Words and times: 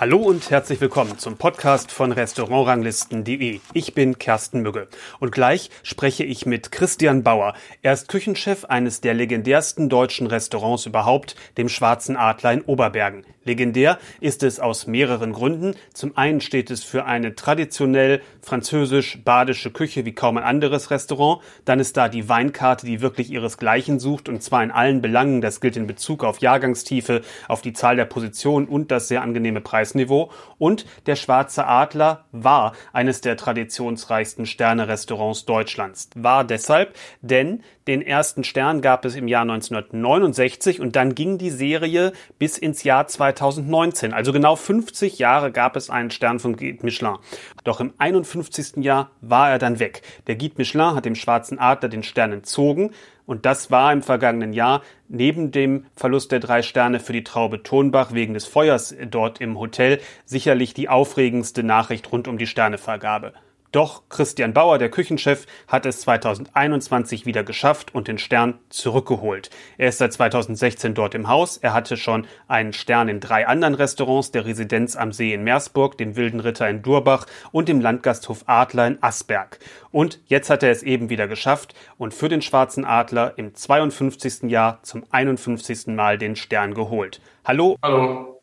Hallo 0.00 0.16
und 0.16 0.48
herzlich 0.48 0.80
willkommen 0.80 1.18
zum 1.18 1.36
Podcast 1.36 1.92
von 1.92 2.10
Restaurantranglisten.de. 2.10 3.60
Ich 3.74 3.92
bin 3.92 4.18
Kersten 4.18 4.62
Mügge 4.62 4.88
und 5.18 5.30
gleich 5.30 5.68
spreche 5.82 6.24
ich 6.24 6.46
mit 6.46 6.72
Christian 6.72 7.22
Bauer. 7.22 7.52
Er 7.82 7.92
ist 7.92 8.08
Küchenchef 8.08 8.64
eines 8.64 9.02
der 9.02 9.12
legendärsten 9.12 9.90
deutschen 9.90 10.26
Restaurants 10.26 10.86
überhaupt, 10.86 11.36
dem 11.58 11.68
Schwarzen 11.68 12.16
Adler 12.16 12.54
in 12.54 12.62
Oberbergen. 12.62 13.26
Legendär 13.44 13.98
ist 14.20 14.42
es 14.42 14.60
aus 14.60 14.86
mehreren 14.86 15.32
Gründen. 15.32 15.74
Zum 15.94 16.16
einen 16.16 16.42
steht 16.42 16.70
es 16.70 16.84
für 16.84 17.06
eine 17.06 17.34
traditionell 17.34 18.20
französisch-badische 18.42 19.70
Küche 19.70 20.04
wie 20.04 20.12
kaum 20.12 20.36
ein 20.36 20.44
anderes 20.44 20.90
Restaurant. 20.90 21.42
Dann 21.64 21.80
ist 21.80 21.96
da 21.96 22.10
die 22.10 22.28
Weinkarte, 22.28 22.84
die 22.84 23.00
wirklich 23.00 23.30
ihresgleichen 23.30 23.98
sucht 23.98 24.28
und 24.28 24.42
zwar 24.42 24.62
in 24.62 24.70
allen 24.70 25.00
Belangen. 25.00 25.40
Das 25.40 25.62
gilt 25.62 25.78
in 25.78 25.86
Bezug 25.86 26.22
auf 26.22 26.40
Jahrgangstiefe, 26.40 27.22
auf 27.48 27.62
die 27.62 27.72
Zahl 27.72 27.96
der 27.96 28.04
Positionen 28.04 28.68
und 28.68 28.90
das 28.90 29.08
sehr 29.08 29.22
angenehme 29.22 29.62
Preisniveau. 29.90 30.30
Und 30.58 30.86
der 31.06 31.16
Schwarze 31.16 31.66
Adler 31.66 32.24
war 32.32 32.72
eines 32.92 33.20
der 33.20 33.36
traditionsreichsten 33.36 34.46
Sterne-Restaurants 34.46 35.44
Deutschlands. 35.44 36.10
War 36.14 36.44
deshalb, 36.44 36.94
denn 37.20 37.62
den 37.86 38.02
ersten 38.02 38.44
Stern 38.44 38.82
gab 38.82 39.04
es 39.04 39.16
im 39.16 39.26
Jahr 39.26 39.42
1969 39.42 40.80
und 40.80 40.96
dann 40.96 41.14
ging 41.14 41.38
die 41.38 41.50
Serie 41.50 42.12
bis 42.38 42.58
ins 42.58 42.84
Jahr 42.84 43.08
2019. 43.08 44.12
Also 44.12 44.32
genau 44.32 44.54
50 44.54 45.18
Jahre 45.18 45.50
gab 45.50 45.76
es 45.76 45.90
einen 45.90 46.10
Stern 46.10 46.38
von 46.38 46.56
Michelin. 46.82 47.16
Doch 47.64 47.80
im 47.80 47.92
51. 47.98 48.82
Jahr 48.82 49.10
war 49.20 49.50
er 49.50 49.58
dann 49.58 49.78
weg. 49.78 50.02
Der 50.26 50.36
Guide 50.36 50.54
Michelin 50.56 50.94
hat 50.94 51.04
dem 51.04 51.14
Schwarzen 51.14 51.58
Adler 51.58 51.88
den 51.88 52.02
Stern 52.02 52.32
entzogen 52.32 52.90
und 53.26 53.46
das 53.46 53.70
war 53.70 53.92
im 53.92 54.02
vergangenen 54.02 54.52
Jahr 54.52 54.82
neben 55.08 55.52
dem 55.52 55.86
Verlust 55.94 56.32
der 56.32 56.40
drei 56.40 56.62
Sterne 56.62 57.00
für 57.00 57.12
die 57.12 57.24
Traube 57.24 57.62
Tonbach 57.62 58.12
wegen 58.12 58.34
des 58.34 58.46
Feuers 58.46 58.94
dort 59.08 59.40
im 59.40 59.58
Hotel 59.58 60.00
sicherlich 60.24 60.74
die 60.74 60.88
aufregendste 60.88 61.62
Nachricht 61.62 62.10
rund 62.10 62.28
um 62.28 62.38
die 62.38 62.46
Sternevergabe. 62.46 63.32
Doch 63.72 64.02
Christian 64.08 64.52
Bauer, 64.52 64.78
der 64.78 64.90
Küchenchef, 64.90 65.46
hat 65.68 65.86
es 65.86 66.00
2021 66.00 67.24
wieder 67.24 67.44
geschafft 67.44 67.94
und 67.94 68.08
den 68.08 68.18
Stern 68.18 68.58
zurückgeholt. 68.68 69.48
Er 69.78 69.90
ist 69.90 69.98
seit 69.98 70.12
2016 70.12 70.94
dort 70.94 71.14
im 71.14 71.28
Haus. 71.28 71.56
Er 71.56 71.72
hatte 71.72 71.96
schon 71.96 72.26
einen 72.48 72.72
Stern 72.72 73.08
in 73.08 73.20
drei 73.20 73.46
anderen 73.46 73.74
Restaurants, 73.74 74.32
der 74.32 74.44
Residenz 74.44 74.96
am 74.96 75.12
See 75.12 75.32
in 75.32 75.44
Meersburg, 75.44 75.96
dem 75.98 76.16
Wilden 76.16 76.40
Ritter 76.40 76.68
in 76.68 76.82
Durbach 76.82 77.26
und 77.52 77.68
dem 77.68 77.80
Landgasthof 77.80 78.42
Adler 78.46 78.88
in 78.88 79.02
Asberg. 79.02 79.60
Und 79.92 80.18
jetzt 80.26 80.50
hat 80.50 80.64
er 80.64 80.72
es 80.72 80.82
eben 80.82 81.08
wieder 81.08 81.28
geschafft 81.28 81.74
und 81.96 82.12
für 82.12 82.28
den 82.28 82.42
Schwarzen 82.42 82.84
Adler 82.84 83.34
im 83.36 83.54
52. 83.54 84.50
Jahr 84.50 84.82
zum 84.82 85.04
51. 85.10 85.86
Mal 85.88 86.18
den 86.18 86.34
Stern 86.34 86.74
geholt. 86.74 87.20
Hallo. 87.44 87.76
Hallo. 87.84 88.42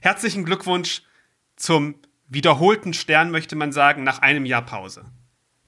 Herzlichen 0.00 0.44
Glückwunsch 0.44 1.02
zum 1.54 1.96
wiederholten 2.28 2.92
Stern, 2.92 3.30
möchte 3.30 3.56
man 3.56 3.72
sagen, 3.72 4.04
nach 4.04 4.20
einem 4.20 4.44
Jahr 4.44 4.62
Pause? 4.62 5.04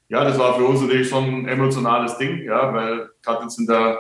Ja, 0.09 0.25
das 0.25 0.39
war 0.39 0.57
für 0.57 0.65
uns 0.65 0.81
natürlich 0.81 1.09
schon 1.09 1.25
ein 1.25 1.49
emotionales 1.49 2.19
Ding, 2.19 2.43
ja, 2.43 2.73
weil 2.75 3.11
gerade 3.23 3.45
jetzt 3.45 3.59
in 3.59 3.67
der, 3.67 3.99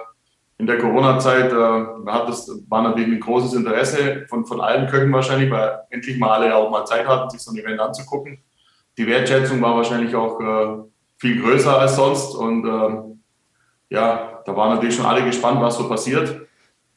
in 0.58 0.66
der 0.66 0.78
Corona-Zeit 0.78 1.53
äh, 1.53 1.56
war 1.56 2.83
natürlich 2.83 3.14
ein 3.14 3.20
großes 3.20 3.55
Interesse 3.55 4.27
von, 4.28 4.44
von 4.44 4.61
allen 4.61 4.88
Köchen 4.88 5.12
wahrscheinlich, 5.12 5.50
weil 5.50 5.81
endlich 5.91 6.19
mal 6.19 6.33
alle 6.33 6.55
auch 6.55 6.70
mal 6.70 6.84
Zeit 6.84 7.06
hatten, 7.06 7.31
sich 7.31 7.41
so 7.41 7.53
ein 7.53 7.58
Event 7.58 7.81
anzugucken. 7.81 8.42
Die 8.98 9.06
Wertschätzung 9.06 9.62
war 9.62 9.77
wahrscheinlich 9.77 10.14
auch 10.14 10.41
äh, 10.41 10.83
viel 11.19 11.41
größer 11.41 11.78
als 11.78 11.97
sonst 11.97 12.34
und 12.34 12.66
äh, 12.66 13.94
ja, 13.94 14.42
da 14.44 14.56
waren 14.56 14.75
natürlich 14.75 14.97
schon 14.97 15.06
alle 15.06 15.25
gespannt, 15.25 15.61
was 15.61 15.77
so 15.77 15.88
passiert 15.88 16.41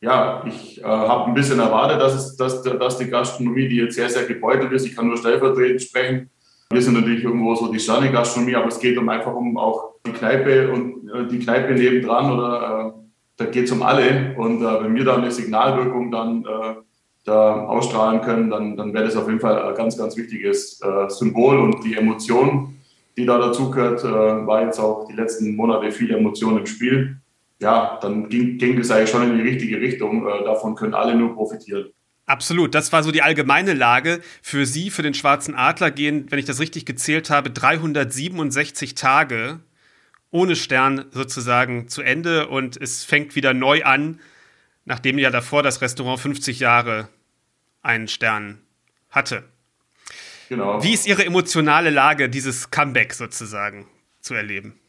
ja, 0.03 0.43
ich 0.45 0.81
äh, 0.81 0.83
habe 0.83 1.29
ein 1.29 1.33
bisschen 1.33 1.59
erwartet, 1.59 2.01
dass, 2.01 2.13
es, 2.13 2.35
dass, 2.35 2.61
dass 2.61 2.97
die 2.97 3.09
Gastronomie, 3.09 3.69
die 3.69 3.77
jetzt 3.77 3.95
sehr, 3.95 4.09
sehr 4.09 4.25
gebeutelt 4.25 4.73
ist, 4.73 4.85
ich 4.85 4.95
kann 4.95 5.07
nur 5.07 5.15
stellvertretend 5.15 5.81
sprechen. 5.81 6.29
Wir 6.69 6.81
sind 6.81 6.95
natürlich 6.95 7.23
irgendwo 7.23 7.55
so 7.55 7.71
die 7.71 7.79
Sterne-Gastronomie, 7.79 8.55
aber 8.55 8.67
es 8.67 8.79
geht 8.79 8.97
um 8.97 9.07
einfach 9.07 9.33
um 9.33 9.57
auch 9.57 9.93
die 10.05 10.11
Kneipe 10.11 10.73
und 10.73 11.09
äh, 11.09 11.27
die 11.27 11.39
Kneipe 11.39 11.73
nebendran 11.73 12.33
oder 12.33 12.93
äh, 12.97 12.99
da 13.37 13.45
geht 13.45 13.65
es 13.65 13.71
um 13.71 13.81
alle. 13.81 14.35
Und 14.37 14.61
äh, 14.61 14.83
wenn 14.83 14.93
wir 14.93 15.05
da 15.05 15.15
eine 15.15 15.31
Signalwirkung 15.31 16.11
dann 16.11 16.43
äh, 16.43 16.75
da 17.23 17.65
ausstrahlen 17.67 18.19
können, 18.19 18.49
dann, 18.49 18.75
dann 18.75 18.93
wäre 18.93 19.05
das 19.05 19.15
auf 19.15 19.27
jeden 19.27 19.39
Fall 19.39 19.63
ein 19.63 19.75
ganz, 19.75 19.97
ganz 19.97 20.17
wichtiges 20.17 20.81
äh, 20.81 21.09
Symbol 21.09 21.57
und 21.59 21.81
die 21.85 21.95
Emotion, 21.95 22.75
die 23.15 23.25
da 23.25 23.37
dazugehört, 23.37 24.03
war 24.03 24.63
jetzt 24.63 24.79
auch 24.79 25.07
die 25.07 25.13
letzten 25.13 25.55
Monate 25.55 25.91
viel 25.91 26.11
Emotion 26.11 26.57
im 26.57 26.65
Spiel 26.65 27.19
ja, 27.59 27.99
dann 28.01 28.29
ging, 28.29 28.57
ging 28.57 28.77
es 28.77 28.91
eigentlich 28.91 29.09
schon 29.09 29.29
in 29.29 29.37
die 29.37 29.49
richtige 29.49 29.79
Richtung. 29.79 30.27
Äh, 30.27 30.43
davon 30.43 30.75
können 30.75 30.93
alle 30.93 31.15
nur 31.15 31.33
profitieren. 31.33 31.91
Absolut, 32.25 32.73
das 32.73 32.93
war 32.93 33.03
so 33.03 33.11
die 33.11 33.21
allgemeine 33.21 33.73
Lage. 33.73 34.21
Für 34.41 34.65
Sie, 34.65 34.89
für 34.89 35.01
den 35.01 35.13
Schwarzen 35.13 35.55
Adler 35.55 35.91
gehen, 35.91 36.27
wenn 36.29 36.39
ich 36.39 36.45
das 36.45 36.59
richtig 36.59 36.85
gezählt 36.85 37.29
habe, 37.29 37.49
367 37.49 38.95
Tage 38.95 39.59
ohne 40.31 40.55
Stern 40.55 41.05
sozusagen 41.11 41.87
zu 41.89 42.01
Ende 42.01 42.47
und 42.47 42.81
es 42.81 43.03
fängt 43.03 43.35
wieder 43.35 43.53
neu 43.53 43.83
an, 43.83 44.19
nachdem 44.83 45.19
ja 45.19 45.29
davor 45.29 45.61
das 45.61 45.81
Restaurant 45.81 46.19
50 46.19 46.59
Jahre 46.59 47.07
einen 47.83 48.07
Stern 48.07 48.59
hatte. 49.09 49.43
Genau. 50.49 50.81
Wie 50.83 50.93
ist 50.93 51.07
Ihre 51.07 51.25
emotionale 51.25 51.89
Lage, 51.89 52.29
dieses 52.29 52.71
Comeback 52.71 53.13
sozusagen 53.13 53.87
zu 54.21 54.33
erleben? 54.33 54.79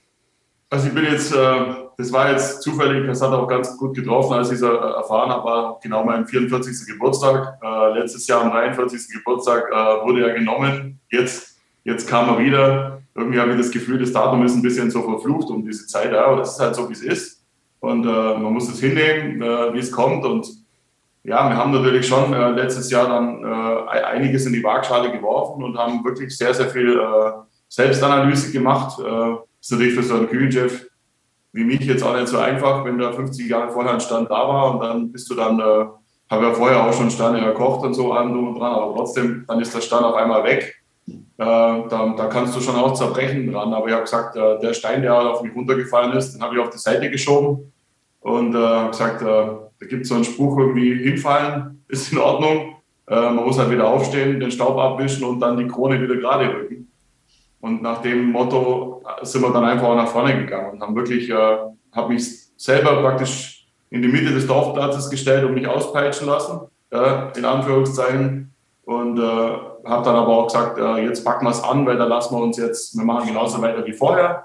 Also 0.71 0.89
ich 0.89 0.95
bin 0.95 1.05
jetzt, 1.05 1.35
äh, 1.35 1.75
das 1.97 2.13
war 2.13 2.31
jetzt 2.31 2.63
zufällig, 2.63 3.07
das 3.07 3.23
hat 3.23 3.33
auch 3.33 3.47
ganz 3.47 3.77
gut 3.77 3.95
getroffen, 3.95 4.35
als 4.35 4.49
ich 4.49 4.57
es 4.57 4.63
äh, 4.63 4.67
erfahren 4.67 5.31
habe, 5.31 5.45
war 5.45 5.81
genau 5.83 6.05
mein 6.05 6.27
44. 6.27 6.87
Geburtstag. 6.93 7.59
Äh, 7.63 7.99
letztes 7.99 8.27
Jahr 8.27 8.43
am 8.43 8.51
43. 8.51 9.13
Geburtstag 9.13 9.71
wurde 10.05 10.27
er 10.27 10.35
genommen. 10.35 11.01
Jetzt, 11.11 11.57
jetzt 11.85 12.09
kam 12.09 12.29
er 12.29 12.39
wieder. 12.39 13.03
Irgendwie 13.15 13.39
habe 13.39 13.53
ich 13.53 13.59
das 13.59 13.71
Gefühl, 13.71 13.99
das 13.99 14.13
Datum 14.13 14.45
ist 14.45 14.57
ein 14.57 14.63
bisschen 14.63 14.91
so 14.91 15.03
verflucht 15.03 15.49
um 15.49 15.65
diese 15.65 15.87
Zeit, 15.87 16.13
aber 16.13 16.39
das 16.39 16.55
ist 16.55 16.61
halt 16.61 16.75
so, 16.75 16.89
wie 16.89 16.95
es 16.95 17.03
ist. 17.03 17.45
Und 17.79 18.05
man 18.05 18.53
muss 18.53 18.69
es 18.69 18.81
hinnehmen, 18.81 19.41
wie 19.73 19.79
es 19.79 19.93
kommt. 19.93 20.25
Und 20.25 20.49
ja, 21.23 21.49
wir 21.49 21.57
haben 21.57 21.71
natürlich 21.71 22.09
schon 22.09 22.33
letztes 22.57 22.91
Jahr 22.91 23.09
dann 23.09 23.45
einiges 23.45 24.47
in 24.47 24.53
die 24.53 24.65
Waagschale 24.65 25.13
geworfen 25.13 25.63
und 25.63 25.79
haben 25.79 26.05
wirklich 26.05 26.37
sehr, 26.37 26.53
sehr 26.53 26.71
viel 26.71 27.01
Selbstanalyse 27.69 28.51
gemacht 28.51 28.99
ist 29.65 29.73
natürlich 29.73 29.95
für 29.95 30.03
so 30.03 30.15
einen 30.15 30.29
Küchenchef 30.29 30.87
wie 31.55 31.65
mich 31.65 31.81
jetzt 31.83 32.03
auch 32.03 32.17
nicht 32.17 32.29
so 32.29 32.39
einfach, 32.39 32.85
wenn 32.85 32.99
da 32.99 33.13
50 33.13 33.49
Jahre 33.49 33.71
vorher 33.71 33.95
ein 33.95 34.01
Stand 34.01 34.29
da 34.29 34.49
war 34.49 34.75
und 34.75 34.81
dann 34.81 35.13
bist 35.13 35.31
du 35.31 35.37
dann, 35.37 35.61
äh, 35.61 35.87
habe 36.29 36.47
ja 36.47 36.53
vorher 36.53 36.85
auch 36.85 36.93
schon 36.93 37.11
Sterne 37.11 37.45
gekocht 37.45 37.87
und 37.87 37.95
so 37.95 38.13
an 38.13 38.37
und 38.37 38.59
dran, 38.59 38.73
aber 38.73 38.93
trotzdem, 38.97 39.45
dann 39.47 39.61
ist 39.61 39.73
der 39.73 39.81
Stand 39.81 40.05
auf 40.05 40.17
einmal 40.17 40.43
weg. 40.43 40.75
Äh, 41.07 41.15
da, 41.39 42.15
da, 42.17 42.27
kannst 42.27 42.57
du 42.57 42.61
schon 42.61 42.75
auch 42.75 42.95
zerbrechen 42.95 43.53
dran. 43.53 43.73
Aber 43.73 43.87
ich 43.87 43.93
habe 43.93 44.03
gesagt, 44.03 44.37
äh, 44.37 44.59
der 44.59 44.75
Stein, 44.75 45.03
der 45.03 45.15
auf 45.15 45.43
mich 45.43 45.55
runtergefallen 45.55 46.13
ist, 46.17 46.33
den 46.33 46.43
habe 46.43 46.57
ich 46.57 46.61
auf 46.61 46.71
die 46.71 46.79
Seite 46.79 47.09
geschoben 47.09 47.73
und 48.21 48.55
äh, 48.55 48.59
habe 48.59 48.91
gesagt, 48.91 49.23
äh, 49.23 49.25
da 49.25 49.87
gibt 49.89 50.03
es 50.03 50.09
so 50.09 50.17
einen 50.17 50.25
Spruch 50.25 50.59
irgendwie, 50.59 51.05
hinfallen 51.05 51.85
ist 51.87 52.13
in 52.13 52.19
Ordnung. 52.19 52.77
Äh, 53.07 53.15
man 53.15 53.45
muss 53.45 53.59
halt 53.61 53.71
wieder 53.71 53.87
aufstehen, 53.87 54.41
den 54.41 54.51
Staub 54.51 54.77
abwischen 54.77 55.23
und 55.23 55.39
dann 55.39 55.57
die 55.57 55.69
Krone 55.69 56.01
wieder 56.01 56.17
gerade 56.17 56.53
rücken. 56.53 56.89
Und 57.65 57.81
nach 57.81 58.03
dem 58.03 58.31
Motto 58.31 59.03
sind 59.23 59.41
wir 59.41 59.51
dann 59.51 59.65
einfach 59.65 59.89
auch 59.89 59.97
nach 59.97 60.09
vorne 60.09 60.37
gegangen 60.37 60.73
und 60.73 60.83
haben 60.83 60.95
wirklich, 60.95 61.31
äh, 61.31 61.57
habe 61.93 62.13
mich 62.13 62.29
selber 62.59 63.01
praktisch 63.01 63.67
in 63.89 64.03
die 64.03 64.09
Mitte 64.09 64.35
des 64.35 64.47
Dorfplatzes 64.47 65.09
gestellt 65.09 65.47
und 65.47 65.55
mich 65.55 65.67
auspeitschen 65.67 66.27
lassen, 66.27 66.61
äh, 66.91 67.39
in 67.39 67.45
Anführungszeichen. 67.47 68.53
Und 68.85 69.19
äh, 69.19 69.23
habe 69.23 70.05
dann 70.05 70.15
aber 70.15 70.29
auch 70.29 70.47
gesagt, 70.49 70.79
äh, 70.79 71.07
jetzt 71.07 71.25
packen 71.25 71.47
wir 71.47 71.53
es 71.53 71.63
an, 71.63 71.87
weil 71.87 71.97
da 71.97 72.05
lassen 72.05 72.37
wir 72.37 72.43
uns 72.43 72.59
jetzt, 72.59 72.99
wir 72.99 73.05
machen 73.07 73.29
genauso 73.29 73.63
weiter 73.63 73.87
wie 73.87 73.95
vorher. 73.95 74.45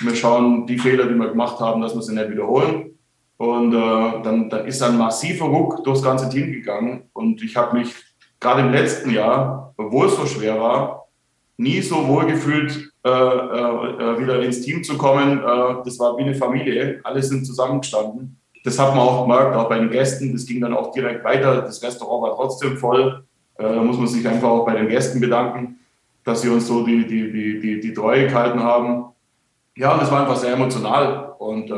Wir 0.00 0.16
schauen 0.16 0.66
die 0.66 0.76
Fehler, 0.80 1.06
die 1.06 1.14
wir 1.14 1.28
gemacht 1.28 1.60
haben, 1.60 1.80
dass 1.82 1.94
wir 1.94 2.02
sie 2.02 2.16
nicht 2.16 2.30
wiederholen. 2.30 2.98
Und 3.36 3.74
äh, 3.74 4.22
dann, 4.24 4.50
dann 4.50 4.66
ist 4.66 4.82
ein 4.82 4.98
massiver 4.98 5.44
Ruck 5.44 5.84
durchs 5.84 6.02
ganze 6.02 6.28
Team 6.28 6.50
gegangen. 6.50 7.10
Und 7.12 7.44
ich 7.44 7.56
habe 7.56 7.78
mich 7.78 7.94
gerade 8.40 8.62
im 8.62 8.72
letzten 8.72 9.10
Jahr, 9.10 9.72
obwohl 9.76 10.06
es 10.06 10.16
so 10.16 10.26
schwer 10.26 10.60
war, 10.60 11.05
nie 11.58 11.80
so 11.80 12.06
wohl 12.06 12.26
gefühlt, 12.26 12.92
äh, 13.04 13.08
äh, 13.08 14.18
wieder 14.18 14.42
ins 14.42 14.60
Team 14.60 14.84
zu 14.84 14.96
kommen. 14.98 15.38
Äh, 15.38 15.74
das 15.84 15.98
war 15.98 16.16
wie 16.18 16.22
eine 16.22 16.34
Familie. 16.34 17.00
Alle 17.02 17.22
sind 17.22 17.46
zusammengestanden. 17.46 18.38
Das 18.64 18.78
hat 18.78 18.94
man 18.94 19.06
auch 19.06 19.22
gemerkt, 19.22 19.56
auch 19.56 19.68
bei 19.68 19.78
den 19.78 19.90
Gästen. 19.90 20.32
Das 20.32 20.44
ging 20.44 20.60
dann 20.60 20.74
auch 20.74 20.92
direkt 20.92 21.24
weiter. 21.24 21.62
Das 21.62 21.82
Restaurant 21.82 22.22
war 22.22 22.34
trotzdem 22.34 22.76
voll. 22.76 23.24
Äh, 23.58 23.62
da 23.62 23.82
muss 23.82 23.96
man 23.96 24.08
sich 24.08 24.26
einfach 24.26 24.48
auch 24.48 24.66
bei 24.66 24.74
den 24.74 24.88
Gästen 24.88 25.20
bedanken, 25.20 25.78
dass 26.24 26.42
sie 26.42 26.48
uns 26.48 26.66
so 26.66 26.84
die, 26.84 27.06
die, 27.06 27.32
die, 27.32 27.60
die, 27.60 27.80
die 27.80 27.94
Treue 27.94 28.26
gehalten 28.26 28.62
haben. 28.62 29.06
Ja, 29.76 29.92
und 29.92 30.02
das 30.02 30.10
war 30.10 30.22
einfach 30.22 30.36
sehr 30.36 30.52
emotional. 30.52 31.34
Und 31.38 31.70
äh, 31.70 31.74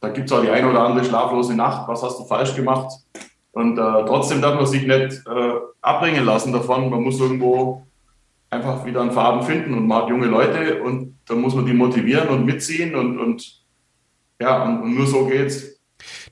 da 0.00 0.08
gibt 0.08 0.30
es 0.30 0.36
auch 0.36 0.42
die 0.42 0.50
eine 0.50 0.68
oder 0.68 0.82
andere 0.82 1.04
schlaflose 1.04 1.54
Nacht. 1.54 1.88
Was 1.88 2.02
hast 2.02 2.18
du 2.18 2.24
falsch 2.24 2.54
gemacht? 2.54 2.92
Und 3.52 3.78
äh, 3.78 4.04
trotzdem 4.06 4.40
darf 4.40 4.54
man 4.54 4.66
sich 4.66 4.86
nicht 4.86 5.22
äh, 5.26 5.52
abbringen 5.80 6.24
lassen 6.24 6.52
davon. 6.52 6.90
Man 6.90 7.02
muss 7.02 7.20
irgendwo 7.20 7.86
einfach 8.52 8.84
wieder 8.84 9.00
an 9.00 9.12
Farben 9.12 9.42
finden 9.44 9.72
und 9.72 9.86
man 9.86 10.02
hat 10.02 10.10
junge 10.10 10.26
Leute 10.26 10.82
und 10.82 11.18
da 11.24 11.34
muss 11.34 11.54
man 11.54 11.64
die 11.64 11.72
motivieren 11.72 12.28
und 12.28 12.44
mitziehen 12.44 12.94
und, 12.94 13.18
und 13.18 13.62
ja, 14.40 14.62
und, 14.62 14.82
und 14.82 14.94
nur 14.94 15.06
so 15.06 15.26
geht's. 15.26 15.80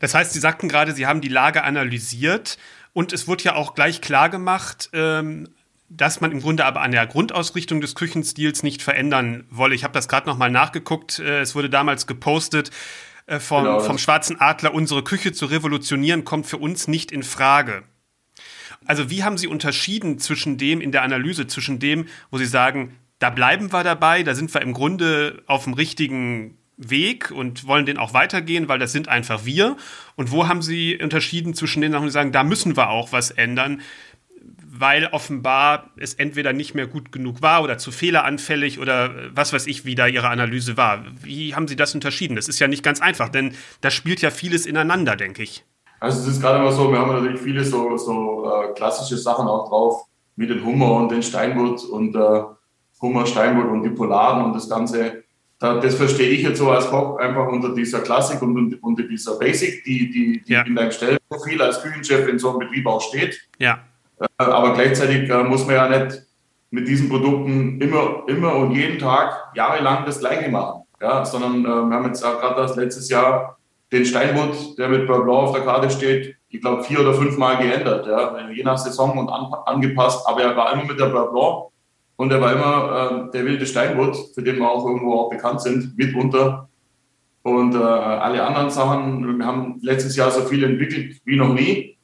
Das 0.01 0.15
heißt, 0.15 0.33
Sie 0.33 0.39
sagten 0.39 0.69
gerade, 0.69 0.93
Sie 0.93 1.07
haben 1.07 1.23
die 1.23 1.29
Lage 1.29 1.65
analysiert 1.65 2.59
und 2.93 3.15
es 3.15 3.27
wurde 3.27 3.45
ja 3.45 3.55
auch 3.55 3.75
gleich 3.75 4.03
klar 4.03 4.29
gemacht, 4.29 4.91
ähm, 4.93 5.49
dass 5.89 6.21
man 6.21 6.31
im 6.31 6.41
Grunde 6.43 6.67
aber 6.67 6.83
an 6.83 6.93
der 6.93 7.07
Grundausrichtung 7.07 7.81
des 7.81 7.95
Küchenstils 7.95 8.63
nicht 8.63 8.83
verändern 8.83 9.45
wolle. 9.49 9.75
Ich 9.75 9.83
habe 9.83 9.95
das 9.95 10.07
gerade 10.07 10.29
nochmal 10.29 10.51
nachgeguckt. 10.51 11.21
Äh, 11.21 11.41
es 11.41 11.55
wurde 11.55 11.71
damals 11.71 12.07
gepostet 12.07 12.71
äh, 13.27 13.41
vom, 13.41 13.65
genau, 13.65 13.81
vom 13.81 13.97
Schwarzen 13.97 14.39
Adler, 14.41 14.75
unsere 14.75 15.03
Küche 15.03 15.33
zu 15.33 15.47
revolutionieren, 15.47 16.25
kommt 16.25 16.47
für 16.47 16.59
uns 16.59 16.87
nicht 16.87 17.13
in 17.13 17.23
Frage. 17.23 17.85
Also 18.91 19.09
wie 19.09 19.23
haben 19.23 19.39
Sie 19.39 19.47
unterschieden 19.47 20.19
zwischen 20.19 20.59
dem 20.59 20.81
in 20.81 20.91
der 20.91 21.05
Analyse, 21.05 21.47
zwischen 21.47 21.79
dem, 21.79 22.07
wo 22.33 22.39
Sie 22.39 22.45
sagen, 22.45 22.97
da 23.21 23.31
bleiben 23.31 23.73
wir 23.73 23.85
dabei, 23.85 24.25
da 24.25 24.35
sind 24.35 24.53
wir 24.53 24.63
im 24.63 24.73
Grunde 24.73 25.45
auf 25.47 25.63
dem 25.63 25.75
richtigen 25.75 26.59
Weg 26.77 27.31
und 27.31 27.69
wollen 27.69 27.87
den 27.87 27.99
auch 27.99 28.15
weitergehen, 28.15 28.67
weil 28.67 28.81
das 28.81 28.91
sind 28.91 29.07
einfach 29.07 29.45
wir. 29.45 29.77
Und 30.17 30.33
wo 30.33 30.49
haben 30.49 30.61
Sie 30.61 31.01
unterschieden 31.01 31.55
zwischen 31.55 31.83
den 31.83 31.93
Sachen, 31.93 32.07
die 32.07 32.11
sagen, 32.11 32.33
da 32.33 32.43
müssen 32.43 32.77
wir 32.77 32.91
auch 32.91 33.13
was 33.13 33.31
ändern? 33.31 33.81
weil 34.73 35.07
offenbar 35.09 35.91
es 35.97 36.15
entweder 36.15 36.53
nicht 36.53 36.75
mehr 36.75 36.87
gut 36.87 37.13
genug 37.13 37.43
war 37.43 37.63
oder 37.63 37.77
zu 37.77 37.93
fehleranfällig 37.93 38.79
oder 38.79 39.13
was 39.35 39.53
weiß 39.53 39.67
ich, 39.67 39.85
wie 39.85 39.95
da 39.95 40.07
Ihre 40.07 40.29
Analyse 40.29 40.77
war. 40.77 41.05
Wie 41.23 41.55
haben 41.55 41.69
Sie 41.69 41.77
das 41.77 41.95
unterschieden? 41.95 42.37
Das 42.37 42.49
ist 42.49 42.61
ja 42.61 42.69
nicht 42.69 42.83
ganz 42.83 43.01
einfach, 43.01 43.29
denn 43.29 43.55
da 43.83 43.91
spielt 43.91 44.23
ja 44.23 44.31
vieles 44.31 44.67
ineinander, 44.67 45.17
denke 45.17 45.43
ich. 45.43 45.65
Also 46.01 46.21
es 46.21 46.37
ist 46.37 46.41
gerade 46.41 46.59
immer 46.59 46.73
so, 46.73 46.91
wir 46.91 46.99
haben 46.99 47.13
natürlich 47.13 47.41
viele 47.41 47.63
so, 47.63 47.97
so 47.99 48.51
äh, 48.51 48.73
klassische 48.73 49.19
Sachen 49.19 49.47
auch 49.47 49.69
drauf, 49.69 50.07
wie 50.37 50.47
den 50.47 50.65
Hummer 50.65 50.93
und 50.93 51.11
den 51.11 51.23
Steinbutt 51.23 51.85
und 51.85 52.17
äh, 52.17 52.43
Hummer, 53.03 53.27
Steinbutt 53.27 53.71
und 53.71 53.83
die 53.83 53.91
Polaren 53.91 54.45
und 54.45 54.55
das 54.55 54.69
Ganze. 54.69 55.25
Da, 55.59 55.79
das 55.79 55.95
verstehe 55.95 56.31
ich 56.31 56.43
jetzt 56.43 56.59
so 56.59 56.71
als 56.71 56.89
Koch 56.89 57.19
einfach 57.19 57.47
unter 57.49 57.75
dieser 57.75 58.01
Klassik 58.01 58.41
und 58.41 58.83
unter 58.83 59.03
dieser 59.03 59.39
Basic, 59.39 59.85
die, 59.85 60.11
die, 60.11 60.43
die 60.43 60.53
ja. 60.53 60.63
in 60.63 60.75
deinem 60.75 60.91
Stellprofil 60.91 61.61
als 61.61 61.83
Küchenchef 61.83 62.27
in 62.29 62.39
so 62.39 62.51
einem 62.51 62.61
Betrieb 62.61 62.87
auch 62.87 63.03
steht. 63.03 63.39
Ja. 63.59 63.81
Äh, 64.19 64.27
aber 64.39 64.73
gleichzeitig 64.73 65.29
äh, 65.29 65.45
muss 65.45 65.67
man 65.67 65.75
ja 65.75 65.89
nicht 65.89 66.23
mit 66.71 66.89
diesen 66.89 67.11
Produkten 67.11 67.79
immer, 67.79 68.23
immer 68.27 68.55
und 68.55 68.71
jeden 68.73 68.99
Tag 68.99 69.53
jahrelang 69.55 70.07
das 70.07 70.21
Gleiche 70.21 70.51
machen. 70.51 70.85
Ja, 70.99 71.25
sondern 71.27 71.65
äh, 71.65 71.89
wir 71.91 71.97
haben 71.97 72.07
jetzt 72.07 72.23
gerade 72.23 72.61
das 72.61 72.77
letztes 72.77 73.11
Jahr 73.11 73.59
den 73.93 74.05
Steinbutt, 74.05 74.79
der 74.79 74.89
mit 74.89 75.07
Blanc 75.07 75.29
auf 75.29 75.53
der 75.53 75.63
Karte 75.63 75.91
steht, 75.91 76.37
ich 76.49 76.61
glaube 76.61 76.83
vier 76.85 77.01
oder 77.01 77.15
fünf 77.15 77.39
Mal 77.39 77.59
geändert, 77.59 78.07
ja, 78.07 78.49
je 78.51 78.63
nach 78.65 78.79
Saison 78.79 79.17
und 79.19 79.29
an, 79.29 79.53
angepasst. 79.67 80.27
Aber 80.27 80.43
er 80.43 80.57
war 80.57 80.73
immer 80.73 80.85
mit 80.85 80.99
der 80.99 81.07
Blanc 81.07 81.71
und 82.17 82.33
er 82.33 82.41
war 82.41 82.53
immer 82.53 83.29
äh, 83.29 83.31
der 83.31 83.45
wilde 83.45 83.67
Steinbutt, 83.67 84.17
für 84.35 84.43
den 84.43 84.57
wir 84.57 84.71
auch 84.71 84.85
irgendwo 84.87 85.15
auch 85.15 85.31
bekannt 85.31 85.63
sind, 85.63 85.97
mitunter. 85.97 86.69
Und 87.43 87.75
äh, 87.75 87.79
alle 87.79 88.45
anderen 88.45 88.71
Sachen, 88.71 89.39
wir 89.39 89.47
haben 89.47 89.79
letztes 89.83 90.17
Jahr 90.17 90.31
so 90.31 90.43
viel 90.43 90.63
entwickelt 90.63 91.21
wie 91.25 91.37
noch 91.37 91.55
nie. 91.55 91.97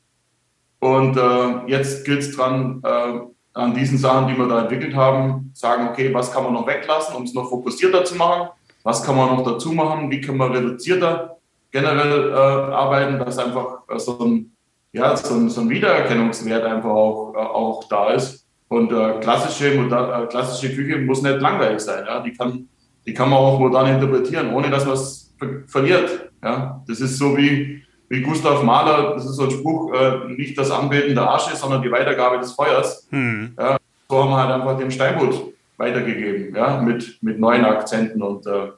Und 0.79 1.17
äh, 1.17 1.67
jetzt 1.67 2.05
gilt 2.05 2.21
es 2.21 2.35
dran, 2.35 2.81
äh, 2.85 3.21
an 3.53 3.75
diesen 3.75 3.99
Sachen, 3.99 4.29
die 4.29 4.39
wir 4.39 4.49
da 4.49 4.63
entwickelt 4.63 4.95
haben, 4.95 5.51
sagen, 5.55 5.89
okay, 5.89 6.13
was 6.13 6.33
kann 6.33 6.45
man 6.45 6.53
noch 6.53 6.67
weglassen, 6.67 7.17
um 7.17 7.25
es 7.25 7.35
noch 7.35 7.49
fokussierter 7.49 8.05
zu 8.05 8.15
machen? 8.15 8.49
Was 8.83 9.03
kann 9.03 9.17
man 9.17 9.35
noch 9.35 9.45
dazu 9.45 9.73
machen? 9.73 10.11
Wie 10.11 10.21
können 10.21 10.39
wir 10.39 10.53
reduzierter 10.53 11.36
generell 11.77 12.31
äh, 12.31 12.35
arbeiten, 12.35 13.19
dass 13.19 13.39
einfach 13.39 13.83
äh, 13.89 13.99
so, 13.99 14.19
ein, 14.25 14.53
ja, 14.93 15.15
so, 15.17 15.35
ein, 15.35 15.51
so 15.51 15.61
ein 15.61 15.69
Wiedererkennungswert 15.69 16.65
einfach 16.65 16.91
auch, 16.91 17.35
äh, 17.35 17.39
auch 17.39 17.85
da 17.89 18.11
ist. 18.13 18.47
Und 18.69 18.93
äh, 18.93 19.21
klassische, 19.21 19.75
äh, 19.75 20.27
klassische 20.29 20.75
Küche 20.75 20.99
muss 20.99 21.23
nicht 21.23 21.41
langweilig 21.41 21.81
sein. 21.81 22.05
Ja? 22.07 22.21
Die, 22.21 22.33
kann, 22.33 22.69
die 23.07 23.13
kann 23.13 23.29
man 23.29 23.39
auch 23.39 23.59
modern 23.59 23.89
interpretieren, 23.89 24.53
ohne 24.55 24.71
dass 24.71 24.85
man 24.85 24.95
es 24.95 25.35
ver 25.39 25.49
verliert. 25.67 26.31
Ja? 26.43 26.83
Das 26.89 27.01
ist 27.01 27.19
so 27.19 27.37
wie, 27.37 27.83
wie 28.09 28.23
Gustav 28.23 28.63
Mahler, 28.63 29.15
das 29.15 29.27
ist 29.27 29.37
so 29.37 29.45
ein 29.45 29.51
Spruch, 29.51 29.93
äh, 29.93 30.29
nicht 30.29 30.57
das 30.57 30.71
Anbeten 30.71 31.15
der 31.15 31.31
Asche, 31.31 31.55
sondern 31.57 31.83
die 31.83 31.91
Weitergabe 31.91 32.39
des 32.39 32.53
Feuers. 32.53 33.07
Hm. 33.11 33.55
Ja, 33.59 33.77
so 34.09 34.23
haben 34.23 34.31
wir 34.31 34.37
halt 34.39 34.53
einfach 34.53 34.79
den 34.79 34.91
Steinbutt 34.91 35.53
weitergegeben, 35.77 36.55
ja, 36.57 36.81
mit, 36.81 37.19
mit 37.21 37.39
neuen 37.39 37.65
Akzenten 37.67 38.23
und 38.23 38.47
äh, 38.47 38.71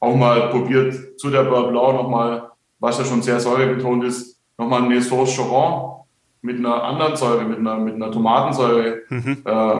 auch 0.00 0.16
mal 0.16 0.48
probiert 0.50 1.20
zu 1.20 1.30
der 1.30 1.44
Beurre 1.44 1.70
Blanc 1.70 1.94
nochmal, 1.94 2.50
was 2.78 2.98
ja 2.98 3.04
schon 3.04 3.22
sehr 3.22 3.38
säurebetont 3.38 4.04
ist, 4.04 4.40
nochmal 4.56 4.82
eine 4.82 5.00
Sauce 5.00 5.36
Choron 5.36 6.00
mit 6.42 6.58
einer 6.58 6.82
anderen 6.82 7.16
Säure, 7.16 7.44
mit 7.44 7.58
einer, 7.58 7.76
mit 7.76 7.94
einer 7.94 8.10
Tomatensäure 8.10 9.02
mhm. 9.08 9.42
äh, 9.44 9.72
äh, 9.74 9.78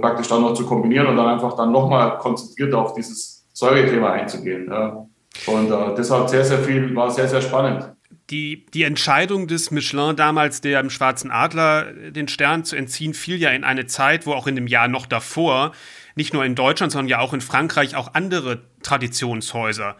praktisch 0.00 0.28
dann 0.28 0.42
noch 0.42 0.54
zu 0.54 0.64
kombinieren 0.64 1.08
und 1.08 1.16
dann 1.16 1.26
einfach 1.26 1.56
dann 1.56 1.72
nochmal 1.72 2.18
konzentriert 2.18 2.72
auf 2.72 2.94
dieses 2.94 3.46
Säurethema 3.52 4.12
einzugehen. 4.12 4.68
Ja. 4.70 5.04
Und 5.46 5.70
äh, 5.70 5.94
deshalb 5.96 6.28
sehr, 6.28 6.44
sehr 6.44 6.58
viel, 6.58 6.94
war 6.94 7.10
sehr, 7.10 7.28
sehr 7.28 7.42
spannend 7.42 7.92
die, 8.30 8.66
die 8.74 8.82
Entscheidung 8.82 9.46
des 9.46 9.70
Michelin 9.70 10.14
damals, 10.16 10.60
der 10.60 10.80
im 10.80 10.90
Schwarzen 10.90 11.30
Adler 11.30 11.92
den 12.10 12.28
Stern 12.28 12.64
zu 12.64 12.76
entziehen, 12.76 13.14
fiel 13.14 13.36
ja 13.36 13.50
in 13.50 13.64
eine 13.64 13.86
Zeit, 13.86 14.26
wo 14.26 14.34
auch 14.34 14.46
in 14.46 14.54
dem 14.54 14.66
Jahr 14.66 14.88
noch 14.88 15.06
davor, 15.06 15.72
nicht 16.14 16.34
nur 16.34 16.44
in 16.44 16.54
Deutschland, 16.54 16.92
sondern 16.92 17.08
ja 17.08 17.20
auch 17.20 17.32
in 17.32 17.40
Frankreich 17.40 17.96
auch 17.96 18.14
andere 18.14 18.60
Traditionshäuser 18.82 19.96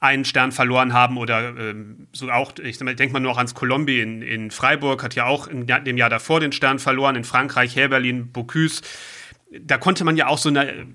einen 0.00 0.24
Stern 0.24 0.50
verloren 0.50 0.94
haben 0.94 1.18
oder 1.18 1.54
ähm, 1.58 2.06
so 2.12 2.30
auch, 2.30 2.52
ich 2.62 2.78
denke 2.78 3.10
mal 3.10 3.20
nur 3.20 3.32
auch 3.32 3.36
ans 3.36 3.54
Colombi 3.54 4.00
in, 4.00 4.22
in 4.22 4.50
Freiburg, 4.50 5.02
hat 5.02 5.14
ja 5.14 5.26
auch 5.26 5.46
in 5.46 5.66
dem 5.66 5.98
Jahr 5.98 6.08
davor 6.08 6.40
den 6.40 6.52
Stern 6.52 6.78
verloren, 6.78 7.16
in 7.16 7.24
Frankreich, 7.24 7.76
Herberlin, 7.76 8.32
Bocuse. 8.32 8.80
Da 9.60 9.76
konnte 9.76 10.04
man 10.04 10.16
ja 10.16 10.28
auch 10.28 10.38
so 10.38 10.48
eine 10.48 10.86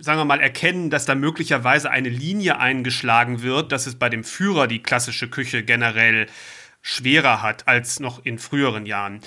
sagen 0.00 0.18
wir 0.18 0.24
mal, 0.24 0.40
erkennen, 0.40 0.90
dass 0.90 1.04
da 1.04 1.14
möglicherweise 1.14 1.90
eine 1.90 2.08
Linie 2.08 2.58
eingeschlagen 2.58 3.42
wird, 3.42 3.72
dass 3.72 3.86
es 3.86 3.94
bei 3.94 4.08
dem 4.08 4.24
Führer 4.24 4.66
die 4.66 4.82
klassische 4.82 5.28
Küche 5.28 5.62
generell 5.62 6.26
schwerer 6.82 7.42
hat 7.42 7.66
als 7.66 8.00
noch 8.00 8.24
in 8.24 8.38
früheren 8.38 8.86
Jahren. 8.86 9.20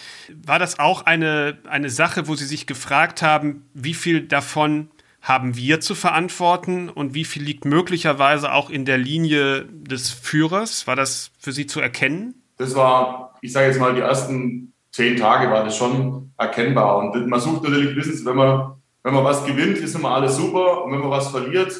War 0.45 0.59
das 0.59 0.77
auch 0.77 1.05
eine, 1.05 1.57
eine 1.67 1.89
Sache, 1.89 2.27
wo 2.27 2.35
Sie 2.35 2.45
sich 2.45 2.67
gefragt 2.67 3.21
haben, 3.21 3.65
wie 3.73 3.95
viel 3.95 4.21
davon 4.21 4.89
haben 5.27 5.55
wir 5.55 5.81
zu 5.81 5.95
verantworten 5.95 6.89
und 6.89 7.13
wie 7.13 7.25
viel 7.25 7.43
liegt 7.43 7.65
möglicherweise 7.65 8.53
auch 8.53 8.69
in 8.69 8.85
der 8.85 8.97
Linie 8.97 9.65
des 9.65 10.09
Führers? 10.09 10.87
War 10.87 10.95
das 10.95 11.31
für 11.39 11.51
Sie 11.51 11.67
zu 11.67 11.81
erkennen? 11.81 12.41
Das 12.57 12.75
war, 12.75 13.35
ich 13.41 13.51
sage 13.51 13.67
jetzt 13.67 13.79
mal, 13.79 13.93
die 13.93 14.01
ersten 14.01 14.73
zehn 14.91 15.17
Tage 15.17 15.51
war 15.51 15.63
das 15.63 15.75
schon 15.75 16.31
erkennbar. 16.37 16.97
Und 16.97 17.27
man 17.27 17.39
sucht 17.39 17.63
natürlich, 17.63 17.95
wissen 17.95 18.15
Sie, 18.15 18.25
wenn 18.25 18.35
man 18.35 18.77
wenn 19.07 19.13
man 19.13 19.23
was 19.23 19.45
gewinnt, 19.45 19.77
ist 19.77 19.95
immer 19.95 20.11
alles 20.11 20.35
super. 20.35 20.83
Und 20.83 20.91
wenn 20.91 20.99
man 20.99 21.11
was 21.11 21.29
verliert, 21.29 21.71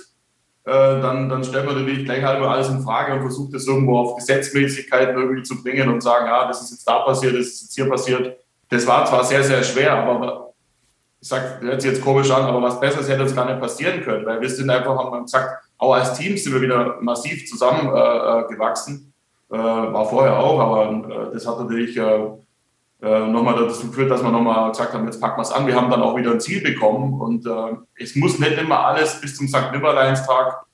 äh, 0.64 0.72
dann, 0.72 1.28
dann 1.28 1.44
stellt 1.44 1.66
man 1.66 1.76
natürlich 1.76 2.06
gleich 2.06 2.24
halber 2.24 2.50
alles 2.50 2.70
in 2.70 2.82
Frage 2.82 3.16
und 3.16 3.20
versucht 3.20 3.54
das 3.54 3.68
irgendwo 3.68 4.00
auf 4.00 4.16
Gesetzmäßigkeiten 4.16 5.14
irgendwie 5.14 5.44
zu 5.44 5.62
bringen 5.62 5.90
und 5.90 6.00
sagen, 6.00 6.28
ja, 6.28 6.48
das 6.48 6.62
ist 6.62 6.72
jetzt 6.72 6.88
da 6.88 7.00
passiert, 7.00 7.34
das 7.34 7.48
ist 7.48 7.62
jetzt 7.64 7.76
hier 7.76 7.90
passiert. 7.90 8.38
Das 8.70 8.88
war 8.88 9.06
zwar 9.06 9.26
sehr, 9.26 9.44
sehr 9.44 9.62
schwer, 9.62 9.94
aber 9.94 10.47
ich 11.20 11.28
sage, 11.28 11.62
hört 11.62 11.82
sich 11.82 11.92
jetzt 11.92 12.04
komisch 12.04 12.30
an, 12.32 12.44
aber 12.44 12.62
was 12.62 12.80
Besseres 12.80 13.10
hätte 13.10 13.24
uns 13.24 13.36
gar 13.36 13.46
nicht 13.46 13.60
passieren 13.60 14.02
können, 14.04 14.26
weil 14.26 14.40
wir 14.40 14.50
sind 14.50 14.70
einfach, 14.70 14.98
haben 14.98 15.24
gesagt, 15.24 15.64
auch 15.78 15.94
als 15.94 16.14
Team 16.14 16.38
sind 16.38 16.54
wir 16.54 16.62
wieder 16.62 16.98
massiv 17.02 17.48
zusammengewachsen. 17.48 19.14
Äh, 19.52 19.56
äh, 19.56 19.58
war 19.58 20.06
vorher 20.06 20.38
auch, 20.38 20.60
aber 20.60 20.92
äh, 20.92 21.34
das 21.34 21.48
hat 21.48 21.60
natürlich 21.60 21.96
äh, 21.98 22.30
äh, 23.02 23.28
nochmal 23.28 23.56
dazu 23.56 23.88
geführt, 23.88 24.10
dass 24.10 24.24
wir 24.24 24.32
nochmal 24.32 24.72
gesagt 24.72 24.94
haben, 24.94 25.06
jetzt 25.06 25.22
packen 25.22 25.38
wir 25.38 25.44
es 25.44 25.52
an. 25.52 25.68
Wir 25.68 25.76
haben 25.76 25.90
dann 25.90 26.02
auch 26.02 26.16
wieder 26.16 26.32
ein 26.32 26.40
Ziel 26.40 26.62
bekommen 26.62 27.20
und 27.22 27.46
äh, 27.46 27.76
es 28.02 28.16
muss 28.16 28.40
nicht 28.40 28.58
immer 28.58 28.86
alles 28.86 29.22
bis 29.22 29.36
zum 29.36 29.48
St. 29.48 29.72
Nimmerleinstag 29.72 30.66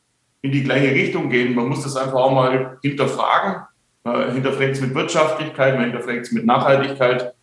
in 0.42 0.52
die 0.52 0.64
gleiche 0.64 0.94
Richtung 0.94 1.30
gehen. 1.30 1.54
Man 1.54 1.68
muss 1.68 1.84
das 1.84 1.96
einfach 1.96 2.16
auch 2.16 2.32
mal 2.32 2.78
hinterfragen. 2.82 3.64
Äh, 4.06 4.32
hinterfragt 4.32 4.72
es 4.72 4.82
mit 4.82 4.96
Wirtschaftlichkeit, 4.96 5.76
man 5.76 5.86
hinterfragt 5.86 6.22
es 6.22 6.32
mit 6.32 6.46
Nachhaltigkeit. 6.46 7.34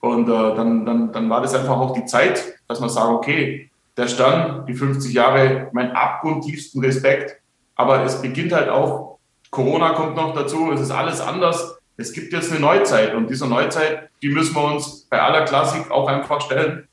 Und 0.00 0.28
äh, 0.28 0.54
dann, 0.54 0.86
dann, 0.86 1.12
dann 1.12 1.30
war 1.30 1.40
das 1.42 1.54
einfach 1.54 1.78
auch 1.78 1.94
die 1.94 2.06
Zeit, 2.06 2.54
dass 2.68 2.80
man 2.80 2.88
sagt, 2.88 3.08
okay, 3.08 3.70
der 3.96 4.08
Stern, 4.08 4.64
die 4.66 4.74
50 4.74 5.12
Jahre, 5.12 5.68
mein 5.72 5.92
abgrundtiefsten 5.92 6.82
Respekt. 6.82 7.36
Aber 7.74 8.02
es 8.04 8.22
beginnt 8.22 8.52
halt 8.52 8.68
auch, 8.68 9.18
Corona 9.50 9.90
kommt 9.90 10.16
noch 10.16 10.34
dazu, 10.34 10.70
es 10.72 10.80
ist 10.80 10.90
alles 10.90 11.20
anders 11.20 11.80
es 12.00 12.12
gibt 12.12 12.32
jetzt 12.32 12.50
eine 12.50 12.60
Neuzeit 12.60 13.14
und 13.14 13.28
diese 13.28 13.46
Neuzeit, 13.46 14.08
die 14.22 14.30
müssen 14.30 14.54
wir 14.54 14.64
uns 14.64 15.06
bei 15.10 15.20
aller 15.20 15.44
Klassik 15.44 15.90
auch 15.90 16.08
einfach 16.08 16.40
stellen. 16.40 16.88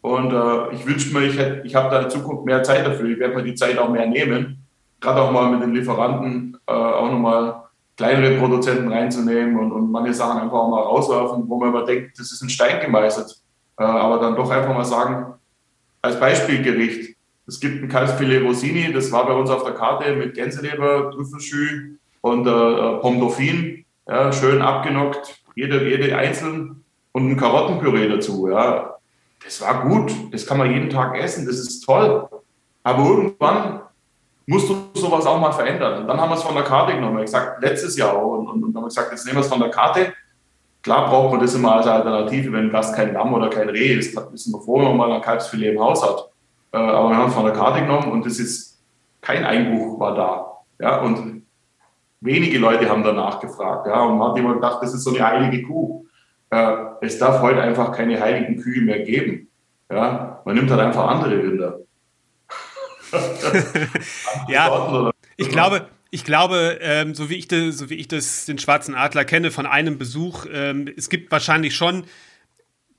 Und 0.00 0.32
äh, 0.32 0.74
ich 0.74 0.84
wünsche 0.84 1.12
mir, 1.12 1.26
ich, 1.26 1.38
ich 1.64 1.74
habe 1.74 1.90
da 1.90 2.02
in 2.02 2.10
Zukunft 2.10 2.44
mehr 2.44 2.62
Zeit 2.62 2.86
dafür. 2.86 3.08
Ich 3.08 3.18
werde 3.18 3.36
mir 3.36 3.44
die 3.44 3.54
Zeit 3.54 3.78
auch 3.78 3.88
mehr 3.88 4.06
nehmen. 4.06 4.64
Gerade 5.00 5.22
auch 5.22 5.30
mal 5.30 5.50
mit 5.50 5.62
den 5.62 5.74
Lieferanten 5.74 6.58
äh, 6.66 6.72
auch 6.72 7.10
nochmal 7.10 7.67
kleinere 7.98 8.38
Produzenten 8.38 8.90
reinzunehmen 8.90 9.58
und, 9.58 9.72
und 9.72 9.90
manche 9.90 10.14
Sachen 10.14 10.40
einfach 10.40 10.56
auch 10.56 10.70
mal 10.70 10.82
rauswerfen, 10.82 11.48
wo 11.48 11.58
man 11.58 11.70
immer 11.70 11.84
denkt, 11.84 12.18
das 12.18 12.32
ist 12.32 12.40
ein 12.40 12.48
Stein 12.48 12.80
gemeißelt. 12.80 13.36
Äh, 13.76 13.82
aber 13.82 14.20
dann 14.20 14.36
doch 14.36 14.50
einfach 14.50 14.72
mal 14.72 14.84
sagen, 14.84 15.34
als 16.00 16.18
Beispielgericht, 16.18 17.16
es 17.46 17.58
gibt 17.58 17.82
ein 17.82 17.88
Kalbsfilet 17.88 18.44
Rossini, 18.44 18.92
das 18.92 19.10
war 19.10 19.26
bei 19.26 19.34
uns 19.34 19.50
auf 19.50 19.64
der 19.64 19.74
Karte 19.74 20.14
mit 20.14 20.34
Gänseleber, 20.34 21.10
Trüffelschü 21.10 21.96
und 22.20 22.46
äh, 22.46 22.50
äh 22.50 23.00
Pomme 23.00 23.18
Dauphine 23.18 23.84
ja, 24.06 24.32
schön 24.32 24.62
abgenockt, 24.62 25.42
jede, 25.56 25.86
jede 25.88 26.16
einzeln 26.16 26.84
und 27.12 27.30
ein 27.30 27.36
Karottenpüree 27.36 28.08
dazu. 28.08 28.48
Ja. 28.48 28.94
Das 29.44 29.60
war 29.60 29.88
gut, 29.88 30.12
das 30.32 30.46
kann 30.46 30.58
man 30.58 30.70
jeden 30.70 30.88
Tag 30.88 31.18
essen, 31.18 31.46
das 31.46 31.58
ist 31.58 31.80
toll. 31.80 32.28
Aber 32.84 33.04
irgendwann 33.04 33.80
musst 34.48 34.66
du 34.70 34.76
sowas 34.94 35.26
auch 35.26 35.38
mal 35.38 35.52
verändern. 35.52 36.00
Und 36.00 36.08
dann 36.08 36.18
haben 36.18 36.30
wir 36.30 36.36
es 36.36 36.42
von 36.42 36.54
der 36.54 36.64
Karte 36.64 36.94
genommen. 36.94 37.18
Ich 37.18 37.26
gesagt, 37.26 37.62
letztes 37.62 37.98
Jahr 37.98 38.16
auch. 38.16 38.38
Und, 38.38 38.48
und, 38.48 38.64
und 38.64 38.74
haben 38.74 38.84
gesagt, 38.84 39.10
jetzt 39.10 39.26
nehmen 39.26 39.36
wir 39.36 39.42
es 39.42 39.48
von 39.48 39.60
der 39.60 39.68
Karte. 39.68 40.14
Klar 40.82 41.10
braucht 41.10 41.32
man 41.32 41.40
das 41.42 41.54
immer 41.54 41.74
als 41.74 41.86
Alternative, 41.86 42.50
wenn 42.54 42.72
Gast 42.72 42.96
kein 42.96 43.12
Lamm 43.12 43.34
oder 43.34 43.50
kein 43.50 43.68
Reh 43.68 43.98
ist. 43.98 44.16
Da 44.16 44.26
wissen 44.32 44.54
wir 44.54 44.60
froh, 44.62 44.78
wenn 44.78 44.96
man 44.96 44.96
mal 44.96 45.12
ein 45.12 45.20
Kalbsfilet 45.20 45.74
im 45.74 45.80
Haus 45.80 46.02
hat. 46.02 46.30
Äh, 46.72 46.78
aber 46.78 47.10
wir 47.10 47.16
haben 47.18 47.28
es 47.28 47.34
von 47.34 47.44
der 47.44 47.52
Karte 47.52 47.82
genommen 47.82 48.10
und 48.10 48.24
das 48.24 48.38
ist 48.38 48.80
kein 49.20 49.44
Einbuch 49.44 50.00
war 50.00 50.14
da. 50.14 50.46
Ja, 50.80 51.02
und 51.02 51.42
wenige 52.20 52.58
Leute 52.58 52.88
haben 52.88 53.02
danach 53.04 53.40
gefragt. 53.40 53.86
Ja, 53.86 54.00
und 54.04 54.16
man 54.16 54.30
hat 54.30 54.38
immer 54.38 54.54
gedacht, 54.54 54.78
das 54.82 54.94
ist 54.94 55.04
so 55.04 55.14
eine 55.14 55.26
heilige 55.26 55.66
Kuh. 55.66 56.06
Äh, 56.48 56.74
es 57.02 57.18
darf 57.18 57.42
heute 57.42 57.60
einfach 57.60 57.92
keine 57.92 58.18
heiligen 58.18 58.62
Kühe 58.62 58.80
mehr 58.80 59.00
geben. 59.00 59.48
Ja, 59.90 60.40
man 60.46 60.54
nimmt 60.54 60.70
halt 60.70 60.80
einfach 60.80 61.06
andere 61.06 61.36
Rinder. 61.36 61.80
ja, 64.48 65.12
ich 65.36 65.48
glaube, 65.48 65.88
ich 66.10 66.24
glaube, 66.24 66.78
ähm, 66.80 67.14
so, 67.14 67.28
wie 67.28 67.34
ich 67.34 67.48
de, 67.48 67.70
so 67.70 67.90
wie 67.90 67.94
ich 67.94 68.08
das, 68.08 68.46
den 68.46 68.58
schwarzen 68.58 68.94
Adler 68.94 69.24
kenne 69.24 69.50
von 69.50 69.66
einem 69.66 69.98
Besuch, 69.98 70.46
ähm, 70.50 70.90
es 70.96 71.10
gibt 71.10 71.30
wahrscheinlich 71.30 71.76
schon 71.76 72.04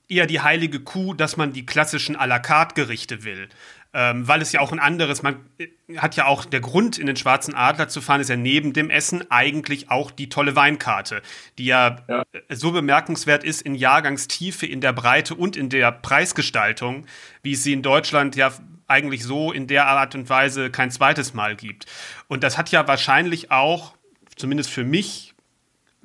eher 0.07 0.25
die 0.25 0.41
heilige 0.41 0.79
Kuh, 0.79 1.13
dass 1.13 1.37
man 1.37 1.53
die 1.53 1.65
klassischen 1.65 2.15
à 2.15 2.25
la 2.25 2.39
carte 2.39 2.75
Gerichte 2.75 3.23
will. 3.23 3.49
Ähm, 3.91 4.27
weil 4.27 4.39
es 4.43 4.51
ja 4.51 4.59
auch 4.59 4.71
ein 4.71 4.79
anderes, 4.79 5.23
man 5.23 5.37
äh, 5.57 5.67
hat 5.97 6.15
ja 6.15 6.25
auch 6.25 6.45
der 6.45 6.59
Grund, 6.59 6.99
in 6.99 7.07
den 7.07 7.15
Schwarzen 7.15 7.55
Adler 7.55 7.87
zu 7.87 8.01
fahren, 8.01 8.21
ist 8.21 8.29
ja 8.29 8.35
neben 8.35 8.71
dem 8.71 8.91
Essen 8.91 9.31
eigentlich 9.31 9.89
auch 9.89 10.11
die 10.11 10.29
tolle 10.29 10.55
Weinkarte, 10.55 11.23
die 11.57 11.65
ja, 11.65 11.97
ja. 12.07 12.23
Äh, 12.31 12.55
so 12.55 12.71
bemerkenswert 12.71 13.43
ist 13.43 13.63
in 13.63 13.73
Jahrgangstiefe, 13.73 14.67
in 14.67 14.79
der 14.79 14.93
Breite 14.93 15.33
und 15.33 15.57
in 15.57 15.69
der 15.69 15.91
Preisgestaltung, 15.91 17.07
wie 17.41 17.53
es 17.53 17.63
sie 17.63 17.73
in 17.73 17.81
Deutschland 17.81 18.35
ja 18.35 18.53
eigentlich 18.89 19.23
so 19.23 19.51
in 19.51 19.67
der 19.67 19.87
Art 19.87 20.15
und 20.15 20.29
Weise 20.29 20.69
kein 20.69 20.91
zweites 20.91 21.33
Mal 21.33 21.55
gibt. 21.55 21.85
Und 22.27 22.43
das 22.43 22.57
hat 22.57 22.71
ja 22.71 22.87
wahrscheinlich 22.87 23.51
auch, 23.51 23.93
zumindest 24.35 24.69
für 24.69 24.83
mich, 24.83 25.33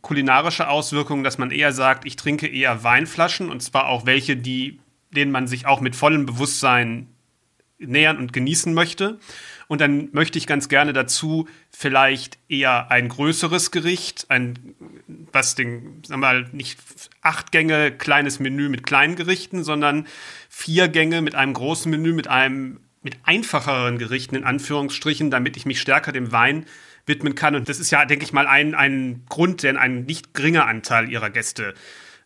kulinarische 0.03 0.69
Auswirkungen, 0.69 1.25
dass 1.25 1.39
man 1.39 1.51
eher 1.51 1.73
sagt, 1.73 2.05
ich 2.05 2.17
trinke 2.17 2.47
eher 2.47 2.85
Weinflaschen 2.85 3.51
und 3.51 3.63
zwar 3.63 3.89
auch 3.89 4.07
welche, 4.07 4.37
die, 4.37 4.79
denen 5.11 5.33
man 5.33 5.47
sich 5.47 5.67
auch 5.67 5.81
mit 5.81 5.97
vollem 5.97 6.27
Bewusstsein 6.27 7.09
nähern 7.79 8.19
und 8.19 8.33
genießen 8.33 8.73
möchte. 8.73 9.19
Und 9.69 9.81
dann 9.81 10.09
möchte 10.13 10.39
ich 10.39 10.47
ganz 10.47 10.69
gerne 10.69 10.93
dazu 10.93 11.49
vielleicht 11.71 12.39
eher 12.49 12.91
ein 12.91 13.09
größeres 13.09 13.71
Gericht, 13.71 14.27
ein, 14.29 14.59
was 15.33 15.55
den, 15.55 16.03
sagen 16.05 16.21
wir 16.21 16.27
mal, 16.27 16.49
nicht 16.53 16.79
acht 17.23 17.53
Gänge 17.53 17.91
kleines 17.91 18.41
Menü 18.41 18.69
mit 18.69 18.85
kleinen 18.85 19.17
Gerichten, 19.17 19.65
sondern 19.65 20.07
vier 20.49 20.89
Gänge 20.89 21.23
mit 21.23 21.35
einem 21.35 21.55
großen 21.55 21.91
Menü, 21.91 22.13
mit 22.13 22.29
einem, 22.29 22.81
mit 23.03 23.17
einfacheren 23.25 23.99
Gerichten 23.99 24.37
in 24.37 24.45
Anführungsstrichen, 24.45 25.31
damit 25.31 25.57
ich 25.57 25.67
mich 25.67 25.81
stärker 25.81 26.13
dem 26.13 26.33
Wein 26.33 26.67
widmen 27.07 27.35
kann. 27.35 27.55
Und 27.55 27.69
das 27.69 27.81
ist 27.81 27.91
ja, 27.91 28.05
denke 28.05 28.25
ich 28.25 28.33
mal, 28.33 28.47
ein, 28.47 28.75
ein 28.75 29.25
Grund, 29.29 29.63
der 29.63 29.79
ein 29.81 30.05
nicht 30.05 30.35
geringer 30.35 30.67
Anteil 30.67 31.11
ihrer 31.11 31.31
Gäste 31.31 31.75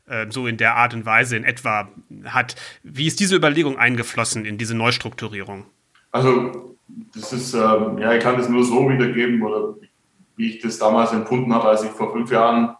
äh, 0.06 0.26
so 0.30 0.46
in 0.46 0.56
der 0.56 0.76
Art 0.76 0.94
und 0.94 1.06
Weise 1.06 1.36
in 1.36 1.44
etwa 1.44 1.88
hat. 2.24 2.56
Wie 2.82 3.06
ist 3.06 3.20
diese 3.20 3.36
Überlegung 3.36 3.78
eingeflossen 3.78 4.44
in 4.44 4.58
diese 4.58 4.74
Neustrukturierung? 4.74 5.66
Also 6.10 6.77
das 7.14 7.32
ist, 7.32 7.54
ähm, 7.54 7.98
ja, 7.98 8.12
ich 8.14 8.22
kann 8.22 8.36
das 8.36 8.48
nur 8.48 8.64
so 8.64 8.88
wiedergeben 8.88 9.42
oder 9.42 9.74
wie 10.36 10.50
ich 10.50 10.60
das 10.60 10.78
damals 10.78 11.12
empfunden 11.12 11.52
habe, 11.52 11.68
als 11.68 11.82
ich 11.82 11.90
vor 11.90 12.12
fünf 12.12 12.30
Jahren 12.30 12.76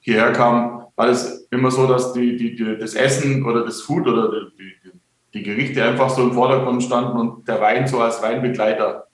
hierher 0.00 0.32
kam, 0.32 0.86
war 0.96 1.08
es 1.08 1.46
immer 1.50 1.70
so, 1.70 1.86
dass 1.86 2.12
die, 2.12 2.36
die, 2.36 2.54
die, 2.54 2.78
das 2.78 2.94
Essen 2.94 3.44
oder 3.44 3.64
das 3.64 3.82
Food 3.82 4.06
oder 4.06 4.50
die, 4.58 4.74
die, 5.34 5.42
Gerichte 5.42 5.82
einfach 5.82 6.10
so 6.10 6.22
im 6.22 6.32
Vordergrund 6.32 6.82
standen 6.82 7.18
und 7.18 7.48
der 7.48 7.60
Wein 7.60 7.86
so 7.86 8.00
als 8.00 8.22
Weinbegleiter 8.22 9.06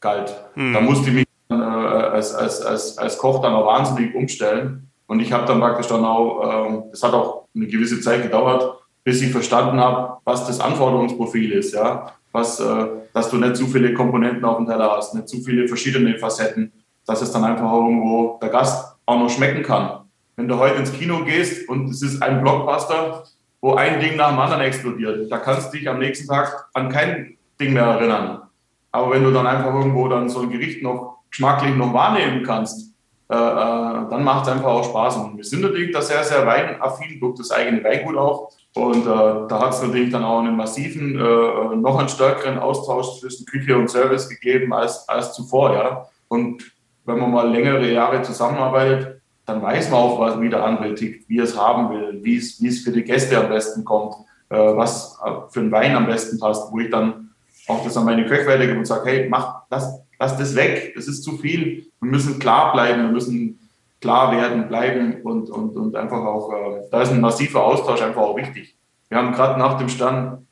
galt. 0.00 0.34
Hm. 0.54 0.72
Da 0.72 0.80
musste 0.80 1.10
ich 1.10 1.14
mich 1.14 1.26
äh, 1.50 1.54
als, 1.54 2.34
als, 2.34 2.62
als, 2.62 2.98
als 2.98 3.18
Koch 3.18 3.40
dann 3.40 3.54
auch 3.54 3.66
wahnsinnig 3.66 4.14
umstellen. 4.14 4.90
Und 5.06 5.20
ich 5.20 5.32
habe 5.32 5.46
dann 5.46 5.60
praktisch 5.60 5.86
dann 5.86 6.04
auch, 6.04 6.66
ähm, 6.68 6.84
das 6.90 7.02
hat 7.02 7.12
auch 7.12 7.46
eine 7.54 7.66
gewisse 7.66 8.00
Zeit 8.00 8.22
gedauert, 8.22 8.80
bis 9.04 9.20
ich 9.20 9.30
verstanden 9.30 9.78
habe, 9.78 10.18
was 10.24 10.46
das 10.46 10.60
Anforderungsprofil 10.60 11.52
ist, 11.52 11.74
ja, 11.74 12.12
was, 12.34 12.58
äh, 12.58 12.86
dass 13.12 13.30
du 13.30 13.36
nicht 13.36 13.56
zu 13.56 13.66
viele 13.68 13.94
Komponenten 13.94 14.44
auf 14.44 14.56
dem 14.56 14.66
Teller 14.66 14.90
hast, 14.96 15.14
nicht 15.14 15.28
zu 15.28 15.40
viele 15.40 15.68
verschiedene 15.68 16.18
Facetten, 16.18 16.72
dass 17.06 17.22
es 17.22 17.30
dann 17.30 17.44
einfach 17.44 17.72
irgendwo 17.72 18.38
der 18.42 18.48
Gast 18.48 18.96
auch 19.06 19.18
noch 19.18 19.30
schmecken 19.30 19.62
kann. 19.62 20.00
Wenn 20.36 20.48
du 20.48 20.58
heute 20.58 20.74
ins 20.74 20.92
Kino 20.92 21.24
gehst 21.24 21.68
und 21.68 21.88
es 21.88 22.02
ist 22.02 22.20
ein 22.22 22.42
Blockbuster, 22.42 23.22
wo 23.60 23.74
ein 23.74 24.00
Ding 24.00 24.16
nach 24.16 24.30
dem 24.30 24.40
anderen 24.40 24.62
explodiert, 24.62 25.30
da 25.30 25.38
kannst 25.38 25.72
du 25.72 25.78
dich 25.78 25.88
am 25.88 26.00
nächsten 26.00 26.26
Tag 26.26 26.68
an 26.74 26.88
kein 26.88 27.36
Ding 27.60 27.72
mehr 27.72 27.84
erinnern. 27.84 28.42
Aber 28.90 29.12
wenn 29.12 29.22
du 29.22 29.30
dann 29.30 29.46
einfach 29.46 29.72
irgendwo 29.72 30.08
dann 30.08 30.28
so 30.28 30.40
ein 30.40 30.50
Gericht 30.50 30.82
noch 30.82 31.18
geschmacklich 31.30 31.74
noch 31.76 31.94
wahrnehmen 31.94 32.42
kannst, 32.42 32.94
äh, 33.30 33.36
äh, 33.36 34.10
dann 34.10 34.24
macht 34.24 34.46
es 34.46 34.52
einfach 34.52 34.70
auch 34.70 34.84
Spaß. 34.84 35.18
Und 35.18 35.36
wir 35.36 35.44
sind 35.44 35.62
natürlich 35.62 35.92
da 35.92 36.02
sehr, 36.02 36.24
sehr 36.24 36.44
weinaffin, 36.44 37.20
durch 37.20 37.36
das 37.38 37.52
eigene 37.52 37.82
Weingut 37.84 38.16
auch. 38.16 38.50
Und 38.76 39.02
äh, 39.02 39.48
da 39.48 39.60
hat 39.60 39.74
es 39.74 39.82
natürlich 39.82 40.10
dann 40.10 40.24
auch 40.24 40.40
einen 40.40 40.56
massiven, 40.56 41.14
äh, 41.14 41.76
noch 41.76 41.98
einen 41.98 42.08
stärkeren 42.08 42.58
Austausch 42.58 43.20
zwischen 43.20 43.46
Küche 43.46 43.76
und 43.76 43.88
Service 43.88 44.28
gegeben 44.28 44.72
als, 44.72 45.08
als 45.08 45.32
zuvor. 45.32 45.74
Ja. 45.74 46.08
Und 46.26 46.72
wenn 47.04 47.18
man 47.18 47.30
mal 47.30 47.48
längere 47.48 47.90
Jahre 47.92 48.22
zusammenarbeitet, 48.22 49.20
dann 49.46 49.62
weiß 49.62 49.90
man 49.90 50.00
auch, 50.00 50.18
was, 50.18 50.40
wie 50.40 50.48
der 50.48 50.64
andere 50.64 50.94
tickt, 50.94 51.28
wie 51.28 51.38
es 51.38 51.56
haben 51.56 51.90
will, 51.90 52.20
wie 52.24 52.36
es, 52.36 52.60
wie 52.60 52.68
es 52.68 52.80
für 52.80 52.90
die 52.90 53.04
Gäste 53.04 53.38
am 53.38 53.48
besten 53.48 53.84
kommt, 53.84 54.14
äh, 54.48 54.56
was 54.56 55.18
für 55.50 55.60
ein 55.60 55.70
Wein 55.70 55.94
am 55.94 56.06
besten 56.06 56.40
passt, 56.40 56.72
wo 56.72 56.80
ich 56.80 56.90
dann 56.90 57.30
auch 57.68 57.84
das 57.84 57.96
an 57.96 58.04
meine 58.04 58.26
Köche 58.26 58.46
weitergebe 58.46 58.78
und 58.78 58.86
sage, 58.86 59.08
hey, 59.08 59.28
mach, 59.28 59.62
lass, 59.70 60.00
lass 60.18 60.36
das 60.36 60.54
weg, 60.56 60.94
das 60.96 61.06
ist 61.06 61.22
zu 61.22 61.36
viel. 61.38 61.86
Wir 62.00 62.10
müssen 62.10 62.38
klar 62.38 62.72
bleiben, 62.72 63.02
wir 63.02 63.10
müssen 63.10 63.63
klar 64.04 64.32
werden, 64.32 64.68
bleiben 64.68 65.22
und, 65.22 65.48
und, 65.48 65.74
und 65.76 65.96
einfach 65.96 66.18
auch, 66.18 66.52
äh, 66.52 66.82
da 66.90 67.00
ist 67.00 67.10
ein 67.10 67.22
massiver 67.22 67.64
Austausch 67.64 68.02
einfach 68.02 68.20
auch 68.20 68.36
wichtig. 68.36 68.76
Wir 69.08 69.16
haben 69.16 69.32
gerade 69.32 69.58
nach 69.58 69.78
dem 69.78 69.88
Stand, 69.88 70.46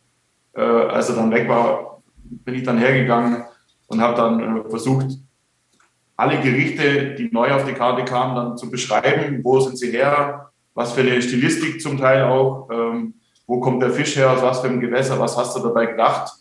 äh, 0.54 0.62
als 0.62 1.10
er 1.10 1.16
dann 1.16 1.30
weg 1.30 1.46
war, 1.50 2.02
bin 2.24 2.54
ich 2.54 2.62
dann 2.62 2.78
hergegangen 2.78 3.44
und 3.88 4.00
habe 4.00 4.16
dann 4.16 4.56
äh, 4.56 4.70
versucht, 4.70 5.18
alle 6.16 6.40
Gerichte, 6.40 7.14
die 7.14 7.28
neu 7.30 7.52
auf 7.52 7.66
die 7.66 7.74
Karte 7.74 8.06
kamen, 8.06 8.36
dann 8.36 8.56
zu 8.56 8.70
beschreiben, 8.70 9.40
wo 9.44 9.60
sind 9.60 9.76
sie 9.76 9.90
her, 9.90 10.50
was 10.72 10.92
für 10.92 11.02
eine 11.02 11.20
Stilistik 11.20 11.82
zum 11.82 11.98
Teil 11.98 12.24
auch, 12.24 12.70
ähm, 12.72 13.12
wo 13.46 13.60
kommt 13.60 13.82
der 13.82 13.90
Fisch 13.90 14.16
her, 14.16 14.30
aus 14.30 14.40
was 14.40 14.60
für 14.60 14.68
einem 14.68 14.80
Gewässer, 14.80 15.20
was 15.20 15.36
hast 15.36 15.54
du 15.58 15.60
dabei 15.60 15.86
gedacht? 15.86 16.32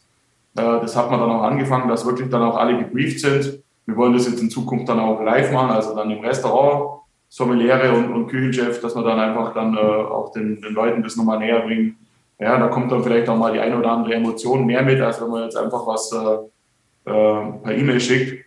Äh, 0.56 0.62
das 0.62 0.96
hat 0.96 1.12
man 1.12 1.20
dann 1.20 1.32
auch 1.32 1.44
angefangen, 1.44 1.90
dass 1.90 2.06
wirklich 2.06 2.30
dann 2.30 2.44
auch 2.44 2.56
alle 2.56 2.78
gebrieft 2.78 3.20
sind. 3.20 3.62
Wir 3.86 3.98
wollen 3.98 4.14
das 4.14 4.30
jetzt 4.30 4.40
in 4.40 4.50
Zukunft 4.50 4.88
dann 4.88 5.00
auch 5.02 5.20
live 5.22 5.52
machen, 5.52 5.72
also 5.72 5.94
dann 5.94 6.10
im 6.10 6.24
Restaurant, 6.24 7.01
Sommeliere 7.34 7.94
und, 7.94 8.12
und 8.12 8.28
Küchenchef, 8.28 8.82
dass 8.82 8.94
wir 8.94 9.04
dann 9.04 9.18
einfach 9.18 9.54
dann 9.54 9.78
äh, 9.78 9.80
auch 9.80 10.34
den, 10.34 10.62
den 10.62 10.74
Leuten 10.74 11.02
das 11.02 11.16
nochmal 11.16 11.40
näher 11.40 11.62
bringen. 11.62 11.96
Ja, 12.38 12.60
da 12.60 12.68
kommt 12.68 12.92
dann 12.92 13.04
vielleicht 13.04 13.30
auch 13.30 13.38
mal 13.38 13.54
die 13.54 13.60
eine 13.62 13.78
oder 13.78 13.90
andere 13.90 14.16
Emotion 14.16 14.66
mehr 14.66 14.82
mit, 14.82 15.00
als 15.00 15.22
wenn 15.22 15.30
man 15.30 15.44
jetzt 15.44 15.56
einfach 15.56 15.88
was 15.88 16.12
äh, 16.12 17.10
äh, 17.10 17.52
per 17.64 17.74
E-Mail 17.74 18.02
schickt. 18.02 18.46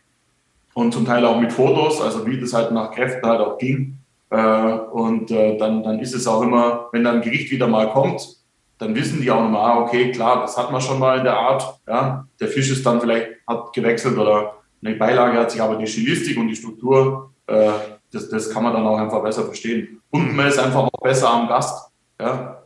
Und 0.74 0.92
zum 0.92 1.06
Teil 1.06 1.24
auch 1.24 1.40
mit 1.40 1.50
Fotos, 1.50 2.02
also 2.02 2.26
wie 2.26 2.38
das 2.38 2.52
halt 2.52 2.72
nach 2.72 2.90
Kräften 2.90 3.26
halt 3.26 3.40
auch 3.40 3.56
ging. 3.56 4.00
Äh, 4.28 4.72
und 4.92 5.30
äh, 5.30 5.56
dann, 5.56 5.82
dann 5.82 5.98
ist 6.00 6.14
es 6.14 6.26
auch 6.26 6.42
immer, 6.42 6.90
wenn 6.92 7.04
dann 7.04 7.16
ein 7.16 7.22
Gericht 7.22 7.50
wieder 7.50 7.68
mal 7.68 7.88
kommt, 7.88 8.36
dann 8.76 8.94
wissen 8.94 9.22
die 9.22 9.30
auch 9.30 9.40
nochmal, 9.40 9.62
ah, 9.62 9.80
okay, 9.80 10.12
klar, 10.12 10.42
das 10.42 10.58
hat 10.58 10.70
man 10.70 10.82
schon 10.82 10.98
mal 10.98 11.16
in 11.16 11.24
der 11.24 11.38
Art. 11.38 11.80
Ja, 11.88 12.26
der 12.38 12.48
Fisch 12.48 12.70
ist 12.70 12.84
dann 12.84 13.00
vielleicht 13.00 13.28
hat 13.46 13.72
gewechselt 13.72 14.18
oder 14.18 14.56
eine 14.84 14.94
Beilage 14.96 15.38
hat 15.38 15.52
sich, 15.52 15.62
aber 15.62 15.76
die 15.76 15.86
Stilistik 15.86 16.36
und 16.36 16.48
die 16.48 16.56
Struktur, 16.56 17.30
äh, 17.46 17.70
das, 18.14 18.28
das 18.28 18.50
kann 18.50 18.62
man 18.62 18.72
dann 18.72 18.86
auch 18.86 18.98
einfach 18.98 19.22
besser 19.22 19.44
verstehen. 19.44 20.00
Und 20.10 20.34
man 20.34 20.46
ist 20.46 20.58
einfach 20.58 20.84
auch 20.84 21.00
besser 21.02 21.30
am 21.30 21.48
Gast. 21.48 21.90
Ja. 22.20 22.62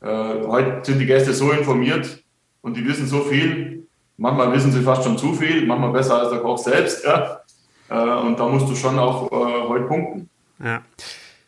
Äh, 0.00 0.06
heute 0.46 0.80
sind 0.84 0.98
die 0.98 1.06
Gäste 1.06 1.32
so 1.32 1.50
informiert 1.50 2.22
und 2.62 2.76
die 2.76 2.86
wissen 2.86 3.06
so 3.06 3.20
viel. 3.22 3.86
Manchmal 4.16 4.52
wissen 4.52 4.70
sie 4.70 4.82
fast 4.82 5.02
schon 5.02 5.18
zu 5.18 5.34
viel, 5.34 5.66
manchmal 5.66 5.90
besser 5.90 6.20
als 6.20 6.30
der 6.30 6.40
Koch 6.40 6.58
selbst. 6.58 7.04
Ja. 7.04 7.40
Äh, 7.88 8.20
und 8.20 8.38
da 8.38 8.46
musst 8.46 8.68
du 8.68 8.76
schon 8.76 8.98
auch 8.98 9.30
äh, 9.32 9.68
heute 9.68 9.84
punkten. 9.84 10.28
Ja. 10.62 10.82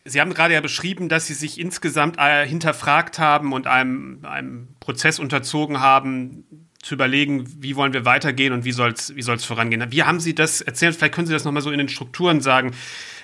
Sie 0.03 0.21
haben 0.21 0.33
gerade 0.33 0.53
ja 0.53 0.61
beschrieben, 0.61 1.09
dass 1.09 1.27
Sie 1.27 1.33
sich 1.33 1.59
insgesamt 1.59 2.17
äh, 2.17 2.47
hinterfragt 2.47 3.19
haben 3.19 3.51
und 3.51 3.67
einem, 3.67 4.19
einem 4.23 4.69
Prozess 4.79 5.19
unterzogen 5.19 5.81
haben, 5.81 6.45
zu 6.81 6.93
überlegen, 6.93 7.45
wie 7.61 7.75
wollen 7.75 7.91
wir 7.91 8.05
weitergehen 8.05 8.53
und 8.53 8.63
wie 8.63 8.71
soll 8.71 8.91
es 8.91 9.13
wie 9.15 9.21
soll's 9.21 9.43
vorangehen. 9.43 9.91
Wie 9.91 10.03
haben 10.03 10.21
Sie 10.21 10.33
das 10.33 10.61
erzählt? 10.61 10.95
Vielleicht 10.95 11.13
können 11.13 11.27
Sie 11.27 11.33
das 11.33 11.43
nochmal 11.43 11.61
so 11.61 11.71
in 11.71 11.77
den 11.77 11.89
Strukturen 11.89 12.39
sagen, 12.39 12.71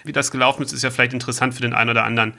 wie 0.03 0.11
das 0.11 0.31
gelaufen 0.31 0.63
ist. 0.63 0.73
Ist 0.73 0.83
ja 0.83 0.91
vielleicht 0.91 1.13
interessant 1.13 1.53
für 1.53 1.61
den 1.61 1.73
einen 1.73 1.89
oder 1.89 2.03
anderen, 2.03 2.33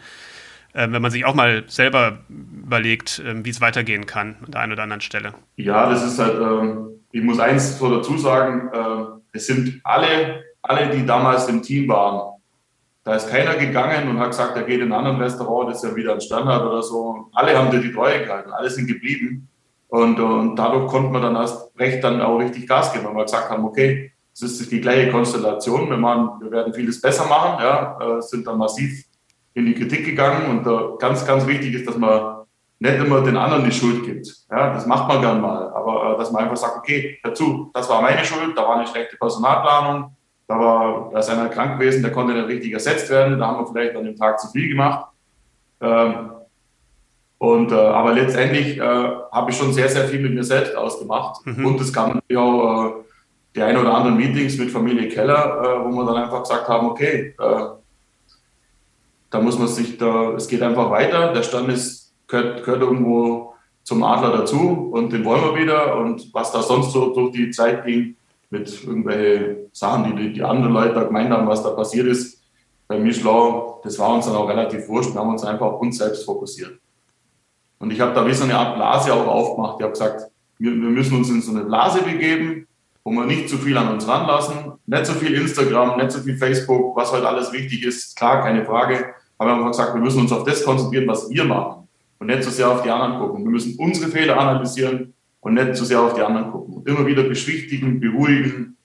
äh, 0.72 0.88
wenn 0.90 1.02
man 1.02 1.10
sich 1.10 1.24
auch 1.24 1.34
mal 1.34 1.64
selber 1.66 2.18
überlegt, 2.28 3.20
äh, 3.20 3.44
wie 3.44 3.50
es 3.50 3.60
weitergehen 3.60 4.06
kann 4.06 4.36
an 4.44 4.50
der 4.52 4.60
einen 4.60 4.72
oder 4.72 4.82
anderen 4.82 5.00
Stelle. 5.00 5.34
Ja, 5.56 5.88
das 5.88 6.04
ist 6.04 6.18
halt, 6.18 6.34
ähm, 6.40 6.88
ich 7.12 7.22
muss 7.22 7.38
eins 7.38 7.78
dazu 7.78 8.18
sagen, 8.18 8.70
äh, 8.72 9.36
es 9.36 9.46
sind 9.46 9.80
alle, 9.84 10.44
alle, 10.62 10.90
die 10.90 11.04
damals 11.04 11.48
im 11.48 11.62
Team 11.62 11.88
waren, 11.88 12.34
da 13.04 13.16
ist 13.16 13.28
keiner 13.28 13.54
gegangen 13.56 14.08
und 14.08 14.18
hat 14.18 14.30
gesagt, 14.30 14.56
er 14.56 14.62
geht 14.62 14.80
in 14.80 14.90
ein 14.90 15.04
anderes 15.04 15.32
Restaurant, 15.32 15.70
das 15.70 15.82
ist 15.82 15.90
ja 15.90 15.96
wieder 15.96 16.14
ein 16.14 16.20
Standard 16.22 16.62
oder 16.62 16.82
so. 16.82 17.28
Alle 17.34 17.56
haben 17.56 17.70
dir 17.70 17.80
die 17.80 17.92
Treue 17.92 18.24
gehalten, 18.24 18.50
alle 18.50 18.70
sind 18.70 18.86
geblieben. 18.86 19.46
Und, 19.88 20.18
und 20.18 20.56
dadurch 20.56 20.90
konnte 20.90 21.10
man 21.10 21.22
dann 21.22 21.36
erst 21.36 21.70
recht 21.78 22.02
dann 22.02 22.22
auch 22.22 22.38
richtig 22.38 22.66
Gas 22.66 22.92
geben, 22.92 23.04
weil 23.04 23.14
wir 23.14 23.24
gesagt 23.24 23.50
haben, 23.50 23.64
okay, 23.64 24.10
es 24.42 24.60
ist 24.60 24.72
die 24.72 24.80
gleiche 24.80 25.10
Konstellation. 25.10 25.88
Wir, 25.88 25.96
machen, 25.96 26.40
wir 26.40 26.50
werden 26.50 26.74
vieles 26.74 27.00
besser 27.00 27.26
machen, 27.26 27.62
ja, 27.62 27.98
äh, 28.00 28.22
sind 28.22 28.46
dann 28.46 28.58
massiv 28.58 29.04
in 29.54 29.66
die 29.66 29.74
Kritik 29.74 30.04
gegangen 30.04 30.50
und 30.50 30.98
ganz, 30.98 31.24
ganz 31.24 31.46
wichtig 31.46 31.74
ist, 31.74 31.88
dass 31.88 31.96
man 31.96 32.44
nicht 32.80 32.98
immer 32.98 33.20
den 33.20 33.36
anderen 33.36 33.64
die 33.64 33.72
Schuld 33.72 34.04
gibt. 34.04 34.26
Ja, 34.50 34.74
das 34.74 34.86
macht 34.86 35.08
man 35.08 35.20
gern 35.20 35.40
mal, 35.40 35.72
aber 35.72 36.14
äh, 36.14 36.18
dass 36.18 36.32
man 36.32 36.44
einfach 36.44 36.56
sagt, 36.56 36.76
okay, 36.76 37.18
dazu, 37.22 37.70
das 37.72 37.88
war 37.88 38.02
meine 38.02 38.24
Schuld, 38.24 38.56
da 38.56 38.62
war 38.62 38.76
eine 38.76 38.86
schlechte 38.86 39.16
Personalplanung, 39.16 40.16
da 40.48 40.58
war, 40.58 41.10
da 41.12 41.18
ist 41.20 41.30
einer 41.30 41.48
krank 41.48 41.78
gewesen, 41.78 42.02
der 42.02 42.12
konnte 42.12 42.34
nicht 42.34 42.48
richtig 42.48 42.72
ersetzt 42.72 43.08
werden, 43.10 43.38
da 43.38 43.46
haben 43.46 43.58
wir 43.58 43.66
vielleicht 43.66 43.96
an 43.96 44.04
dem 44.04 44.16
Tag 44.16 44.40
zu 44.40 44.48
viel 44.48 44.68
gemacht. 44.68 45.06
Ähm, 45.80 46.30
und, 47.38 47.72
äh, 47.72 47.74
aber 47.74 48.12
letztendlich 48.12 48.78
äh, 48.78 48.80
habe 48.80 49.50
ich 49.50 49.56
schon 49.56 49.72
sehr, 49.72 49.88
sehr 49.88 50.08
viel 50.08 50.20
mit 50.20 50.34
mir 50.34 50.44
selbst 50.44 50.74
ausgemacht. 50.76 51.44
Mhm. 51.46 51.66
Und 51.66 51.80
es 51.80 51.92
gab 51.92 52.18
ja 52.28 52.40
auch 52.40 52.86
äh, 52.86 53.03
die 53.54 53.62
ein 53.62 53.76
oder 53.76 53.94
anderen 53.94 54.16
Meetings 54.16 54.58
mit 54.58 54.70
Familie 54.70 55.08
Keller, 55.08 55.62
äh, 55.62 55.84
wo 55.84 55.96
wir 55.96 56.04
dann 56.04 56.16
einfach 56.16 56.42
gesagt 56.42 56.68
haben, 56.68 56.88
okay, 56.88 57.34
äh, 57.38 57.66
da 59.30 59.40
muss 59.40 59.58
man 59.58 59.68
sich 59.68 59.96
da, 59.98 60.32
es 60.32 60.48
geht 60.48 60.62
einfach 60.62 60.90
weiter. 60.90 61.32
Der 61.32 61.42
Stand 61.42 61.68
ist, 61.68 62.14
gehört, 62.26 62.64
gehört 62.64 62.82
irgendwo 62.82 63.54
zum 63.82 64.02
Adler 64.02 64.38
dazu 64.38 64.90
und 64.92 65.12
den 65.12 65.24
wollen 65.24 65.42
wir 65.42 65.62
wieder. 65.62 65.96
Und 65.96 66.32
was 66.32 66.52
da 66.52 66.62
sonst 66.62 66.92
so 66.92 67.12
durch 67.14 67.32
die 67.32 67.50
Zeit 67.50 67.84
ging, 67.84 68.16
mit 68.50 68.84
irgendwelchen 68.84 69.68
Sachen, 69.72 70.16
die 70.16 70.32
die 70.32 70.42
anderen 70.42 70.72
Leute 70.72 70.94
da 70.94 71.04
gemeint 71.04 71.30
haben, 71.30 71.48
was 71.48 71.62
da 71.62 71.70
passiert 71.70 72.06
ist, 72.06 72.42
bei 72.86 72.98
Mischlau, 72.98 73.80
das 73.82 73.98
war 73.98 74.14
uns 74.14 74.26
dann 74.26 74.36
auch 74.36 74.48
relativ 74.48 74.88
wurscht. 74.88 75.12
Wir 75.14 75.20
haben 75.20 75.30
uns 75.30 75.44
einfach 75.44 75.66
auf 75.66 75.80
uns 75.80 75.98
selbst 75.98 76.24
fokussiert. 76.24 76.78
Und 77.78 77.90
ich 77.90 78.00
habe 78.00 78.14
da 78.14 78.26
wie 78.26 78.34
so 78.34 78.44
eine 78.44 78.56
Art 78.56 78.76
Blase 78.76 79.12
auch 79.12 79.26
aufgemacht. 79.26 79.76
Ich 79.78 79.82
habe 79.82 79.92
gesagt, 79.92 80.30
wir, 80.58 80.70
wir, 80.70 80.90
müssen 80.90 81.16
uns 81.16 81.28
in 81.30 81.42
so 81.42 81.50
eine 81.50 81.64
Blase 81.64 82.02
begeben, 82.02 82.63
wo 83.04 83.10
wir 83.10 83.26
nicht 83.26 83.48
zu 83.48 83.58
viel 83.58 83.76
an 83.76 83.88
uns 83.88 84.08
ranlassen. 84.08 84.72
Nicht 84.86 85.06
so 85.06 85.12
viel 85.12 85.34
Instagram, 85.34 85.98
nicht 85.98 86.10
so 86.10 86.20
viel 86.20 86.36
Facebook, 86.36 86.96
was 86.96 87.12
halt 87.12 87.24
alles 87.24 87.52
wichtig 87.52 87.84
ist. 87.84 88.16
Klar, 88.16 88.42
keine 88.42 88.64
Frage. 88.64 89.14
Aber 89.38 89.50
wir 89.50 89.56
haben 89.56 89.68
gesagt, 89.68 89.94
wir 89.94 90.00
müssen 90.00 90.20
uns 90.20 90.32
auf 90.32 90.44
das 90.44 90.64
konzentrieren, 90.64 91.06
was 91.06 91.28
wir 91.28 91.44
machen. 91.44 91.86
Und 92.18 92.28
nicht 92.28 92.42
so 92.42 92.50
sehr 92.50 92.70
auf 92.70 92.82
die 92.82 92.90
anderen 92.90 93.18
gucken. 93.18 93.44
Wir 93.44 93.50
müssen 93.50 93.76
unsere 93.78 94.10
Fehler 94.10 94.38
analysieren 94.38 95.12
und 95.40 95.54
nicht 95.54 95.76
so 95.76 95.84
sehr 95.84 96.00
auf 96.00 96.14
die 96.14 96.22
anderen 96.22 96.50
gucken. 96.50 96.74
Und 96.74 96.88
immer 96.88 97.06
wieder 97.06 97.24
beschwichtigen, 97.24 98.00
beruhigen, 98.00 98.76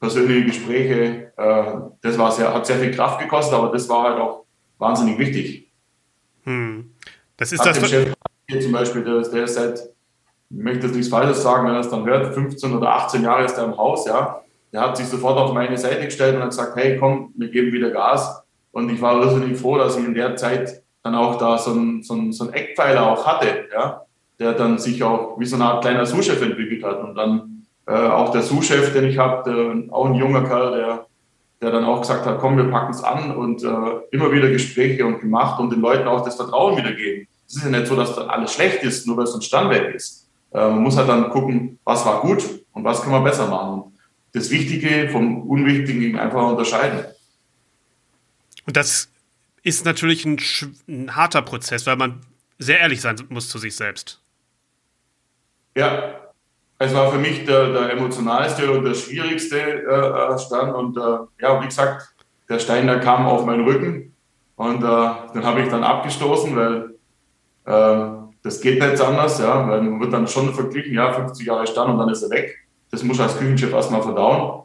persönliche 0.00 0.46
Gespräche. 0.46 1.32
Äh, 1.36 1.64
das 2.00 2.18
war 2.18 2.32
sehr, 2.32 2.52
hat 2.52 2.66
sehr 2.66 2.78
viel 2.78 2.90
Kraft 2.90 3.20
gekostet, 3.20 3.54
aber 3.54 3.70
das 3.70 3.88
war 3.88 4.04
halt 4.04 4.18
auch 4.18 4.44
wahnsinnig 4.78 5.18
wichtig. 5.18 5.70
Hm. 6.44 6.90
Das 7.36 7.52
ist 7.52 7.60
hat 7.60 7.76
das. 7.76 7.88
Chef 7.88 8.12
hier 8.48 8.60
zum 8.60 8.72
Beispiel, 8.72 9.04
der, 9.04 9.20
der 9.20 9.44
ist 9.44 9.54
seit, 9.54 9.89
ich 10.50 10.56
möchte 10.56 10.86
jetzt 10.86 10.96
nichts 10.96 11.10
Falsches 11.10 11.42
sagen, 11.42 11.66
wenn 11.66 11.74
er 11.74 11.80
es 11.80 11.90
dann 11.90 12.04
hört, 12.04 12.34
15 12.34 12.76
oder 12.76 12.90
18 12.90 13.22
Jahre 13.22 13.44
ist 13.44 13.56
er 13.56 13.64
im 13.64 13.76
Haus, 13.76 14.06
ja. 14.06 14.42
Der 14.72 14.80
hat 14.82 14.96
sich 14.96 15.06
sofort 15.06 15.38
auf 15.38 15.52
meine 15.52 15.76
Seite 15.76 16.04
gestellt 16.04 16.36
und 16.36 16.42
hat 16.42 16.50
gesagt, 16.50 16.76
hey, 16.76 16.96
komm, 16.98 17.32
wir 17.36 17.48
geben 17.48 17.72
wieder 17.72 17.90
Gas. 17.90 18.42
Und 18.72 18.88
ich 18.90 19.00
war 19.00 19.20
irrsinnig 19.20 19.58
froh, 19.58 19.78
dass 19.78 19.96
ich 19.96 20.04
in 20.04 20.14
der 20.14 20.36
Zeit 20.36 20.82
dann 21.02 21.14
auch 21.14 21.38
da 21.38 21.58
so 21.58 21.72
einen 21.72 22.02
so 22.02 22.14
ein, 22.14 22.32
so 22.32 22.44
ein 22.44 22.52
Eckpfeiler 22.52 23.10
auch 23.10 23.26
hatte, 23.26 23.66
ja, 23.72 24.02
der 24.38 24.52
dann 24.52 24.78
sich 24.78 25.02
auch 25.02 25.38
wie 25.38 25.46
so 25.46 25.56
eine 25.56 25.64
Art 25.64 25.82
kleiner 25.82 26.06
Sous-Chef 26.06 26.40
entwickelt 26.40 26.84
hat. 26.84 27.02
Und 27.02 27.16
dann 27.16 27.66
äh, 27.86 27.92
auch 27.92 28.30
der 28.30 28.42
Sous-Chef, 28.42 28.92
den 28.92 29.04
ich 29.04 29.18
habe, 29.18 29.88
auch 29.90 30.06
ein 30.06 30.14
junger 30.14 30.44
Kerl, 30.44 30.76
der, 30.76 31.06
der 31.62 31.70
dann 31.72 31.84
auch 31.84 32.00
gesagt 32.00 32.26
hat, 32.26 32.38
komm, 32.38 32.56
wir 32.56 32.70
packen 32.70 32.92
es 32.92 33.02
an 33.02 33.34
und 33.34 33.64
äh, 33.64 33.66
immer 34.12 34.30
wieder 34.30 34.50
Gespräche 34.50 35.04
und 35.04 35.20
gemacht 35.20 35.60
und 35.60 35.72
den 35.72 35.80
Leuten 35.80 36.06
auch 36.06 36.24
das 36.24 36.36
Vertrauen 36.36 36.76
wiedergeben 36.76 37.26
es 37.50 37.56
ist 37.56 37.64
ja 37.64 37.70
nicht 37.70 37.86
so, 37.88 37.96
dass 37.96 38.14
dann 38.14 38.30
alles 38.30 38.54
schlecht 38.54 38.84
ist, 38.84 39.06
nur 39.08 39.16
weil 39.16 39.24
es 39.24 39.34
ein 39.34 39.42
Standwerk 39.42 39.92
ist. 39.92 40.19
Man 40.52 40.82
muss 40.82 40.96
halt 40.96 41.08
dann 41.08 41.30
gucken, 41.30 41.78
was 41.84 42.04
war 42.04 42.20
gut 42.20 42.42
und 42.72 42.84
was 42.84 43.02
kann 43.02 43.12
man 43.12 43.24
besser 43.24 43.46
machen. 43.46 43.96
Das 44.32 44.50
Wichtige 44.50 45.08
vom 45.10 45.42
Unwichtigen 45.42 46.18
einfach 46.18 46.50
unterscheiden. 46.50 47.04
Und 48.66 48.76
das 48.76 49.10
ist 49.62 49.84
natürlich 49.84 50.24
ein, 50.24 50.40
ein, 50.88 51.14
harter 51.14 51.42
Prozess, 51.42 51.86
weil 51.86 51.96
man 51.96 52.20
sehr 52.58 52.80
ehrlich 52.80 53.00
sein 53.00 53.16
muss 53.28 53.48
zu 53.48 53.58
sich 53.58 53.74
selbst. 53.74 54.20
Ja, 55.76 56.20
es 56.78 56.94
war 56.94 57.12
für 57.12 57.18
mich 57.18 57.44
der, 57.44 57.72
der 57.72 57.92
emotionalste 57.92 58.70
und 58.70 58.84
der 58.84 58.94
schwierigste 58.94 59.58
äh, 59.58 60.34
äh 60.34 60.38
Stand. 60.38 60.74
Und 60.74 60.96
äh, 60.96 61.42
ja, 61.42 61.60
wie 61.60 61.66
gesagt, 61.66 62.14
der 62.48 62.58
Stein, 62.58 62.86
der 62.86 63.00
kam 63.00 63.26
auf 63.26 63.44
meinen 63.44 63.64
Rücken 63.64 64.14
und 64.56 64.82
äh, 64.82 65.10
den 65.34 65.44
habe 65.44 65.62
ich 65.62 65.68
dann 65.68 65.84
abgestoßen, 65.84 66.56
weil 66.56 66.94
ähm, 67.66 68.19
das 68.42 68.60
geht 68.60 68.80
nicht 68.80 69.00
anders, 69.00 69.38
ja, 69.38 69.68
weil 69.68 69.82
man 69.82 70.00
wird 70.00 70.12
dann 70.12 70.26
schon 70.26 70.54
verglichen, 70.54 70.94
ja, 70.94 71.12
50 71.12 71.46
Jahre 71.46 71.66
stand 71.66 71.90
und 71.90 71.98
dann 71.98 72.08
ist 72.08 72.22
er 72.22 72.30
weg. 72.30 72.58
Das 72.90 73.02
muss 73.02 73.20
als 73.20 73.36
Küchenchef 73.38 73.72
erstmal 73.72 74.02
verdauen. 74.02 74.62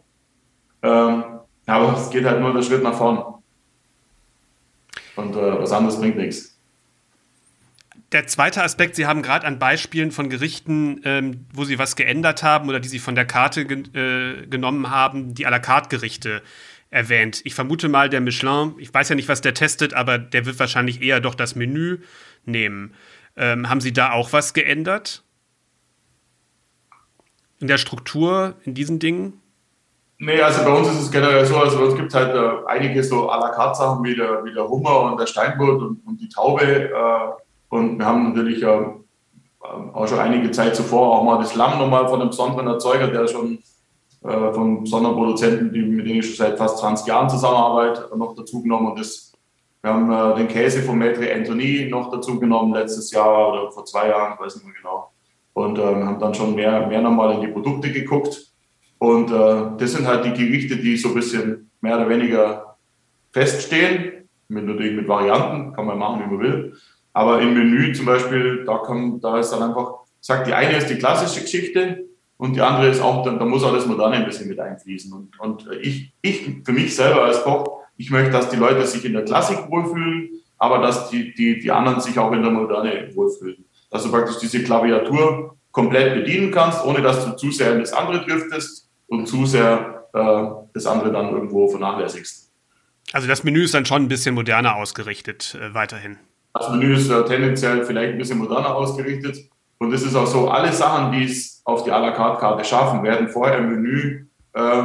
Ähm, 0.81 1.23
aber 1.65 1.97
es 1.97 2.09
geht 2.09 2.25
halt 2.25 2.39
nur 2.39 2.53
der 2.53 2.61
Schritt 2.61 2.83
nach 2.83 2.95
vorn. 2.95 3.23
Und 5.15 5.35
äh, 5.35 5.59
was 5.59 5.71
anderes 5.71 5.99
bringt 5.99 6.17
nichts. 6.17 6.55
Der 8.11 8.27
zweite 8.27 8.63
Aspekt, 8.63 8.95
Sie 8.95 9.07
haben 9.07 9.21
gerade 9.21 9.45
an 9.45 9.59
Beispielen 9.59 10.11
von 10.11 10.29
Gerichten, 10.29 11.01
ähm, 11.03 11.45
wo 11.53 11.65
Sie 11.65 11.79
was 11.79 11.95
geändert 11.95 12.43
haben 12.43 12.69
oder 12.69 12.79
die 12.79 12.87
Sie 12.87 12.99
von 12.99 13.15
der 13.15 13.25
Karte 13.25 13.65
ge 13.65 13.83
äh, 13.93 14.47
genommen 14.47 14.89
haben, 14.89 15.33
die 15.33 15.45
à 15.45 15.49
la 15.49 15.59
carte 15.59 15.89
Gerichte 15.89 16.41
erwähnt. 16.91 17.41
Ich 17.43 17.55
vermute 17.55 17.89
mal, 17.89 18.09
der 18.09 18.21
Michelin, 18.21 18.75
ich 18.77 18.93
weiß 18.93 19.09
ja 19.09 19.15
nicht, 19.15 19.27
was 19.27 19.41
der 19.41 19.53
testet, 19.53 19.93
aber 19.93 20.17
der 20.17 20.45
wird 20.45 20.59
wahrscheinlich 20.59 21.01
eher 21.01 21.19
doch 21.19 21.35
das 21.35 21.55
Menü 21.55 21.97
nehmen. 22.45 22.93
Ähm, 23.37 23.69
haben 23.69 23.81
Sie 23.81 23.93
da 23.93 24.13
auch 24.13 24.33
was 24.33 24.53
geändert? 24.53 25.23
In 27.59 27.67
der 27.67 27.77
Struktur, 27.77 28.55
in 28.63 28.73
diesen 28.73 28.99
Dingen? 28.99 29.41
Nee, 30.17 30.41
also 30.41 30.63
bei 30.63 30.71
uns 30.71 30.87
ist 30.87 31.01
es 31.01 31.11
generell 31.11 31.45
so, 31.45 31.57
also 31.57 31.77
bei 31.77 31.85
uns 31.85 31.95
gibt 31.95 32.07
es 32.09 32.15
halt 32.15 32.33
äh, 32.33 32.65
einige 32.67 33.03
so 33.03 33.29
à 33.29 33.37
la 33.37 33.49
carte 33.49 33.77
Sachen 33.77 34.03
wie 34.03 34.15
der, 34.15 34.45
wie 34.45 34.53
der 34.53 34.67
Hummer 34.67 35.01
und 35.01 35.19
der 35.19 35.25
Steinbutt 35.25 35.81
und, 35.81 36.05
und 36.05 36.21
die 36.21 36.29
Taube. 36.29 36.63
Äh, 36.63 36.95
und 37.69 37.97
wir 37.97 38.05
haben 38.05 38.29
natürlich 38.29 38.63
äh, 38.63 38.85
auch 39.93 40.07
schon 40.07 40.19
einige 40.19 40.51
Zeit 40.51 40.75
zuvor 40.75 41.17
auch 41.17 41.23
mal 41.23 41.37
das 41.39 41.55
Lamm 41.55 41.79
nochmal 41.79 42.07
von 42.07 42.21
einem 42.21 42.29
besonderen 42.29 42.67
Erzeuger, 42.67 43.07
der 43.07 43.27
schon 43.27 43.59
äh, 44.23 44.53
von 44.53 44.83
besonderen 44.83 45.15
Produzenten, 45.15 45.73
die, 45.73 45.81
mit 45.81 46.05
denen 46.05 46.19
ich 46.19 46.27
schon 46.27 46.45
seit 46.45 46.57
fast 46.57 46.77
20 46.77 47.07
Jahren 47.07 47.29
zusammenarbeite, 47.29 48.09
noch 48.15 48.35
dazu 48.35 48.61
genommen. 48.61 48.91
Und 48.91 48.99
das 48.99 49.33
wir 49.85 49.93
haben 49.93 50.11
äh, 50.11 50.35
den 50.37 50.47
Käse 50.47 50.81
von 50.81 50.97
Maître 50.97 51.31
Anthony 51.31 51.87
noch 51.91 52.09
dazu 52.09 52.39
genommen, 52.39 52.73
letztes 52.73 53.11
Jahr 53.11 53.53
oder 53.53 53.71
vor 53.71 53.85
zwei 53.85 54.07
Jahren, 54.07 54.33
ich 54.33 54.39
weiß 54.39 54.55
nicht 54.55 54.65
mehr 54.65 54.73
genau. 54.81 55.11
Und 55.53 55.77
äh, 55.77 55.83
haben 55.83 56.19
dann 56.19 56.33
schon 56.33 56.55
mehr, 56.55 56.87
mehr 56.87 57.01
nochmal 57.01 57.35
in 57.35 57.41
die 57.41 57.49
Produkte 57.49 57.91
geguckt. 57.91 58.51
Und 58.97 59.29
äh, 59.29 59.77
das 59.77 59.91
sind 59.91 60.07
halt 60.07 60.25
die 60.25 60.33
Gerichte, 60.33 60.77
die 60.77 60.97
so 60.97 61.09
ein 61.09 61.13
bisschen 61.13 61.69
mehr 61.81 61.97
oder 61.97 62.09
weniger 62.09 62.77
feststehen. 63.31 64.27
Mit, 64.47 64.65
natürlich 64.65 64.95
mit 64.95 65.07
Varianten, 65.07 65.73
kann 65.73 65.85
man 65.85 65.99
machen, 65.99 66.23
wie 66.23 66.33
man 66.33 66.39
will. 66.39 66.73
Aber 67.13 67.39
im 67.39 67.53
Menü 67.53 67.93
zum 67.93 68.07
Beispiel, 68.07 68.65
da, 68.65 68.79
kann, 68.79 69.21
da 69.21 69.37
ist 69.37 69.51
dann 69.51 69.61
einfach, 69.61 69.99
sagt, 70.19 70.47
die 70.47 70.53
eine 70.53 70.77
ist 70.77 70.89
die 70.89 70.97
klassische 70.97 71.41
Geschichte 71.41 72.05
und 72.37 72.55
die 72.55 72.61
andere 72.61 72.89
ist 72.89 73.01
auch, 73.03 73.23
da, 73.23 73.33
da 73.33 73.45
muss 73.45 73.61
das 73.61 73.85
Moderne 73.85 74.15
ein 74.15 74.25
bisschen 74.25 74.49
mit 74.49 74.59
einfließen. 74.59 75.13
Und, 75.13 75.39
und 75.39 75.69
ich, 75.79 76.11
ich, 76.23 76.63
für 76.63 76.71
mich 76.71 76.95
selber 76.95 77.25
als 77.25 77.43
Koch, 77.43 77.84
ich 77.97 78.09
möchte, 78.11 78.31
dass 78.31 78.49
die 78.49 78.57
Leute 78.57 78.85
sich 78.85 79.05
in 79.05 79.13
der 79.13 79.23
Klassik 79.23 79.57
wohlfühlen, 79.69 80.29
aber 80.57 80.79
dass 80.79 81.09
die, 81.09 81.33
die, 81.33 81.59
die 81.59 81.71
anderen 81.71 81.99
sich 82.01 82.17
auch 82.19 82.31
in 82.31 82.41
der 82.41 82.51
Moderne 82.51 83.09
wohlfühlen. 83.15 83.65
Dass 83.89 84.03
du 84.03 84.11
praktisch 84.11 84.37
diese 84.39 84.63
Klaviatur 84.63 85.57
komplett 85.71 86.15
bedienen 86.15 86.51
kannst, 86.51 86.83
ohne 86.85 87.01
dass 87.01 87.25
du 87.25 87.31
zu 87.35 87.51
sehr 87.51 87.73
in 87.73 87.79
das 87.79 87.93
andere 87.93 88.25
driftest 88.25 88.89
und 89.07 89.27
zu 89.27 89.45
sehr 89.45 90.07
äh, 90.13 90.43
das 90.73 90.85
andere 90.85 91.11
dann 91.11 91.31
irgendwo 91.31 91.67
vernachlässigst. 91.67 92.51
Also 93.11 93.27
das 93.27 93.43
Menü 93.43 93.63
ist 93.63 93.73
dann 93.73 93.85
schon 93.85 94.03
ein 94.03 94.07
bisschen 94.07 94.35
moderner 94.35 94.75
ausgerichtet 94.75 95.57
äh, 95.61 95.73
weiterhin. 95.73 96.17
Das 96.53 96.69
Menü 96.69 96.95
ist 96.95 97.09
äh, 97.09 97.25
tendenziell 97.25 97.85
vielleicht 97.85 98.13
ein 98.13 98.17
bisschen 98.17 98.39
moderner 98.39 98.75
ausgerichtet. 98.75 99.37
Und 99.77 99.93
es 99.93 100.03
ist 100.03 100.15
auch 100.15 100.27
so, 100.27 100.49
alle 100.49 100.71
Sachen, 100.71 101.11
die 101.11 101.25
es 101.25 101.61
auf 101.65 101.83
die 101.83 101.91
à 101.91 101.99
la 101.99 102.11
carte 102.11 102.39
Karte 102.39 102.63
schaffen, 102.63 103.03
werden 103.03 103.27
vorher 103.27 103.57
im 103.57 103.69
Menü 103.69 104.27
äh, 104.53 104.83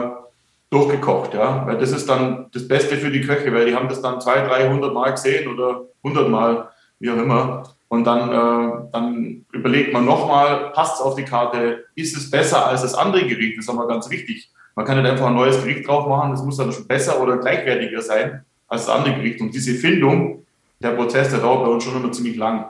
durchgekocht, 0.70 1.34
ja, 1.34 1.66
weil 1.66 1.78
das 1.78 1.90
ist 1.90 2.08
dann 2.08 2.46
das 2.52 2.66
Beste 2.66 2.96
für 2.96 3.10
die 3.10 3.22
Köche, 3.22 3.52
weil 3.52 3.66
die 3.66 3.74
haben 3.74 3.88
das 3.88 4.00
dann 4.00 4.20
200, 4.20 4.50
300 4.50 4.94
Mal 4.94 5.10
gesehen 5.10 5.52
oder 5.52 5.82
100 6.04 6.28
Mal, 6.28 6.68
wie 7.00 7.10
auch 7.10 7.16
immer. 7.16 7.64
Und 7.88 8.04
dann, 8.04 8.28
äh, 8.30 8.88
dann 8.92 9.46
überlegt 9.52 9.92
man 9.92 10.04
nochmal, 10.04 10.70
passt 10.72 10.96
es 10.96 11.00
auf 11.00 11.16
die 11.16 11.24
Karte, 11.24 11.86
ist 11.96 12.16
es 12.16 12.30
besser 12.30 12.66
als 12.66 12.82
das 12.82 12.94
andere 12.94 13.26
Gericht? 13.26 13.58
Das 13.58 13.64
ist 13.64 13.70
aber 13.70 13.88
ganz 13.88 14.08
wichtig. 14.10 14.48
Man 14.76 14.86
kann 14.86 15.02
nicht 15.02 15.10
einfach 15.10 15.26
ein 15.26 15.34
neues 15.34 15.60
Gericht 15.60 15.88
drauf 15.88 16.06
machen, 16.06 16.30
das 16.30 16.42
muss 16.44 16.56
dann 16.56 16.72
schon 16.72 16.86
besser 16.86 17.20
oder 17.20 17.38
gleichwertiger 17.38 18.00
sein 18.00 18.44
als 18.68 18.86
das 18.86 18.94
andere 18.94 19.16
Gericht. 19.16 19.40
Und 19.40 19.52
diese 19.52 19.74
Findung, 19.74 20.46
der 20.80 20.90
Prozess, 20.90 21.30
der 21.30 21.40
dauert 21.40 21.64
bei 21.64 21.70
uns 21.70 21.82
schon 21.82 21.96
immer 21.96 22.12
ziemlich 22.12 22.36
lang. 22.36 22.66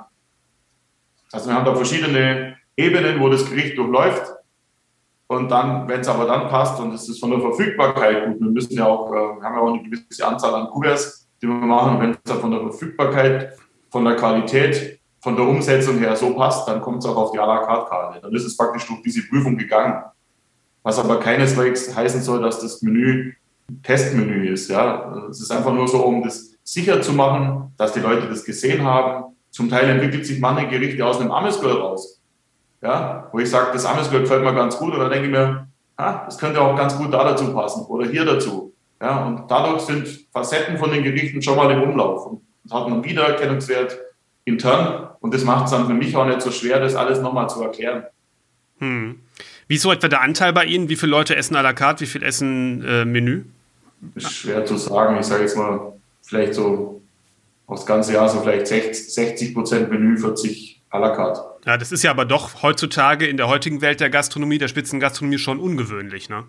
Also 1.30 1.50
wir 1.50 1.54
haben 1.54 1.66
da 1.66 1.74
verschiedene 1.74 2.56
Ebenen, 2.76 3.20
wo 3.20 3.28
das 3.28 3.48
Gericht 3.48 3.76
durchläuft. 3.76 4.22
Und 5.30 5.48
dann, 5.48 5.86
wenn 5.86 6.00
es 6.00 6.08
aber 6.08 6.26
dann 6.26 6.48
passt 6.48 6.80
und 6.80 6.92
es 6.92 7.08
ist 7.08 7.20
von 7.20 7.30
der 7.30 7.38
Verfügbarkeit 7.38 8.26
gut, 8.26 8.40
wir 8.40 8.50
müssen 8.50 8.72
ja 8.72 8.86
auch, 8.86 9.12
äh, 9.12 9.14
wir 9.14 9.42
haben 9.44 9.54
ja 9.54 9.60
auch 9.60 9.72
eine 9.74 9.82
gewisse 9.88 10.26
Anzahl 10.26 10.52
an 10.56 10.66
Kuverts, 10.66 11.28
die 11.40 11.46
wir 11.46 11.54
machen, 11.54 12.00
wenn 12.00 12.10
es 12.10 12.18
dann 12.24 12.40
von 12.40 12.50
der 12.50 12.60
Verfügbarkeit, 12.62 13.56
von 13.90 14.04
der 14.04 14.16
Qualität, 14.16 14.98
von 15.20 15.36
der 15.36 15.46
Umsetzung 15.46 15.98
her 15.98 16.16
so 16.16 16.34
passt, 16.34 16.66
dann 16.66 16.80
kommt 16.80 17.04
es 17.04 17.08
auch 17.08 17.16
auf 17.16 17.30
die 17.30 17.38
à 17.38 17.46
la 17.46 17.58
carte 17.58 17.88
Karte. 17.88 18.20
Dann 18.20 18.34
ist 18.34 18.44
es 18.44 18.56
praktisch 18.56 18.84
durch 18.88 19.02
diese 19.02 19.22
Prüfung 19.28 19.56
gegangen. 19.56 20.02
was 20.82 20.98
aber 20.98 21.20
keineswegs 21.20 21.94
heißen 21.94 22.22
soll, 22.22 22.42
dass 22.42 22.58
das 22.58 22.82
Menü 22.82 23.34
Testmenü 23.84 24.52
ist. 24.52 24.68
Ja, 24.68 25.28
es 25.30 25.40
ist 25.40 25.52
einfach 25.52 25.72
nur 25.72 25.86
so, 25.86 26.04
um 26.04 26.24
das 26.24 26.56
sicher 26.64 27.00
zu 27.02 27.12
machen, 27.12 27.72
dass 27.76 27.92
die 27.92 28.00
Leute 28.00 28.26
das 28.26 28.44
gesehen 28.44 28.84
haben. 28.84 29.36
Zum 29.52 29.68
Teil 29.68 29.90
entwickelt 29.90 30.26
sich 30.26 30.40
manche 30.40 30.66
Gerichte 30.66 31.06
aus 31.06 31.20
einem 31.20 31.30
Amesgirl 31.30 31.76
raus. 31.76 32.19
Ja, 32.82 33.28
wo 33.32 33.38
ich 33.38 33.50
sage, 33.50 33.70
das 33.72 33.84
Amesgirl 33.84 34.22
gefällt 34.22 34.42
mir 34.42 34.54
ganz 34.54 34.76
gut. 34.76 34.94
Und 34.94 35.00
dann 35.00 35.10
denke 35.10 35.26
ich 35.26 35.32
mir, 35.32 35.66
ha, 35.98 36.22
das 36.24 36.38
könnte 36.38 36.60
auch 36.60 36.76
ganz 36.76 36.96
gut 36.96 37.12
da 37.12 37.24
dazu 37.24 37.52
passen 37.52 37.84
oder 37.86 38.08
hier 38.08 38.24
dazu. 38.24 38.72
Ja, 39.00 39.24
und 39.24 39.50
dadurch 39.50 39.82
sind 39.82 40.26
Facetten 40.32 40.78
von 40.78 40.90
den 40.90 41.02
Gerichten 41.02 41.40
schon 41.40 41.56
mal 41.56 41.70
im 41.70 41.82
Umlauf 41.82 42.26
und 42.26 42.42
hat 42.70 42.86
einen 42.86 43.04
Wiedererkennungswert 43.04 43.98
intern. 44.44 45.08
Und 45.20 45.34
das 45.34 45.44
macht 45.44 45.66
es 45.66 45.70
dann 45.70 45.86
für 45.86 45.94
mich 45.94 46.14
auch 46.16 46.26
nicht 46.26 46.42
so 46.42 46.50
schwer, 46.50 46.80
das 46.80 46.94
alles 46.94 47.20
nochmal 47.20 47.48
zu 47.48 47.62
erklären. 47.62 48.04
Hm. 48.78 49.20
Wie 49.68 49.74
ist 49.76 49.82
so 49.82 49.92
etwa 49.92 50.08
der 50.08 50.22
Anteil 50.22 50.52
bei 50.52 50.64
Ihnen? 50.64 50.88
Wie 50.88 50.96
viele 50.96 51.10
Leute 51.10 51.36
essen 51.36 51.56
à 51.56 51.62
la 51.62 51.72
carte? 51.72 52.00
Wie 52.00 52.06
viel 52.06 52.22
essen 52.22 52.84
äh, 52.84 53.04
Menü? 53.04 53.44
Ist 54.14 54.32
schwer 54.32 54.64
zu 54.64 54.76
sagen. 54.76 55.18
Ich 55.18 55.26
sage 55.26 55.42
jetzt 55.42 55.56
mal, 55.56 55.92
vielleicht 56.22 56.54
so 56.54 57.00
aufs 57.66 57.86
ganze 57.86 58.14
Jahr 58.14 58.28
so 58.28 58.40
vielleicht 58.40 58.66
60 58.66 59.54
Prozent 59.54 59.90
Menü, 59.90 60.18
40 60.18 60.82
à 60.90 60.98
la 60.98 61.10
carte. 61.10 61.49
Ja, 61.66 61.76
das 61.76 61.92
ist 61.92 62.02
ja 62.02 62.10
aber 62.10 62.24
doch 62.24 62.62
heutzutage 62.62 63.26
in 63.26 63.36
der 63.36 63.48
heutigen 63.48 63.82
Welt 63.82 64.00
der 64.00 64.10
Gastronomie, 64.10 64.58
der 64.58 64.68
Spitzengastronomie 64.68 65.38
schon 65.38 65.60
ungewöhnlich, 65.60 66.30
ne? 66.30 66.44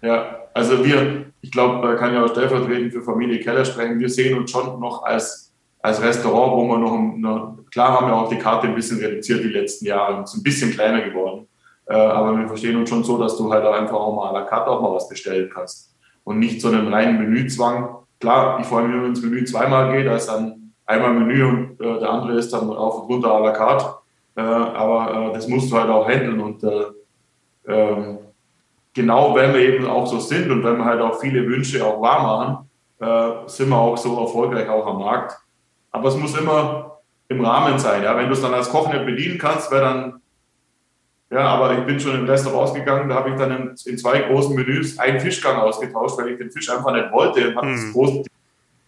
Ja, 0.00 0.38
also 0.54 0.84
wir, 0.84 1.26
ich 1.42 1.52
glaube, 1.52 1.86
da 1.86 1.94
kann 1.94 2.12
ich 2.12 2.18
auch 2.18 2.28
stellvertretend 2.28 2.92
für 2.92 3.02
Familie 3.02 3.40
Keller 3.40 3.64
sprechen, 3.64 4.00
wir 4.00 4.08
sehen 4.08 4.36
uns 4.36 4.50
schon 4.50 4.80
noch 4.80 5.04
als, 5.04 5.52
als 5.80 6.02
Restaurant, 6.02 6.52
wo 6.52 6.66
wir 6.66 6.78
noch, 6.78 6.92
eine, 6.92 7.58
klar 7.70 8.00
haben 8.00 8.08
wir 8.08 8.16
auch 8.16 8.28
die 8.28 8.38
Karte 8.38 8.66
ein 8.66 8.74
bisschen 8.74 8.98
reduziert 8.98 9.44
die 9.44 9.48
letzten 9.48 9.86
Jahre, 9.86 10.24
ist 10.24 10.34
ein 10.34 10.42
bisschen 10.42 10.72
kleiner 10.72 11.02
geworden, 11.02 11.46
äh, 11.86 11.94
aber 11.94 12.36
wir 12.36 12.48
verstehen 12.48 12.76
uns 12.76 12.90
schon 12.90 13.04
so, 13.04 13.16
dass 13.16 13.36
du 13.36 13.52
halt 13.52 13.64
auch 13.64 13.74
einfach 13.74 13.94
auch 13.94 14.16
mal 14.16 14.30
à 14.30 14.32
la 14.32 14.42
carte 14.42 14.70
auch 14.70 14.82
mal 14.82 14.92
was 14.92 15.08
bestellen 15.08 15.48
kannst 15.52 15.94
und 16.24 16.40
nicht 16.40 16.60
so 16.60 16.68
einen 16.68 16.92
reinen 16.92 17.18
Menüzwang. 17.18 17.96
Klar, 18.18 18.58
ich 18.60 18.66
freue 18.66 18.88
mich, 18.88 18.96
wenn 18.96 19.10
ins 19.10 19.22
Menü 19.22 19.44
zweimal 19.44 19.92
geht, 19.92 20.08
als 20.08 20.26
dann 20.26 20.72
einmal 20.84 21.14
Menü 21.14 21.44
und 21.44 21.80
äh, 21.80 22.00
der 22.00 22.10
andere 22.10 22.38
ist 22.38 22.52
dann 22.52 22.70
auf 22.70 23.02
und 23.02 23.08
runter 23.08 23.30
à 23.30 23.40
la 23.40 23.52
carte. 23.52 24.01
Äh, 24.34 24.40
aber 24.40 25.30
äh, 25.30 25.34
das 25.34 25.48
musst 25.48 25.70
du 25.70 25.76
halt 25.76 25.90
auch 25.90 26.08
handeln 26.08 26.40
und 26.40 26.64
äh, 26.64 26.84
ähm, 27.68 28.18
genau 28.94 29.34
wenn 29.34 29.52
wir 29.52 29.60
eben 29.60 29.86
auch 29.86 30.06
so 30.06 30.18
sind 30.18 30.50
und 30.50 30.64
wenn 30.64 30.78
wir 30.78 30.84
halt 30.84 31.00
auch 31.00 31.20
viele 31.20 31.46
Wünsche 31.46 31.84
auch 31.84 32.00
wahr 32.00 32.22
machen, 32.22 32.68
sind 33.46 33.68
wir 33.68 33.76
auch 33.76 33.96
so 33.96 34.16
erfolgreich 34.20 34.68
auch 34.68 34.86
am 34.86 35.00
Markt. 35.00 35.36
Aber 35.90 36.08
es 36.08 36.16
muss 36.16 36.38
immer 36.38 37.00
im 37.28 37.44
Rahmen 37.44 37.76
sein. 37.76 38.04
Ja? 38.04 38.16
Wenn 38.16 38.26
du 38.26 38.32
es 38.32 38.40
dann 38.40 38.54
als 38.54 38.70
Koch 38.70 38.92
nicht 38.92 39.04
bedienen 39.04 39.38
kannst, 39.38 39.72
wäre 39.72 39.82
dann, 39.82 40.20
ja, 41.30 41.46
aber 41.46 41.76
ich 41.78 41.84
bin 41.84 41.98
schon 41.98 42.14
im 42.14 42.26
Restaurant 42.26 42.68
ausgegangen, 42.68 43.08
da 43.08 43.16
habe 43.16 43.30
ich 43.30 43.36
dann 43.36 43.50
in, 43.50 43.74
in, 43.86 43.98
zwei 43.98 44.20
großen 44.20 44.54
Menüs 44.54 44.98
einen 45.00 45.18
Fischgang 45.18 45.56
ausgetauscht, 45.56 46.16
weil 46.18 46.28
ich 46.28 46.38
den 46.38 46.52
Fisch 46.52 46.70
einfach 46.70 46.92
nicht 46.92 47.10
wollte 47.10 47.48
und 47.48 47.56
habe 47.56 47.66
mhm. 47.66 47.72
das, 47.72 47.92
große, 47.92 48.22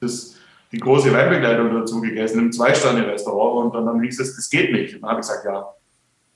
das 0.00 0.36
die 0.74 0.80
große 0.80 1.12
Weinbegleitung 1.12 1.72
dazu 1.72 2.00
gegessen 2.00 2.40
im 2.40 2.52
Zwei-Sterne-Restaurant 2.52 3.66
und 3.66 3.74
dann, 3.74 3.86
dann 3.86 4.02
hieß 4.02 4.20
es, 4.20 4.36
das 4.36 4.50
geht 4.50 4.72
nicht. 4.72 4.96
Und 4.96 5.02
dann 5.02 5.10
habe 5.10 5.20
ich 5.20 5.26
gesagt, 5.26 5.44
ja, 5.44 5.66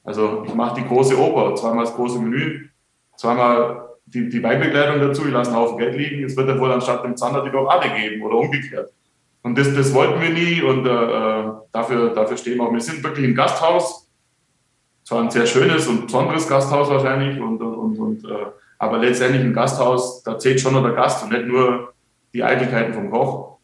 also 0.04 0.44
ich 0.46 0.54
mache 0.54 0.80
die 0.80 0.86
große 0.86 1.18
Oper, 1.18 1.54
zweimal 1.56 1.84
das 1.84 1.94
große 1.94 2.18
Menü, 2.18 2.68
zweimal 3.16 3.88
die, 4.06 4.28
die 4.28 4.42
Weinbegleitung 4.42 5.00
dazu, 5.00 5.26
ich 5.26 5.32
lasse 5.32 5.50
einen 5.50 5.60
Haufen 5.60 5.78
Geld 5.78 5.96
liegen, 5.96 6.20
jetzt 6.20 6.36
wird 6.36 6.48
er 6.48 6.58
wohl 6.58 6.72
anstatt 6.72 7.04
dem 7.04 7.16
Zander 7.16 7.44
die 7.44 7.50
Dorade 7.50 7.88
geben 7.90 8.22
oder 8.22 8.36
umgekehrt. 8.36 8.90
Und 9.42 9.58
das, 9.58 9.74
das 9.74 9.92
wollten 9.92 10.20
wir 10.20 10.30
nie 10.30 10.62
und 10.62 10.86
äh, 10.86 11.52
dafür, 11.72 12.10
dafür 12.14 12.36
stehen 12.36 12.58
wir 12.58 12.64
auch. 12.64 12.72
Wir 12.72 12.80
sind 12.80 13.02
wirklich 13.02 13.24
im 13.24 13.34
Gasthaus, 13.34 14.08
zwar 15.04 15.22
ein 15.22 15.30
sehr 15.30 15.46
schönes 15.46 15.86
und 15.86 16.06
besonderes 16.06 16.48
Gasthaus 16.48 16.88
wahrscheinlich, 16.88 17.40
und, 17.40 17.60
und, 17.60 17.98
und, 17.98 18.24
äh, 18.24 18.46
aber 18.78 18.98
letztendlich 18.98 19.42
im 19.42 19.52
Gasthaus, 19.52 20.22
da 20.22 20.38
zählt 20.38 20.60
schon 20.60 20.74
noch 20.74 20.82
der 20.82 20.92
Gast 20.92 21.24
und 21.24 21.32
nicht 21.32 21.46
nur 21.46 21.92
die 22.32 22.42
Eitelkeiten 22.42 22.94
vom 22.94 23.10
Koch. 23.10 23.57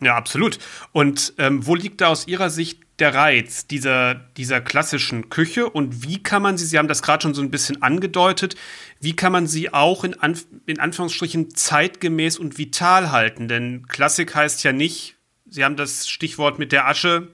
Ja, 0.00 0.16
absolut. 0.16 0.58
Und 0.92 1.34
ähm, 1.38 1.66
wo 1.66 1.74
liegt 1.74 2.00
da 2.00 2.08
aus 2.08 2.26
Ihrer 2.26 2.50
Sicht 2.50 2.80
der 2.98 3.14
Reiz 3.14 3.66
dieser, 3.66 4.14
dieser 4.14 4.60
klassischen 4.60 5.30
Küche 5.30 5.68
und 5.68 6.06
wie 6.06 6.22
kann 6.22 6.42
man 6.42 6.56
sie, 6.56 6.66
Sie 6.66 6.78
haben 6.78 6.88
das 6.88 7.02
gerade 7.02 7.22
schon 7.22 7.34
so 7.34 7.42
ein 7.42 7.50
bisschen 7.50 7.82
angedeutet, 7.82 8.56
wie 9.00 9.16
kann 9.16 9.32
man 9.32 9.46
sie 9.46 9.72
auch 9.72 10.04
in, 10.04 10.14
Anf 10.14 10.46
in 10.66 10.78
Anführungsstrichen 10.78 11.54
zeitgemäß 11.54 12.38
und 12.38 12.58
vital 12.58 13.10
halten? 13.10 13.48
Denn 13.48 13.86
Klassik 13.88 14.34
heißt 14.34 14.62
ja 14.64 14.72
nicht, 14.72 15.16
Sie 15.46 15.64
haben 15.64 15.76
das 15.76 16.08
Stichwort 16.08 16.58
mit 16.58 16.72
der 16.72 16.88
Asche 16.88 17.28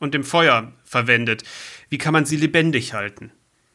und 0.00 0.12
dem 0.12 0.24
Feuer 0.24 0.72
verwendet. 0.84 1.44
Wie 1.88 1.98
kann 1.98 2.12
man 2.12 2.26
sie 2.26 2.36
lebendig 2.36 2.92
halten? 2.92 3.32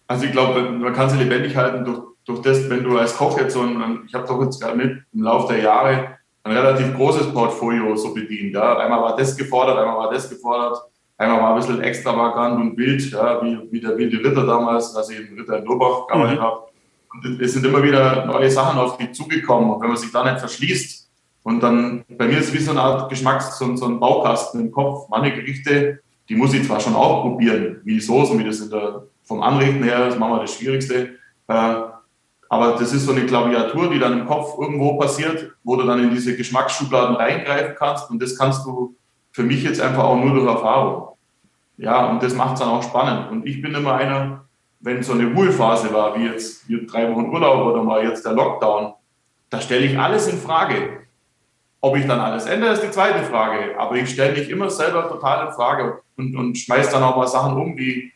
Also 0.08 0.26
ich 0.26 0.32
glaube, 0.32 0.62
man 0.62 0.94
kann 0.94 1.10
sie 1.10 1.18
lebendig 1.18 1.56
halten 1.56 1.86
durch, 1.86 2.02
durch 2.26 2.42
das, 2.42 2.70
wenn 2.70 2.84
du 2.84 2.98
als 2.98 3.15
Koch 3.15 3.39
jetzt 3.39 3.54
so 3.54 3.62
ein, 3.62 4.04
ich 4.08 4.13
habe 4.13 4.28
doch 4.28 4.44
jetzt 4.44 4.62
gerade 4.62 4.78
mit 4.78 5.04
im 5.13 5.24
Laufe 5.24 5.54
der 5.54 5.63
Jahre 5.63 6.19
ein 6.43 6.52
relativ 6.52 6.95
großes 6.95 7.34
Portfolio 7.34 7.95
so 7.95 8.13
bedient. 8.13 8.54
Ja. 8.54 8.78
Einmal 8.78 9.02
war 9.02 9.15
das 9.15 9.36
gefordert, 9.36 9.78
einmal 9.78 9.97
war 9.97 10.12
das 10.12 10.30
gefordert, 10.30 10.78
einmal 11.17 11.41
war 11.41 11.54
ein 11.54 11.60
bisschen 11.60 11.82
extravagant 11.82 12.60
und 12.60 12.78
wild, 12.78 13.12
ja, 13.12 13.41
wie, 13.43 13.60
wie 13.71 13.82
der 13.82 13.97
wilde 13.97 14.17
Ritter 14.17 14.45
damals, 14.45 14.95
als 14.95 15.10
ich 15.10 15.19
im 15.19 15.38
Ritter 15.38 15.58
in 15.58 15.65
Lobach 15.65 16.08
gearbeitet 16.08 16.39
mhm. 16.39 16.43
habe. 16.43 16.62
Und 17.12 17.41
es 17.41 17.54
sind 17.54 17.65
immer 17.65 17.82
wieder 17.82 18.25
neue 18.25 18.49
Sachen 18.49 18.80
auf 18.80 18.97
dich 18.97 19.12
zugekommen. 19.13 19.71
Und 19.71 19.82
wenn 19.82 19.89
man 19.89 19.97
sich 19.97 20.12
da 20.12 20.23
nicht 20.23 20.39
verschließt, 20.39 21.10
und 21.43 21.62
dann, 21.63 22.04
bei 22.10 22.28
mir 22.28 22.38
ist 22.38 22.49
es 22.49 22.54
wie 22.54 22.60
so 22.60 22.71
eine 22.71 22.82
Art 22.82 23.10
Geschmacks-, 23.10 23.58
so, 23.58 23.75
so 23.75 23.86
ein 23.86 23.99
Baukasten 23.99 24.62
im 24.62 24.71
Kopf. 24.71 25.08
Manche 25.10 25.34
Gerichte, 25.34 25.99
die 26.28 26.36
muss 26.36 26.54
ich 26.54 26.65
zwar 26.67 26.80
schon 26.80 26.95
auch 26.95 27.23
probieren, 27.23 27.82
wie 27.84 27.95
die 27.95 28.02
Soßen, 28.02 28.38
wie 28.38 28.43
das 28.43 28.60
in 28.60 28.69
der, 28.69 29.04
vom 29.23 29.41
Anrichten 29.41 29.84
her, 29.84 30.06
das 30.06 30.17
machen 30.17 30.34
wir 30.34 30.41
das 30.41 30.56
Schwierigste. 30.56 31.15
Äh, 31.47 31.73
aber 32.50 32.72
das 32.72 32.92
ist 32.94 33.06
so 33.06 33.12
eine 33.12 33.28
Klaviatur, 33.28 33.92
die 33.92 34.00
dann 34.00 34.20
im 34.20 34.26
Kopf 34.26 34.58
irgendwo 34.60 34.98
passiert, 34.98 35.52
wo 35.64 35.76
du 35.76 35.84
dann 35.84 36.04
in 36.04 36.10
diese 36.10 36.36
Geschmacksschubladen 36.36 37.16
reingreifen 37.16 37.76
kannst. 37.78 38.10
Und 38.10 38.22
das 38.22 38.36
kannst 38.36 38.66
du 38.66 38.96
für 39.32 39.44
mich 39.44 39.64
jetzt 39.64 39.80
einfach 39.80 40.04
auch 40.04 40.18
nur 40.18 40.34
durch 40.34 40.48
Erfahrung. 40.48 41.10
Ja, 41.78 42.08
und 42.10 42.24
das 42.24 42.34
macht 42.34 42.56
es 42.56 42.60
dann 42.60 42.70
auch 42.70 42.82
spannend. 42.82 43.32
Und 43.32 43.46
ich 43.46 43.62
bin 43.62 43.76
immer 43.76 43.94
einer, 43.94 44.46
wenn 44.80 45.04
so 45.04 45.14
eine 45.14 45.32
Ruhephase 45.32 45.94
war, 45.94 46.18
wie 46.18 46.26
jetzt 46.26 46.68
wie 46.68 46.86
drei 46.88 47.14
Wochen 47.14 47.30
Urlaub 47.30 47.68
oder 47.68 47.84
mal 47.84 48.04
jetzt 48.04 48.26
der 48.26 48.34
Lockdown, 48.34 48.94
da 49.52 49.62
stelle 49.62 49.86
ich 49.86 49.98
alles 49.98 50.28
in 50.28 50.40
Frage. 50.40 51.02
Ob 51.82 51.96
ich 51.96 52.08
dann 52.08 52.20
alles 52.20 52.48
ändere, 52.48 52.74
ist 52.74 52.84
die 52.84 52.92
zweite 52.92 53.24
Frage. 53.26 53.80
Aber 53.80 53.96
ich 53.96 54.10
stelle 54.10 54.34
mich 54.34 54.50
immer 54.50 54.72
selber 54.72 55.08
total 55.08 55.48
in 55.48 55.54
Frage 55.54 56.02
und, 56.18 56.36
und 56.36 56.58
schmeiße 56.58 56.92
dann 56.92 57.04
auch 57.04 57.16
mal 57.16 57.28
Sachen 57.28 57.56
um, 57.56 57.78
wie 57.78 58.12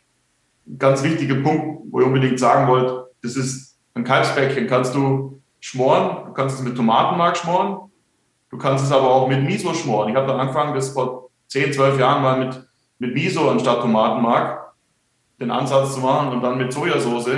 ganz 0.79 1.03
wichtiger 1.03 1.35
Punkt, 1.35 1.83
wo 1.91 1.99
ich 1.99 2.05
unbedingt 2.07 2.39
sagen 2.39 2.67
wollte, 2.67 3.11
das 3.21 3.35
ist 3.35 3.72
ein 3.95 4.03
Kalbsbäckchen 4.03 4.67
kannst 4.67 4.95
du 4.95 5.41
schmoren, 5.59 6.25
du 6.25 6.33
kannst 6.33 6.59
es 6.59 6.63
mit 6.63 6.75
Tomatenmark 6.75 7.37
schmoren, 7.37 7.91
du 8.49 8.57
kannst 8.57 8.85
es 8.85 8.91
aber 8.91 9.09
auch 9.09 9.27
mit 9.27 9.43
Miso 9.43 9.73
schmoren. 9.73 10.09
Ich 10.09 10.15
habe 10.15 10.27
dann 10.27 10.39
angefangen, 10.39 10.73
das 10.73 10.89
vor 10.89 11.29
10, 11.47 11.73
12 11.73 11.99
Jahren 11.99 12.21
mal 12.21 12.39
mit, 12.39 12.67
mit 12.99 13.13
Miso 13.13 13.49
anstatt 13.49 13.81
Tomatenmark 13.81 14.73
den 15.39 15.51
Ansatz 15.51 15.95
zu 15.95 16.01
machen 16.01 16.29
und 16.29 16.41
dann 16.41 16.57
mit 16.57 16.71
Sojasauce 16.73 17.29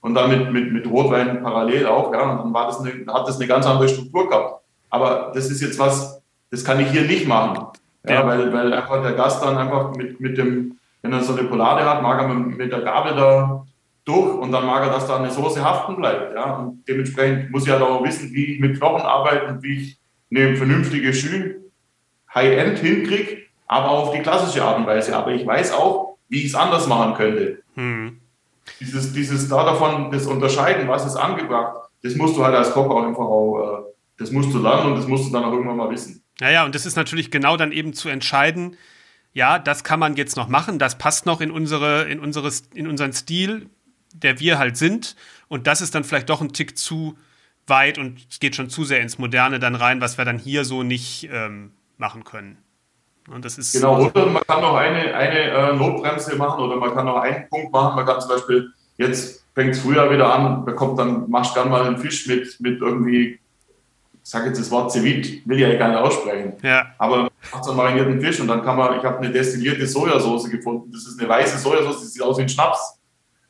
und 0.00 0.14
dann 0.14 0.30
mit, 0.30 0.52
mit, 0.52 0.72
mit 0.72 0.86
Rotwein 0.88 1.42
parallel 1.42 1.86
auch. 1.86 2.12
Ja, 2.12 2.30
und 2.30 2.38
dann 2.38 2.54
war 2.54 2.66
das 2.66 2.80
eine, 2.80 2.92
hat 3.12 3.26
das 3.26 3.36
eine 3.36 3.46
ganz 3.46 3.66
andere 3.66 3.88
Struktur 3.88 4.28
gehabt. 4.28 4.62
Aber 4.90 5.32
das 5.34 5.50
ist 5.50 5.60
jetzt 5.60 5.78
was, 5.78 6.22
das 6.50 6.64
kann 6.64 6.80
ich 6.80 6.90
hier 6.90 7.02
nicht 7.02 7.26
machen. 7.26 7.66
Ja, 8.04 8.14
ja. 8.14 8.26
Weil, 8.26 8.52
weil 8.52 8.72
einfach 8.72 9.02
der 9.02 9.12
Gast 9.12 9.42
dann 9.42 9.58
einfach 9.58 9.94
mit, 9.96 10.20
mit 10.20 10.38
dem, 10.38 10.78
wenn 11.02 11.12
er 11.12 11.22
so 11.22 11.32
eine 11.32 11.48
Polade 11.48 11.84
hat, 11.84 12.02
mag 12.02 12.20
er 12.20 12.28
mit, 12.28 12.56
mit 12.56 12.72
der 12.72 12.82
Gabel 12.82 13.16
da 13.16 13.66
durch 14.06 14.34
und 14.34 14.52
dann 14.52 14.64
mag 14.64 14.84
er, 14.84 14.90
dass 14.90 15.06
da 15.06 15.18
eine 15.18 15.30
Soße 15.30 15.62
haften 15.62 15.96
bleibt. 15.96 16.34
Ja? 16.34 16.56
Und 16.56 16.84
dementsprechend 16.88 17.50
muss 17.50 17.64
ich 17.64 17.70
halt 17.70 17.82
auch 17.82 18.02
wissen, 18.02 18.32
wie 18.32 18.54
ich 18.54 18.60
mit 18.60 18.78
Knochen 18.78 19.02
arbeite 19.02 19.46
und 19.46 19.62
wie 19.62 19.78
ich 19.78 19.98
eine 20.30 20.56
vernünftige 20.56 21.12
Schül 21.12 21.70
High-End 22.34 22.78
hinkriege, 22.78 23.38
aber 23.66 23.90
auf 23.90 24.12
die 24.12 24.20
klassische 24.20 24.62
Art 24.62 24.78
und 24.78 24.86
Weise. 24.86 25.16
Aber 25.16 25.32
ich 25.32 25.44
weiß 25.46 25.72
auch, 25.72 26.18
wie 26.28 26.40
ich 26.40 26.46
es 26.46 26.54
anders 26.54 26.86
machen 26.86 27.14
könnte. 27.14 27.62
Hm. 27.74 28.20
Dieses, 28.80 29.12
dieses 29.12 29.48
da 29.48 29.64
davon, 29.64 30.10
das 30.10 30.26
Unterscheiden, 30.26 30.88
was 30.88 31.06
ist 31.06 31.16
angebracht, 31.16 31.88
das 32.02 32.14
musst 32.14 32.36
du 32.36 32.44
halt 32.44 32.54
als 32.54 32.72
Koch 32.72 32.90
auch 32.90 33.04
einfach 33.04 33.24
auch, 33.24 33.80
äh, 33.80 33.92
das 34.18 34.30
musst 34.30 34.52
du 34.52 34.58
lernen 34.58 34.92
und 34.92 34.98
das 34.98 35.06
musst 35.06 35.28
du 35.28 35.32
dann 35.32 35.44
auch 35.44 35.52
irgendwann 35.52 35.76
mal 35.76 35.90
wissen. 35.90 36.22
Ja, 36.40 36.50
ja, 36.50 36.64
und 36.64 36.74
das 36.74 36.84
ist 36.84 36.96
natürlich 36.96 37.30
genau 37.30 37.56
dann 37.56 37.72
eben 37.72 37.92
zu 37.92 38.08
entscheiden, 38.08 38.76
ja, 39.32 39.58
das 39.58 39.84
kann 39.84 40.00
man 40.00 40.16
jetzt 40.16 40.36
noch 40.36 40.48
machen, 40.48 40.78
das 40.78 40.98
passt 40.98 41.26
noch 41.26 41.40
in 41.40 41.50
unsere, 41.50 42.04
in 42.04 42.20
unsere, 42.20 42.50
in 42.74 42.86
unseren 42.86 43.12
Stil, 43.12 43.68
der 44.22 44.40
wir 44.40 44.58
halt 44.58 44.76
sind. 44.76 45.16
Und 45.48 45.66
das 45.66 45.80
ist 45.80 45.94
dann 45.94 46.04
vielleicht 46.04 46.28
doch 46.28 46.40
ein 46.40 46.52
Tick 46.52 46.76
zu 46.76 47.16
weit 47.66 47.98
und 47.98 48.20
es 48.30 48.38
geht 48.40 48.54
schon 48.56 48.70
zu 48.70 48.84
sehr 48.84 49.00
ins 49.00 49.18
Moderne 49.18 49.58
dann 49.58 49.74
rein, 49.74 50.00
was 50.00 50.18
wir 50.18 50.24
dann 50.24 50.38
hier 50.38 50.64
so 50.64 50.82
nicht 50.82 51.28
ähm, 51.32 51.72
machen 51.98 52.24
können. 52.24 52.58
Und 53.28 53.44
das 53.44 53.58
ist 53.58 53.72
genau, 53.72 54.06
oder 54.06 54.26
man 54.26 54.42
kann 54.46 54.60
noch 54.60 54.76
eine, 54.76 55.14
eine 55.14 55.40
äh, 55.40 55.72
Notbremse 55.74 56.36
machen 56.36 56.62
oder 56.62 56.76
man 56.76 56.94
kann 56.94 57.06
noch 57.06 57.16
einen 57.16 57.48
Punkt 57.48 57.72
machen. 57.72 57.96
Man 57.96 58.06
kann 58.06 58.20
zum 58.20 58.30
Beispiel, 58.30 58.70
jetzt 58.98 59.44
fängt 59.54 59.74
es 59.74 59.80
früher 59.80 60.10
wieder 60.10 60.32
an, 60.32 60.64
bekommt 60.64 60.98
dann, 60.98 61.28
machst 61.28 61.54
gerne 61.54 61.70
mal 61.70 61.84
einen 61.84 61.98
Fisch 61.98 62.26
mit, 62.28 62.60
mit 62.60 62.80
irgendwie, 62.80 63.40
ich 64.12 64.30
sage 64.30 64.46
jetzt 64.46 64.60
das 64.60 64.70
Wort 64.70 64.92
Ceviche, 64.92 65.40
will 65.44 65.56
ich 65.56 65.62
ja 65.62 65.74
gar 65.76 65.88
nicht 65.88 65.98
aussprechen. 65.98 66.52
Ja. 66.62 66.86
Aber 66.98 67.28
macht 67.52 67.66
einen 67.66 67.76
marinierten 67.76 68.20
Fisch 68.20 68.38
und 68.38 68.46
dann 68.46 68.62
kann 68.62 68.76
man, 68.76 68.96
ich 68.96 69.04
habe 69.04 69.18
eine 69.18 69.30
destillierte 69.30 69.86
Sojasauce 69.86 70.48
gefunden. 70.48 70.92
Das 70.92 71.06
ist 71.06 71.18
eine 71.18 71.28
weiße 71.28 71.58
Sojasauce, 71.58 72.02
die 72.02 72.06
sieht 72.06 72.22
aus 72.22 72.38
wie 72.38 72.42
ein 72.42 72.48
Schnaps. 72.48 73.00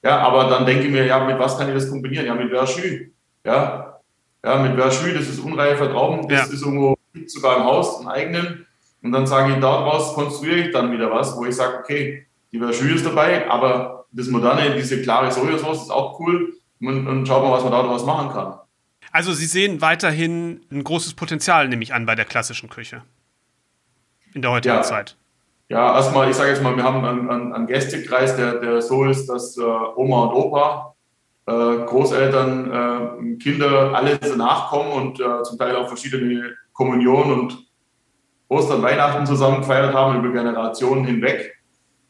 Ja, 0.02 0.18
aber 0.18 0.48
dann 0.48 0.66
denke 0.66 0.84
ich 0.84 0.90
mir, 0.90 1.04
ja, 1.06 1.24
mit 1.24 1.38
was 1.38 1.58
kann 1.58 1.68
ich 1.68 1.74
das 1.74 1.90
kombinieren? 1.90 2.26
Ja, 2.26 2.34
mit 2.34 2.50
Verschü. 2.50 3.10
Ja, 3.44 4.00
ja 4.44 4.56
mit 4.56 4.74
Verschü, 4.74 5.12
das 5.14 5.28
ist 5.28 5.40
unreifer 5.40 5.90
Trauben, 5.90 6.28
das 6.28 6.48
ja. 6.48 6.54
ist 6.54 6.62
irgendwo 6.62 6.96
sogar 7.26 7.56
im 7.56 7.64
Haus, 7.64 7.98
einen 7.98 8.08
eigenen. 8.08 8.66
Und 9.02 9.12
dann 9.12 9.26
sage 9.26 9.54
ich, 9.54 9.60
daraus 9.60 10.14
konstruiere 10.14 10.56
ich 10.56 10.72
dann 10.72 10.92
wieder 10.92 11.10
was, 11.10 11.36
wo 11.36 11.44
ich 11.44 11.54
sage, 11.54 11.78
okay, 11.78 12.26
die 12.52 12.58
Verschü 12.58 12.94
ist 12.94 13.06
dabei, 13.06 13.48
aber 13.50 14.06
das 14.12 14.28
moderne, 14.28 14.74
diese 14.74 15.02
klare 15.02 15.30
Sojasauce 15.30 15.82
ist 15.82 15.90
auch 15.90 16.18
cool. 16.20 16.54
Und, 16.80 17.06
und 17.06 17.26
schaut 17.26 17.42
mal, 17.42 17.52
was 17.52 17.62
man 17.62 17.72
daraus 17.72 18.04
machen 18.04 18.30
kann. 18.30 18.58
Also 19.10 19.32
Sie 19.32 19.46
sehen 19.46 19.80
weiterhin 19.80 20.60
ein 20.70 20.84
großes 20.84 21.14
Potenzial, 21.14 21.68
nehme 21.68 21.82
ich 21.82 21.94
an, 21.94 22.04
bei 22.04 22.14
der 22.14 22.26
klassischen 22.26 22.68
Küche 22.68 23.02
in 24.34 24.42
der 24.42 24.50
heutigen 24.50 24.74
ja. 24.74 24.82
Zeit. 24.82 25.16
Ja, 25.68 25.96
erstmal, 25.96 26.30
ich 26.30 26.36
sage 26.36 26.50
jetzt 26.50 26.62
mal, 26.62 26.76
wir 26.76 26.84
haben 26.84 27.04
einen, 27.04 27.52
einen, 27.52 27.66
Gästekreis, 27.66 28.36
der, 28.36 28.60
der 28.60 28.80
so 28.80 29.04
ist, 29.04 29.26
dass 29.26 29.56
äh, 29.56 29.62
Oma 29.62 30.26
und 30.26 30.34
Opa, 30.34 30.94
äh, 31.46 31.84
Großeltern, 31.86 32.70
äh, 32.70 33.36
Kinder 33.36 33.92
alle 33.92 34.18
nachkommen 34.36 34.92
und 34.92 35.20
äh, 35.20 35.42
zum 35.42 35.58
Teil 35.58 35.74
auch 35.74 35.88
verschiedene 35.88 36.54
Kommunionen 36.72 37.40
und 37.40 37.66
Ostern, 38.48 38.82
Weihnachten 38.82 39.26
zusammen 39.26 39.58
gefeiert 39.58 39.92
haben 39.92 40.22
über 40.22 40.32
Generationen 40.32 41.04
hinweg. 41.04 41.56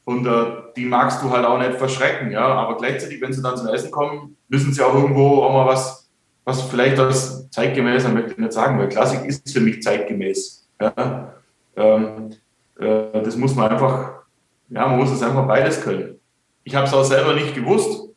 Und 0.04 0.26
äh, 0.26 0.44
die 0.76 0.84
magst 0.84 1.22
du 1.22 1.30
halt 1.30 1.46
auch 1.46 1.58
nicht 1.58 1.74
verschrecken, 1.74 2.30
ja. 2.30 2.46
Aber 2.46 2.76
gleichzeitig, 2.76 3.20
wenn 3.20 3.32
sie 3.32 3.42
dann 3.42 3.56
zum 3.56 3.68
Essen 3.68 3.90
kommen, 3.90 4.36
müssen 4.48 4.72
sie 4.72 4.82
auch 4.82 4.94
irgendwo 4.94 5.42
auch 5.42 5.52
mal 5.52 5.66
was, 5.66 6.08
was 6.44 6.62
vielleicht 6.62 6.98
als 6.98 7.50
zeitgemäß, 7.50 8.04
ich 8.04 8.12
möchte 8.12 8.32
ich 8.32 8.38
nicht 8.38 8.52
sagen, 8.52 8.78
weil 8.78 8.88
Klassik 8.88 9.24
ist 9.24 9.50
für 9.50 9.60
mich 9.60 9.82
zeitgemäß. 9.82 10.68
Ja? 10.80 11.32
Ähm, 11.74 12.30
äh, 12.78 13.22
das 13.22 13.36
muss 13.36 13.54
man 13.54 13.70
einfach, 13.70 14.24
ja, 14.68 14.86
man 14.86 14.98
muss 14.98 15.10
es 15.10 15.22
einfach 15.22 15.46
beides 15.46 15.82
können. 15.82 16.20
Ich 16.64 16.74
habe 16.74 16.86
es 16.86 16.94
auch 16.94 17.04
selber 17.04 17.34
nicht 17.34 17.54
gewusst, 17.54 18.08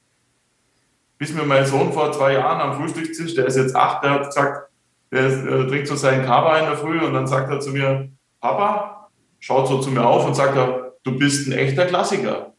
bis 1.17 1.33
mir 1.33 1.43
mein 1.43 1.65
Sohn 1.65 1.91
vor 1.91 2.11
zwei 2.11 2.33
Jahren 2.33 2.61
am 2.61 2.73
Frühstückstisch, 2.73 3.35
der 3.35 3.45
ist 3.45 3.57
jetzt 3.57 3.75
acht, 3.75 4.03
der 4.03 4.11
hat 4.11 4.25
gesagt, 4.25 4.69
der 5.11 5.27
ist, 5.27 5.45
äh, 5.45 5.67
trinkt 5.67 5.87
so 5.87 5.95
seinen 5.95 6.25
Kaba 6.25 6.57
in 6.57 6.65
der 6.65 6.77
Früh 6.77 6.99
und 6.99 7.13
dann 7.13 7.27
sagt 7.27 7.49
er 7.51 7.59
zu 7.59 7.71
mir, 7.71 8.09
Papa, 8.39 9.09
schaut 9.39 9.67
so 9.67 9.79
zu 9.79 9.91
mir 9.91 10.05
auf 10.05 10.25
und 10.25 10.35
sagt 10.35 10.55
er, 10.55 10.93
du 11.03 11.17
bist 11.17 11.47
ein 11.47 11.53
echter 11.53 11.85
Klassiker. 11.85 12.53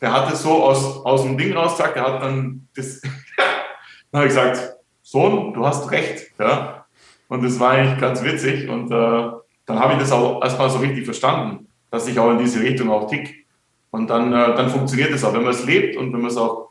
Der 0.00 0.12
hat 0.12 0.32
es 0.32 0.42
so 0.42 0.62
aus, 0.62 1.04
aus 1.04 1.22
dem 1.22 1.36
Ding 1.36 1.54
raus 1.54 1.76
gesagt, 1.76 1.96
der 1.96 2.04
hat 2.04 2.22
dann 2.22 2.68
das, 2.76 3.00
dann 4.10 4.20
habe 4.20 4.26
ich 4.26 4.34
gesagt, 4.34 4.76
Sohn, 5.02 5.52
du 5.52 5.66
hast 5.66 5.90
recht. 5.90 6.32
Ja? 6.38 6.86
Und 7.28 7.44
das 7.44 7.58
war 7.60 7.70
eigentlich 7.70 8.00
ganz 8.00 8.22
witzig 8.22 8.68
und 8.68 8.90
äh, 8.90 9.30
dann 9.66 9.78
habe 9.78 9.94
ich 9.94 9.98
das 9.98 10.12
auch 10.12 10.42
erstmal 10.42 10.70
so 10.70 10.78
richtig 10.78 11.04
verstanden, 11.04 11.66
dass 11.90 12.06
ich 12.06 12.18
auch 12.18 12.30
in 12.30 12.38
diese 12.38 12.60
Richtung 12.60 12.90
auch 12.90 13.08
tick. 13.08 13.46
Und 13.90 14.08
dann, 14.08 14.32
äh, 14.32 14.54
dann 14.54 14.68
funktioniert 14.70 15.12
es 15.12 15.22
auch. 15.24 15.32
Wenn 15.32 15.44
man 15.44 15.52
es 15.52 15.64
lebt 15.64 15.96
und 15.96 16.12
wenn 16.12 16.20
man 16.20 16.30
es 16.30 16.36
auch, 16.36 16.70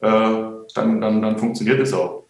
äh, 0.00 0.08
dann, 0.08 1.00
dann, 1.00 1.22
dann 1.22 1.38
funktioniert 1.38 1.80
es 1.80 1.92
auch. 1.92 2.24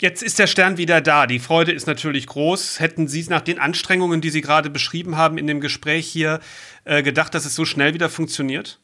Jetzt 0.00 0.22
ist 0.22 0.38
der 0.38 0.46
Stern 0.46 0.78
wieder 0.78 1.02
da. 1.02 1.26
Die 1.26 1.38
Freude 1.38 1.72
ist 1.72 1.86
natürlich 1.86 2.26
groß. 2.26 2.80
Hätten 2.80 3.06
Sie 3.06 3.22
nach 3.28 3.42
den 3.42 3.58
Anstrengungen, 3.58 4.22
die 4.22 4.30
Sie 4.30 4.40
gerade 4.40 4.70
beschrieben 4.70 5.18
haben 5.18 5.36
in 5.36 5.46
dem 5.46 5.60
Gespräch 5.60 6.06
hier, 6.06 6.40
äh, 6.84 7.02
gedacht, 7.02 7.34
dass 7.34 7.44
es 7.44 7.54
so 7.54 7.66
schnell 7.66 7.92
wieder 7.92 8.08
funktioniert? 8.08 8.80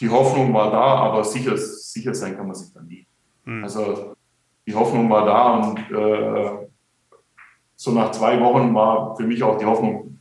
Die 0.00 0.10
Hoffnung 0.10 0.52
war 0.52 0.72
da, 0.72 0.80
aber 0.80 1.22
sicher, 1.22 1.56
sicher 1.56 2.12
sein 2.12 2.36
kann 2.36 2.46
man 2.46 2.56
sich 2.56 2.72
dann 2.72 2.88
nie. 2.88 3.06
Hm. 3.44 3.62
Also 3.62 4.16
die 4.66 4.74
Hoffnung 4.74 5.08
war 5.08 5.24
da 5.24 5.58
und 5.58 5.78
äh, 5.78 6.66
so 7.82 7.90
nach 7.90 8.12
zwei 8.12 8.38
Wochen 8.40 8.72
war 8.76 9.16
für 9.16 9.24
mich 9.24 9.42
auch 9.42 9.58
die 9.58 9.64
Hoffnung, 9.64 10.16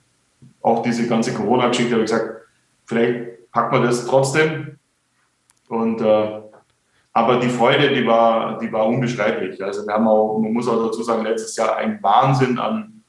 auch 0.64 0.82
diese 0.82 1.08
ganze 1.08 1.32
Corona-Geschichte, 1.32 1.94
habe 1.94 2.04
ich 2.04 2.10
gesagt, 2.10 2.42
vielleicht 2.86 3.52
packen 3.52 3.76
wir 3.76 3.86
das 3.86 4.08
trotzdem. 4.08 4.80
Und 5.70 6.02
äh, 6.02 6.42
aber 7.14 7.40
die 7.40 7.50
Freude, 7.50 7.94
die 7.94 8.08
war, 8.08 8.58
die 8.58 8.72
war 8.74 8.88
unbeschreiblich. 8.88 9.64
Also 9.64 9.86
wir 9.86 9.94
haben 9.94 10.08
auch, 10.08 10.40
man 10.40 10.54
muss 10.54 10.68
auch 10.68 10.88
dazu 10.88 11.04
sagen, 11.04 11.24
letztes 11.24 11.56
Jahr 11.56 11.76
ein 11.76 12.02
Wahnsinn 12.02 12.58
an, 12.58 13.04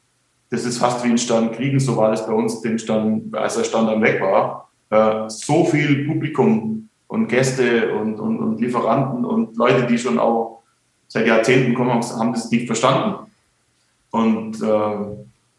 das 0.50 0.66
ist 0.66 0.76
fast 0.76 1.02
wie 1.02 1.08
ein 1.08 1.16
Stand 1.16 1.52
Kriegen, 1.52 1.80
so 1.80 1.96
war 1.96 2.12
es 2.12 2.26
bei 2.26 2.34
uns, 2.34 2.60
den 2.60 2.78
Stand, 2.78 3.34
als 3.34 3.56
der 3.56 3.64
Stand 3.64 3.88
dann 3.88 4.02
weg 4.02 4.20
war. 4.20 4.68
Äh, 4.90 5.30
so 5.30 5.64
viel 5.64 6.06
Publikum 6.06 6.90
und 7.06 7.28
Gäste 7.28 7.94
und, 7.94 8.20
und, 8.20 8.38
und 8.38 8.60
Lieferanten 8.60 9.24
und 9.24 9.56
Leute, 9.56 9.86
die 9.86 9.96
schon 9.96 10.18
auch 10.18 10.62
seit 11.08 11.26
Jahrzehnten 11.26 11.72
kommen, 11.72 11.90
haben 11.90 12.32
das 12.34 12.50
nicht 12.50 12.66
verstanden 12.66 13.31
und 14.12 14.62
äh, 14.62 15.16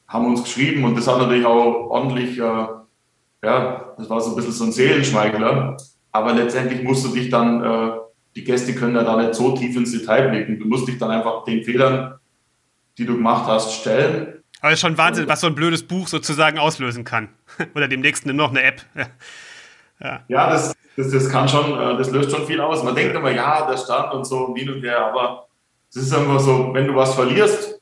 haben 0.08 0.26
uns 0.28 0.44
geschrieben 0.44 0.86
und 0.86 0.96
das 0.96 1.08
hat 1.08 1.18
natürlich 1.18 1.46
auch 1.46 1.90
ordentlich, 1.90 2.38
äh, 2.38 2.42
ja, 3.44 3.94
das 3.98 4.10
war 4.10 4.22
so 4.22 4.30
ein 4.30 4.36
bisschen 4.36 4.52
so 4.52 4.64
ein 4.66 4.72
Seelenschmeigler, 4.72 5.76
aber 6.12 6.34
letztendlich 6.34 6.84
musst 6.84 7.04
du 7.04 7.10
dich 7.10 7.30
dann, 7.30 7.64
äh, 7.64 7.92
die 8.36 8.44
Gäste 8.44 8.74
können 8.76 8.96
ja 8.96 9.04
da 9.04 9.18
nicht 9.18 9.34
so 9.34 9.56
tief 9.58 9.76
ins 9.76 9.92
Detail 9.92 10.30
blicken, 10.30 10.60
du 10.60 10.66
musst 10.68 10.88
dich 10.88 10.98
dann 10.98 11.10
einfach 11.10 11.44
den 11.44 11.64
Fehlern, 11.64 12.20
die 12.98 13.06
du 13.06 13.16
gemacht 13.16 13.48
hast, 13.48 13.74
stellen. 13.74 14.44
Aber 14.62 14.72
es 14.72 14.76
ist 14.76 14.82
schon 14.82 14.98
Wahnsinn, 14.98 15.28
was 15.28 15.42
so 15.42 15.48
ein 15.48 15.56
blödes 15.56 15.84
Buch 15.86 16.08
sozusagen 16.08 16.60
auslösen 16.60 17.04
kann. 17.04 17.30
Oder 17.76 17.88
demnächst 17.88 18.26
noch 18.26 18.52
eine 18.52 18.64
App. 18.64 18.82
ja, 20.00 20.22
ja 20.28 20.50
das, 20.52 20.76
das, 20.96 21.10
das 21.10 21.28
kann 21.28 21.50
schon, 21.50 21.72
äh, 21.72 21.98
das 21.98 22.12
löst 22.12 22.32
schon 22.32 22.46
viel 22.46 22.62
aus. 22.62 22.84
Man 22.84 22.96
denkt 22.96 23.16
immer, 23.16 23.32
ja, 23.32 23.68
der 23.68 23.78
Stand 23.78 24.14
und 24.14 24.26
so 24.26 24.46
und 24.46 24.58
hin 24.58 24.70
und 24.70 24.84
her, 24.84 25.08
aber 25.08 25.48
es 25.90 25.96
ist 25.96 26.14
einfach 26.14 26.40
so, 26.40 26.72
wenn 26.74 26.88
du 26.88 26.96
was 26.96 27.16
verlierst, 27.16 27.73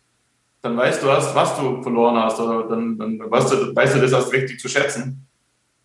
dann 0.62 0.78
weißt 0.78 1.02
du 1.02 1.08
erst, 1.08 1.34
was 1.36 1.58
du 1.58 1.82
verloren 1.82 2.16
hast 2.18 2.40
oder 2.40 2.68
dann, 2.68 2.98
dann 2.98 3.20
weißt, 3.20 3.52
du, 3.52 3.76
weißt 3.76 3.96
du 3.96 4.02
das 4.02 4.12
erst 4.12 4.32
richtig 4.32 4.60
zu 4.60 4.70
schätzen. 4.70 5.28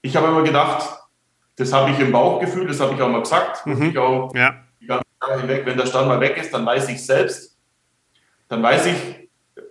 Ich 0.03 0.17
habe 0.17 0.29
immer 0.29 0.43
gedacht, 0.43 0.87
das 1.57 1.73
habe 1.73 1.91
ich 1.91 1.99
im 1.99 2.13
Bauchgefühl, 2.13 2.67
das 2.67 2.81
habe 2.81 2.95
ich 2.95 3.01
auch 3.01 3.09
mal 3.09 3.23
gesagt. 3.23 3.67
Mhm. 3.67 3.91
Ich 3.91 3.99
auch 3.99 4.35
ja. 4.35 4.55
die 4.81 4.87
ganze 4.87 5.05
Jahre 5.23 5.41
hinweg, 5.41 5.63
wenn 5.65 5.79
der 5.79 5.87
Stand 5.87 6.09
mal 6.09 6.21
weg 6.21 6.37
ist, 6.37 6.53
dann 6.53 6.67
weiß 6.67 6.89
ich 6.91 7.05
selbst. 7.05 7.57
Dann 8.49 8.63
weiß 8.63 8.87
ich, 8.87 9.29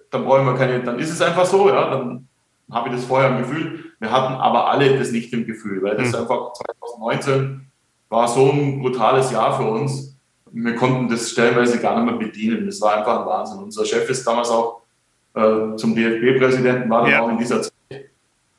dann 0.10 0.26
brauchen 0.26 0.46
wir 0.46 0.56
keine, 0.56 0.84
dann 0.84 1.00
ist 1.00 1.12
es 1.12 1.22
einfach 1.22 1.46
so, 1.46 1.70
ja, 1.70 1.90
dann 1.92 2.28
habe 2.72 2.90
ich 2.90 2.96
das 2.96 3.06
vorher 3.06 3.30
im 3.30 3.38
Gefühl. 3.38 3.86
Wir 4.00 4.12
hatten 4.12 4.34
aber 4.34 4.70
alle 4.70 4.98
das 4.98 5.12
nicht 5.12 5.32
im 5.34 5.46
Gefühl, 5.46 5.84
weil 5.84 5.96
das 5.96 6.10
mhm. 6.10 6.16
einfach 6.16 6.54
2019 6.54 7.72
war 8.10 8.28
so 8.28 8.52
ein 8.52 8.82
brutales 8.82 9.32
Jahr 9.32 9.56
für 9.56 9.68
uns. 9.70 10.18
Wir 10.52 10.76
konnten 10.76 11.10
das 11.10 11.30
stellenweise 11.30 11.80
gar 11.80 11.96
nicht 11.96 12.12
mehr 12.12 12.20
bedienen. 12.20 12.66
Das 12.66 12.82
war 12.82 12.98
einfach 12.98 13.20
ein 13.20 13.26
Wahnsinn. 13.26 13.60
Unser 13.60 13.86
Chef 13.86 14.10
ist 14.10 14.26
damals 14.26 14.50
auch 14.50 14.85
äh, 15.36 15.76
zum 15.76 15.96
DFB-Präsidenten, 15.96 16.90
war 16.90 17.04
dann 17.04 17.12
ja. 17.12 17.22
auch 17.22 17.30
in 17.30 17.38
dieser 17.38 17.62
Zeit. 17.62 17.74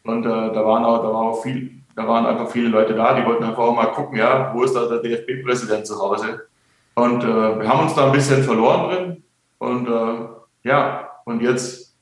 Und 0.04 0.24
äh, 0.24 0.28
da 0.28 0.64
waren 0.64 0.84
auch, 0.84 1.02
da 1.02 1.08
war 1.08 1.22
auch 1.22 1.42
viel, 1.42 1.70
da 1.96 2.06
waren 2.06 2.26
einfach 2.26 2.50
viele 2.50 2.68
Leute 2.68 2.94
da, 2.94 3.18
die 3.18 3.26
wollten 3.26 3.44
einfach 3.44 3.62
auch 3.62 3.74
mal 3.74 3.86
gucken, 3.86 4.18
ja, 4.18 4.52
wo 4.54 4.62
ist 4.62 4.74
da 4.74 4.86
der 4.86 4.98
DFB-Präsident 4.98 5.86
zu 5.86 5.98
Hause? 5.98 6.46
Und 6.94 7.24
äh, 7.24 7.60
wir 7.60 7.68
haben 7.68 7.80
uns 7.80 7.94
da 7.94 8.06
ein 8.06 8.12
bisschen 8.12 8.42
verloren 8.42 8.88
drin. 8.88 9.22
Und 9.58 9.88
äh, 9.88 10.68
ja, 10.68 11.10
und 11.24 11.42
jetzt 11.42 11.94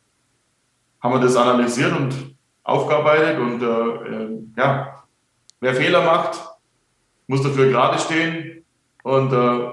haben 1.00 1.14
wir 1.14 1.20
das 1.20 1.36
analysiert 1.36 1.92
und 1.92 2.36
aufgearbeitet. 2.62 3.38
Und 3.38 3.62
äh, 3.62 3.66
äh, 3.66 4.38
ja, 4.56 5.04
wer 5.60 5.74
Fehler 5.74 6.02
macht, 6.02 6.40
muss 7.26 7.42
dafür 7.42 7.70
gerade 7.70 7.98
stehen. 7.98 8.64
Und 9.02 9.32
äh, 9.32 9.72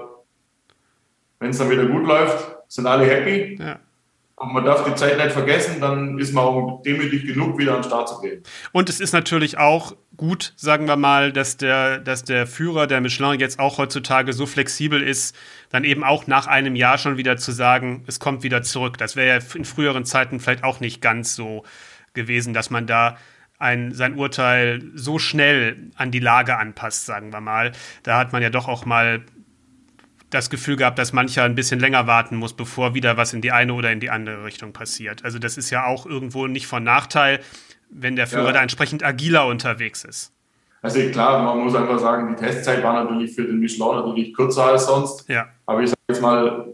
wenn 1.38 1.50
es 1.50 1.58
dann 1.58 1.70
wieder 1.70 1.86
gut 1.86 2.06
läuft, 2.06 2.56
sind 2.68 2.86
alle 2.86 3.04
happy. 3.04 3.58
Ja. 3.60 3.78
Und 4.42 4.52
man 4.54 4.64
darf 4.64 4.84
die 4.84 4.94
Zeit 4.96 5.18
nicht 5.18 5.30
vergessen, 5.30 5.80
dann 5.80 6.18
ist 6.18 6.34
man 6.34 6.42
auch 6.42 6.82
demütig 6.82 7.24
genug, 7.26 7.58
wieder 7.58 7.76
an 7.76 7.82
den 7.82 7.84
Start 7.84 8.08
zu 8.08 8.20
gehen. 8.20 8.42
Und 8.72 8.88
es 8.88 8.98
ist 8.98 9.12
natürlich 9.12 9.56
auch 9.56 9.94
gut, 10.16 10.52
sagen 10.56 10.88
wir 10.88 10.96
mal, 10.96 11.32
dass 11.32 11.58
der, 11.58 11.98
dass 11.98 12.24
der 12.24 12.48
Führer 12.48 12.88
der 12.88 13.00
Michelin 13.00 13.38
jetzt 13.38 13.60
auch 13.60 13.78
heutzutage 13.78 14.32
so 14.32 14.46
flexibel 14.46 15.00
ist, 15.00 15.36
dann 15.70 15.84
eben 15.84 16.02
auch 16.02 16.26
nach 16.26 16.48
einem 16.48 16.74
Jahr 16.74 16.98
schon 16.98 17.16
wieder 17.18 17.36
zu 17.36 17.52
sagen, 17.52 18.02
es 18.08 18.18
kommt 18.18 18.42
wieder 18.42 18.62
zurück. 18.62 18.98
Das 18.98 19.14
wäre 19.14 19.28
ja 19.28 19.44
in 19.54 19.64
früheren 19.64 20.04
Zeiten 20.04 20.40
vielleicht 20.40 20.64
auch 20.64 20.80
nicht 20.80 21.00
ganz 21.00 21.36
so 21.36 21.62
gewesen, 22.12 22.52
dass 22.52 22.68
man 22.68 22.88
da 22.88 23.18
ein, 23.60 23.94
sein 23.94 24.16
Urteil 24.16 24.82
so 24.96 25.20
schnell 25.20 25.92
an 25.94 26.10
die 26.10 26.18
Lage 26.18 26.58
anpasst, 26.58 27.06
sagen 27.06 27.32
wir 27.32 27.40
mal. 27.40 27.70
Da 28.02 28.18
hat 28.18 28.32
man 28.32 28.42
ja 28.42 28.50
doch 28.50 28.66
auch 28.66 28.86
mal 28.86 29.22
das 30.34 30.50
Gefühl 30.50 30.76
gehabt, 30.76 30.98
dass 30.98 31.12
mancher 31.12 31.44
ein 31.44 31.54
bisschen 31.54 31.80
länger 31.80 32.06
warten 32.06 32.36
muss, 32.36 32.54
bevor 32.54 32.94
wieder 32.94 33.16
was 33.16 33.32
in 33.32 33.40
die 33.40 33.52
eine 33.52 33.74
oder 33.74 33.92
in 33.92 34.00
die 34.00 34.10
andere 34.10 34.44
Richtung 34.44 34.72
passiert. 34.72 35.24
Also 35.24 35.38
das 35.38 35.56
ist 35.56 35.70
ja 35.70 35.86
auch 35.86 36.06
irgendwo 36.06 36.46
nicht 36.46 36.66
von 36.66 36.82
Nachteil, 36.82 37.40
wenn 37.90 38.16
der 38.16 38.26
Führer 38.26 38.46
ja. 38.46 38.52
da 38.52 38.62
entsprechend 38.62 39.04
agiler 39.04 39.46
unterwegs 39.46 40.04
ist. 40.04 40.32
Also 40.80 40.98
klar, 41.10 41.42
man 41.42 41.64
muss 41.64 41.74
einfach 41.74 41.98
sagen, 41.98 42.34
die 42.34 42.42
Testzeit 42.42 42.82
war 42.82 43.04
natürlich 43.04 43.34
für 43.34 43.44
den 43.44 43.60
Michelin 43.60 43.96
natürlich 43.96 44.34
kürzer 44.34 44.66
als 44.66 44.86
sonst. 44.86 45.28
Ja. 45.28 45.46
Aber 45.66 45.82
ich 45.82 45.90
sage 45.90 46.00
jetzt 46.08 46.20
mal, 46.20 46.66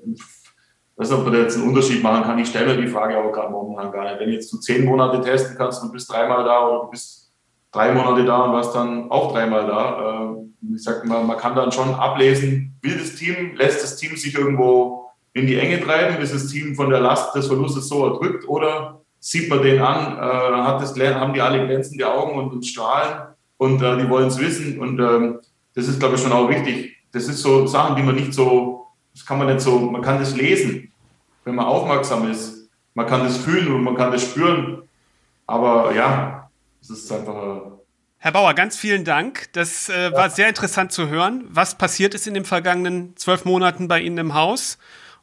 weiß 0.96 1.10
nicht, 1.10 1.18
ob 1.18 1.24
man 1.24 1.34
da 1.34 1.40
jetzt 1.40 1.56
einen 1.56 1.68
Unterschied 1.68 2.02
machen 2.02 2.22
kann. 2.22 2.38
Ich 2.38 2.48
stelle 2.48 2.74
mir 2.74 2.80
die 2.80 2.88
Frage 2.88 3.18
aber 3.18 3.32
gerade 3.32 3.50
momentan 3.50 3.92
gar 3.92 4.04
nicht. 4.04 4.18
Wenn 4.20 4.30
jetzt 4.30 4.50
du 4.52 4.58
zehn 4.58 4.84
Monate 4.84 5.20
testen 5.20 5.56
kannst 5.58 5.82
und 5.82 5.88
du 5.88 5.92
bist 5.92 6.10
dreimal 6.10 6.44
da 6.44 6.66
oder 6.66 6.84
du 6.84 6.90
bist 6.90 7.17
drei 7.78 7.92
Monate 7.92 8.24
da 8.24 8.42
und 8.42 8.52
warst 8.52 8.74
dann 8.74 9.08
auch 9.08 9.32
dreimal 9.32 9.66
da, 9.66 10.32
äh, 10.32 10.74
ich 10.74 10.82
sag 10.82 11.04
mal, 11.04 11.22
man 11.22 11.38
kann 11.38 11.54
dann 11.54 11.70
schon 11.70 11.94
ablesen, 11.94 12.76
will 12.82 12.98
das 12.98 13.14
Team, 13.14 13.54
lässt 13.54 13.84
das 13.84 13.96
Team 13.96 14.16
sich 14.16 14.34
irgendwo 14.34 15.12
in 15.32 15.46
die 15.46 15.56
Enge 15.56 15.80
treiben, 15.80 16.20
ist 16.20 16.34
das 16.34 16.48
Team 16.48 16.74
von 16.74 16.90
der 16.90 16.98
Last 16.98 17.36
des 17.36 17.46
Verlustes 17.46 17.88
so 17.88 18.04
erdrückt 18.04 18.48
oder 18.48 19.00
sieht 19.20 19.48
man 19.48 19.62
den 19.62 19.80
an, 19.80 20.16
äh, 20.16 20.62
hat 20.62 20.82
das, 20.82 20.98
haben 20.98 21.32
die 21.32 21.40
alle 21.40 21.64
glänzende 21.66 22.12
Augen 22.12 22.36
und, 22.36 22.52
und 22.52 22.66
strahlen 22.66 23.28
und 23.58 23.80
äh, 23.80 23.96
die 23.96 24.08
wollen 24.10 24.26
es 24.26 24.40
wissen 24.40 24.80
und 24.80 24.98
ähm, 24.98 25.38
das 25.74 25.86
ist, 25.86 26.00
glaube 26.00 26.16
ich, 26.16 26.20
schon 26.20 26.32
auch 26.32 26.48
wichtig. 26.48 26.96
Das 27.12 27.28
ist 27.28 27.40
so 27.40 27.64
Sachen, 27.68 27.94
die 27.94 28.02
man 28.02 28.16
nicht 28.16 28.34
so, 28.34 28.88
das 29.14 29.24
kann 29.24 29.38
man 29.38 29.46
nicht 29.46 29.60
so, 29.60 29.78
man 29.78 30.02
kann 30.02 30.18
das 30.18 30.34
lesen, 30.34 30.92
wenn 31.44 31.54
man 31.54 31.66
aufmerksam 31.66 32.28
ist. 32.28 32.68
Man 32.94 33.06
kann 33.06 33.22
das 33.22 33.36
fühlen 33.36 33.72
und 33.72 33.84
man 33.84 33.94
kann 33.94 34.10
das 34.10 34.22
spüren. 34.22 34.82
Aber 35.46 35.94
ja, 35.94 36.37
es 36.80 36.90
ist 36.90 37.10
einfach. 37.12 37.78
Herr 38.20 38.32
Bauer, 38.32 38.54
ganz 38.54 38.76
vielen 38.76 39.04
Dank. 39.04 39.52
Das 39.52 39.88
äh, 39.88 40.12
war 40.12 40.28
sehr 40.28 40.48
interessant 40.48 40.90
zu 40.90 41.08
hören, 41.08 41.44
was 41.48 41.78
passiert 41.78 42.14
ist 42.14 42.26
in 42.26 42.34
den 42.34 42.44
vergangenen 42.44 43.16
zwölf 43.16 43.44
Monaten 43.44 43.86
bei 43.86 44.00
Ihnen 44.00 44.18
im 44.18 44.34
Haus. 44.34 44.78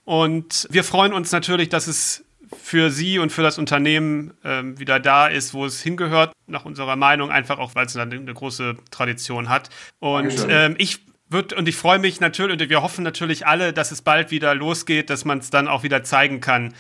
Und 0.06 0.68
wir 0.70 0.84
freuen 0.84 1.14
uns 1.14 1.32
natürlich, 1.32 1.68
dass 1.68 1.88
es 1.88 2.24
für 2.62 2.92
Sie 2.92 3.20
und 3.20 3.32
für 3.32 3.42
das 3.42 3.58
Unternehmen 3.58 4.34
ähm, 4.46 4.80
wieder 4.80 5.00
da 5.00 5.28
ist, 5.28 5.54
wo 5.54 5.66
es 5.66 5.82
hingehört, 5.82 6.32
nach 6.48 6.64
unserer 6.64 6.96
Meinung, 6.96 7.32
einfach 7.32 7.58
auch, 7.58 7.76
weil 7.76 7.86
es 7.88 7.98
eine, 7.98 8.16
eine 8.16 8.34
große 8.34 8.78
Tradition 8.92 9.50
hat. 9.50 9.70
Und 10.00 10.46
ähm, 10.50 10.76
ich 10.78 11.02
wird, 11.28 11.54
und 11.54 11.68
ich 11.68 11.76
freue 11.76 12.00
mich 12.00 12.20
natürlich, 12.20 12.62
und 12.62 12.70
wir 12.70 12.82
hoffen 12.82 13.04
natürlich 13.04 13.48
alle, 13.48 13.74
dass 13.74 13.92
es 13.92 14.02
bald 14.02 14.32
wieder 14.32 14.54
losgeht, 14.54 15.10
dass 15.10 15.26
man 15.26 15.40
es 15.40 15.50
dann 15.50 15.68
auch 15.68 15.84
wieder 15.84 16.04
zeigen 16.04 16.40
kann, 16.40 16.74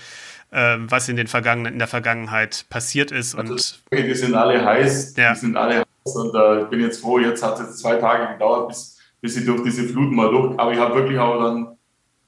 ähm, 0.56 0.90
was 0.90 1.10
in, 1.10 1.18
den 1.18 1.28
vergangenen, 1.28 1.74
in 1.74 1.80
der 1.80 1.88
Vergangenheit 1.88 2.66
passiert 2.70 3.12
ist. 3.12 3.36
Also, 3.36 3.54
und 3.54 3.84
die 3.92 4.14
sind 4.16 4.34
alle 4.34 4.64
heiß, 4.64 5.16
ja. 5.18 5.34
die 5.34 5.40
sind 5.40 5.58
alle 5.58 5.80
heiß 5.80 6.16
und 6.16 6.34
äh, 6.34 6.62
ich 6.62 6.68
bin 6.68 6.80
jetzt 6.80 7.02
froh, 7.02 7.20
jetzt 7.20 7.44
hat 7.44 7.60
es 7.60 7.78
zwei 7.78 7.98
Tage 7.98 8.34
gedauert, 8.34 8.70
bis, 8.70 8.98
bis 9.22 9.36
ich 9.36 9.46
durch 9.46 9.64
diese 9.64 9.84
Fluten 9.84 10.16
mal 10.16 10.30
durch, 10.30 10.58
aber 10.58 10.72
ich 10.72 10.80
habe 10.80 10.96
wirklich 10.96 11.20
auch 11.20 11.44
dann 11.44 11.76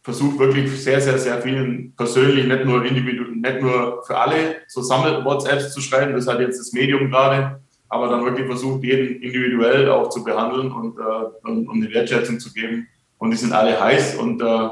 versucht 0.03 0.39
wirklich 0.39 0.71
sehr, 0.71 0.99
sehr, 1.01 1.17
sehr 1.17 1.41
vielen 1.41 1.93
persönlich, 1.95 2.47
nicht 2.47 2.65
nur 2.65 2.85
individuell, 2.85 3.31
nicht 3.31 3.61
nur 3.61 4.03
für 4.05 4.17
alle 4.17 4.57
so 4.67 4.81
Sammel-WhatsApps 4.81 5.73
zu 5.73 5.81
schreiben, 5.81 6.13
das 6.13 6.27
hat 6.27 6.39
jetzt 6.39 6.59
das 6.59 6.73
Medium 6.73 7.09
gerade, 7.09 7.61
aber 7.89 8.09
dann 8.09 8.25
wirklich 8.25 8.45
versucht, 8.45 8.83
jeden 8.83 9.21
individuell 9.21 9.89
auch 9.89 10.09
zu 10.09 10.23
behandeln 10.23 10.71
und, 10.71 10.97
äh, 10.97 11.47
und, 11.47 11.67
und 11.67 11.83
eine 11.83 11.93
Wertschätzung 11.93 12.39
zu 12.39 12.51
geben. 12.53 12.87
Und 13.19 13.31
die 13.31 13.37
sind 13.37 13.53
alle 13.53 13.79
heiß 13.79 14.15
und 14.15 14.41
äh, 14.41 14.69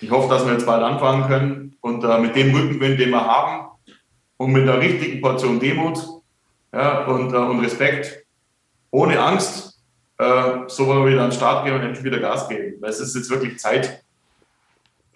ich 0.00 0.10
hoffe, 0.10 0.28
dass 0.28 0.44
wir 0.46 0.52
jetzt 0.52 0.66
bald 0.66 0.82
anfangen 0.82 1.26
können 1.26 1.76
und 1.80 2.04
äh, 2.04 2.18
mit 2.18 2.36
dem 2.36 2.54
Rückenwind, 2.54 3.00
den 3.00 3.10
wir 3.10 3.24
haben 3.24 3.68
und 4.36 4.52
mit 4.52 4.66
der 4.66 4.80
richtigen 4.80 5.20
Portion 5.20 5.60
Demut 5.60 5.98
ja, 6.72 7.04
und, 7.04 7.32
äh, 7.32 7.36
und 7.36 7.60
Respekt, 7.60 8.24
ohne 8.90 9.20
Angst, 9.20 9.80
äh, 10.18 10.58
so 10.66 10.86
wollen 10.86 11.04
wir 11.04 11.12
wieder 11.12 11.22
an 11.22 11.30
den 11.30 11.36
Start 11.36 11.64
gehen 11.64 11.74
und 11.74 11.82
endlich 11.82 12.04
wieder 12.04 12.18
Gas 12.18 12.48
geben. 12.48 12.80
Weil 12.80 12.90
es 12.90 13.00
ist 13.00 13.14
jetzt 13.14 13.30
wirklich 13.30 13.58
Zeit, 13.58 14.04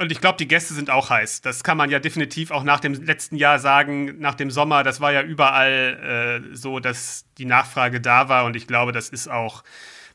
und 0.00 0.12
ich 0.12 0.20
glaube, 0.20 0.38
die 0.38 0.46
Gäste 0.46 0.74
sind 0.74 0.90
auch 0.90 1.10
heiß. 1.10 1.40
Das 1.40 1.64
kann 1.64 1.76
man 1.76 1.90
ja 1.90 1.98
definitiv 1.98 2.52
auch 2.52 2.62
nach 2.62 2.78
dem 2.78 2.94
letzten 2.94 3.34
Jahr 3.34 3.58
sagen, 3.58 4.20
nach 4.20 4.36
dem 4.36 4.48
Sommer. 4.48 4.84
Das 4.84 5.00
war 5.00 5.12
ja 5.12 5.22
überall 5.22 6.44
äh, 6.52 6.56
so, 6.56 6.78
dass 6.78 7.24
die 7.36 7.44
Nachfrage 7.44 8.00
da 8.00 8.28
war. 8.28 8.44
Und 8.44 8.54
ich 8.54 8.68
glaube, 8.68 8.92
das 8.92 9.08
ist 9.08 9.26
auch, 9.28 9.64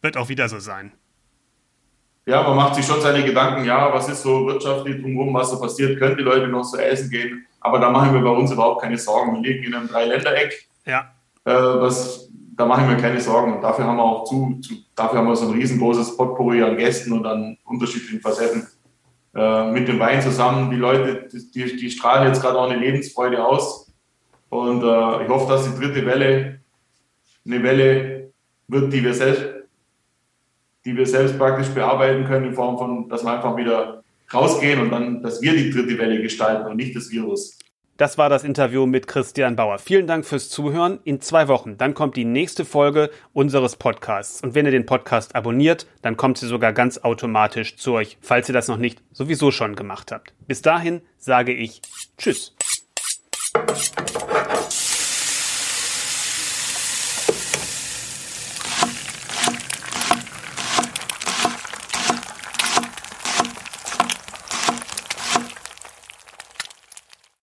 wird 0.01 0.15
auch 0.15 0.29
wieder 0.29 0.47
so 0.47 0.59
sein. 0.59 0.93
Ja, 2.25 2.41
man 2.43 2.55
macht 2.55 2.75
sich 2.75 2.85
schon 2.85 3.01
seine 3.01 3.23
Gedanken, 3.23 3.65
ja, 3.65 3.93
was 3.93 4.07
ist 4.07 4.21
so 4.21 4.47
wirtschaftlich 4.47 5.01
drumherum, 5.01 5.33
was 5.33 5.51
so 5.51 5.59
passiert, 5.59 5.99
können 5.99 6.15
die 6.15 6.23
Leute 6.23 6.47
noch 6.47 6.63
so 6.63 6.77
essen 6.77 7.09
gehen. 7.09 7.45
Aber 7.59 7.79
da 7.79 7.89
machen 7.89 8.13
wir 8.13 8.21
bei 8.21 8.29
uns 8.29 8.51
überhaupt 8.51 8.81
keine 8.81 8.97
Sorgen. 8.97 9.35
Wir 9.35 9.51
liegen 9.51 9.65
in 9.65 9.75
einem 9.75 9.87
Dreiländereck. 9.87 10.67
Ja. 10.85 11.11
Äh, 11.43 11.51
was, 11.51 12.29
da 12.55 12.65
machen 12.65 12.87
wir 12.87 12.95
keine 12.97 13.19
Sorgen. 13.19 13.55
Und 13.55 13.61
dafür 13.61 13.85
haben 13.85 13.97
wir 13.97 14.03
auch 14.03 14.23
zu, 14.23 14.59
zu, 14.61 14.73
dafür 14.95 15.19
haben 15.19 15.27
wir 15.27 15.35
so 15.35 15.47
ein 15.47 15.53
riesengroßes 15.53 16.15
Potpourri 16.15 16.63
an 16.63 16.77
Gästen 16.77 17.11
und 17.11 17.25
an 17.25 17.57
unterschiedlichen 17.65 18.21
Facetten 18.21 18.67
äh, 19.35 19.71
mit 19.71 19.87
dem 19.89 19.99
Wein 19.99 20.21
zusammen. 20.21 20.71
Die 20.71 20.77
Leute, 20.77 21.27
die, 21.31 21.75
die 21.75 21.91
strahlen 21.91 22.27
jetzt 22.27 22.41
gerade 22.41 22.57
auch 22.57 22.69
eine 22.69 22.79
Lebensfreude 22.79 23.43
aus. 23.43 23.91
Und 24.49 24.81
äh, 24.81 25.23
ich 25.23 25.29
hoffe, 25.29 25.51
dass 25.51 25.65
die 25.65 25.77
dritte 25.79 26.05
Welle 26.05 26.59
eine 27.45 27.63
Welle 27.63 28.31
wird, 28.67 28.93
die 28.93 29.03
wir 29.03 29.13
selbst, 29.13 29.43
die 30.85 30.95
wir 30.95 31.05
selbst 31.05 31.37
praktisch 31.37 31.69
bearbeiten 31.69 32.25
können, 32.25 32.47
in 32.47 32.53
Form 32.53 32.77
von, 32.77 33.09
dass 33.09 33.23
wir 33.23 33.33
einfach 33.33 33.55
wieder 33.57 34.03
rausgehen 34.33 34.81
und 34.81 34.91
dann, 34.91 35.21
dass 35.21 35.41
wir 35.41 35.53
die 35.53 35.69
dritte 35.69 35.97
Welle 35.97 36.21
gestalten 36.21 36.69
und 36.69 36.77
nicht 36.77 36.95
das 36.95 37.09
Virus. 37.11 37.57
Das 37.97 38.17
war 38.17 38.27
das 38.27 38.43
Interview 38.43 38.87
mit 38.87 39.05
Christian 39.05 39.55
Bauer. 39.55 39.77
Vielen 39.77 40.07
Dank 40.07 40.25
fürs 40.25 40.49
Zuhören. 40.49 40.99
In 41.03 41.21
zwei 41.21 41.47
Wochen, 41.47 41.77
dann 41.77 41.93
kommt 41.93 42.15
die 42.15 42.25
nächste 42.25 42.65
Folge 42.65 43.11
unseres 43.33 43.75
Podcasts. 43.75 44.41
Und 44.41 44.55
wenn 44.55 44.65
ihr 44.65 44.71
den 44.71 44.87
Podcast 44.87 45.35
abonniert, 45.35 45.85
dann 46.01 46.17
kommt 46.17 46.39
sie 46.39 46.47
sogar 46.47 46.73
ganz 46.73 46.97
automatisch 46.97 47.77
zu 47.77 47.93
euch, 47.93 48.17
falls 48.19 48.49
ihr 48.49 48.53
das 48.53 48.67
noch 48.67 48.77
nicht 48.77 49.03
sowieso 49.11 49.51
schon 49.51 49.75
gemacht 49.75 50.11
habt. 50.11 50.33
Bis 50.47 50.63
dahin 50.63 51.01
sage 51.19 51.53
ich 51.53 51.83
Tschüss. 52.17 52.55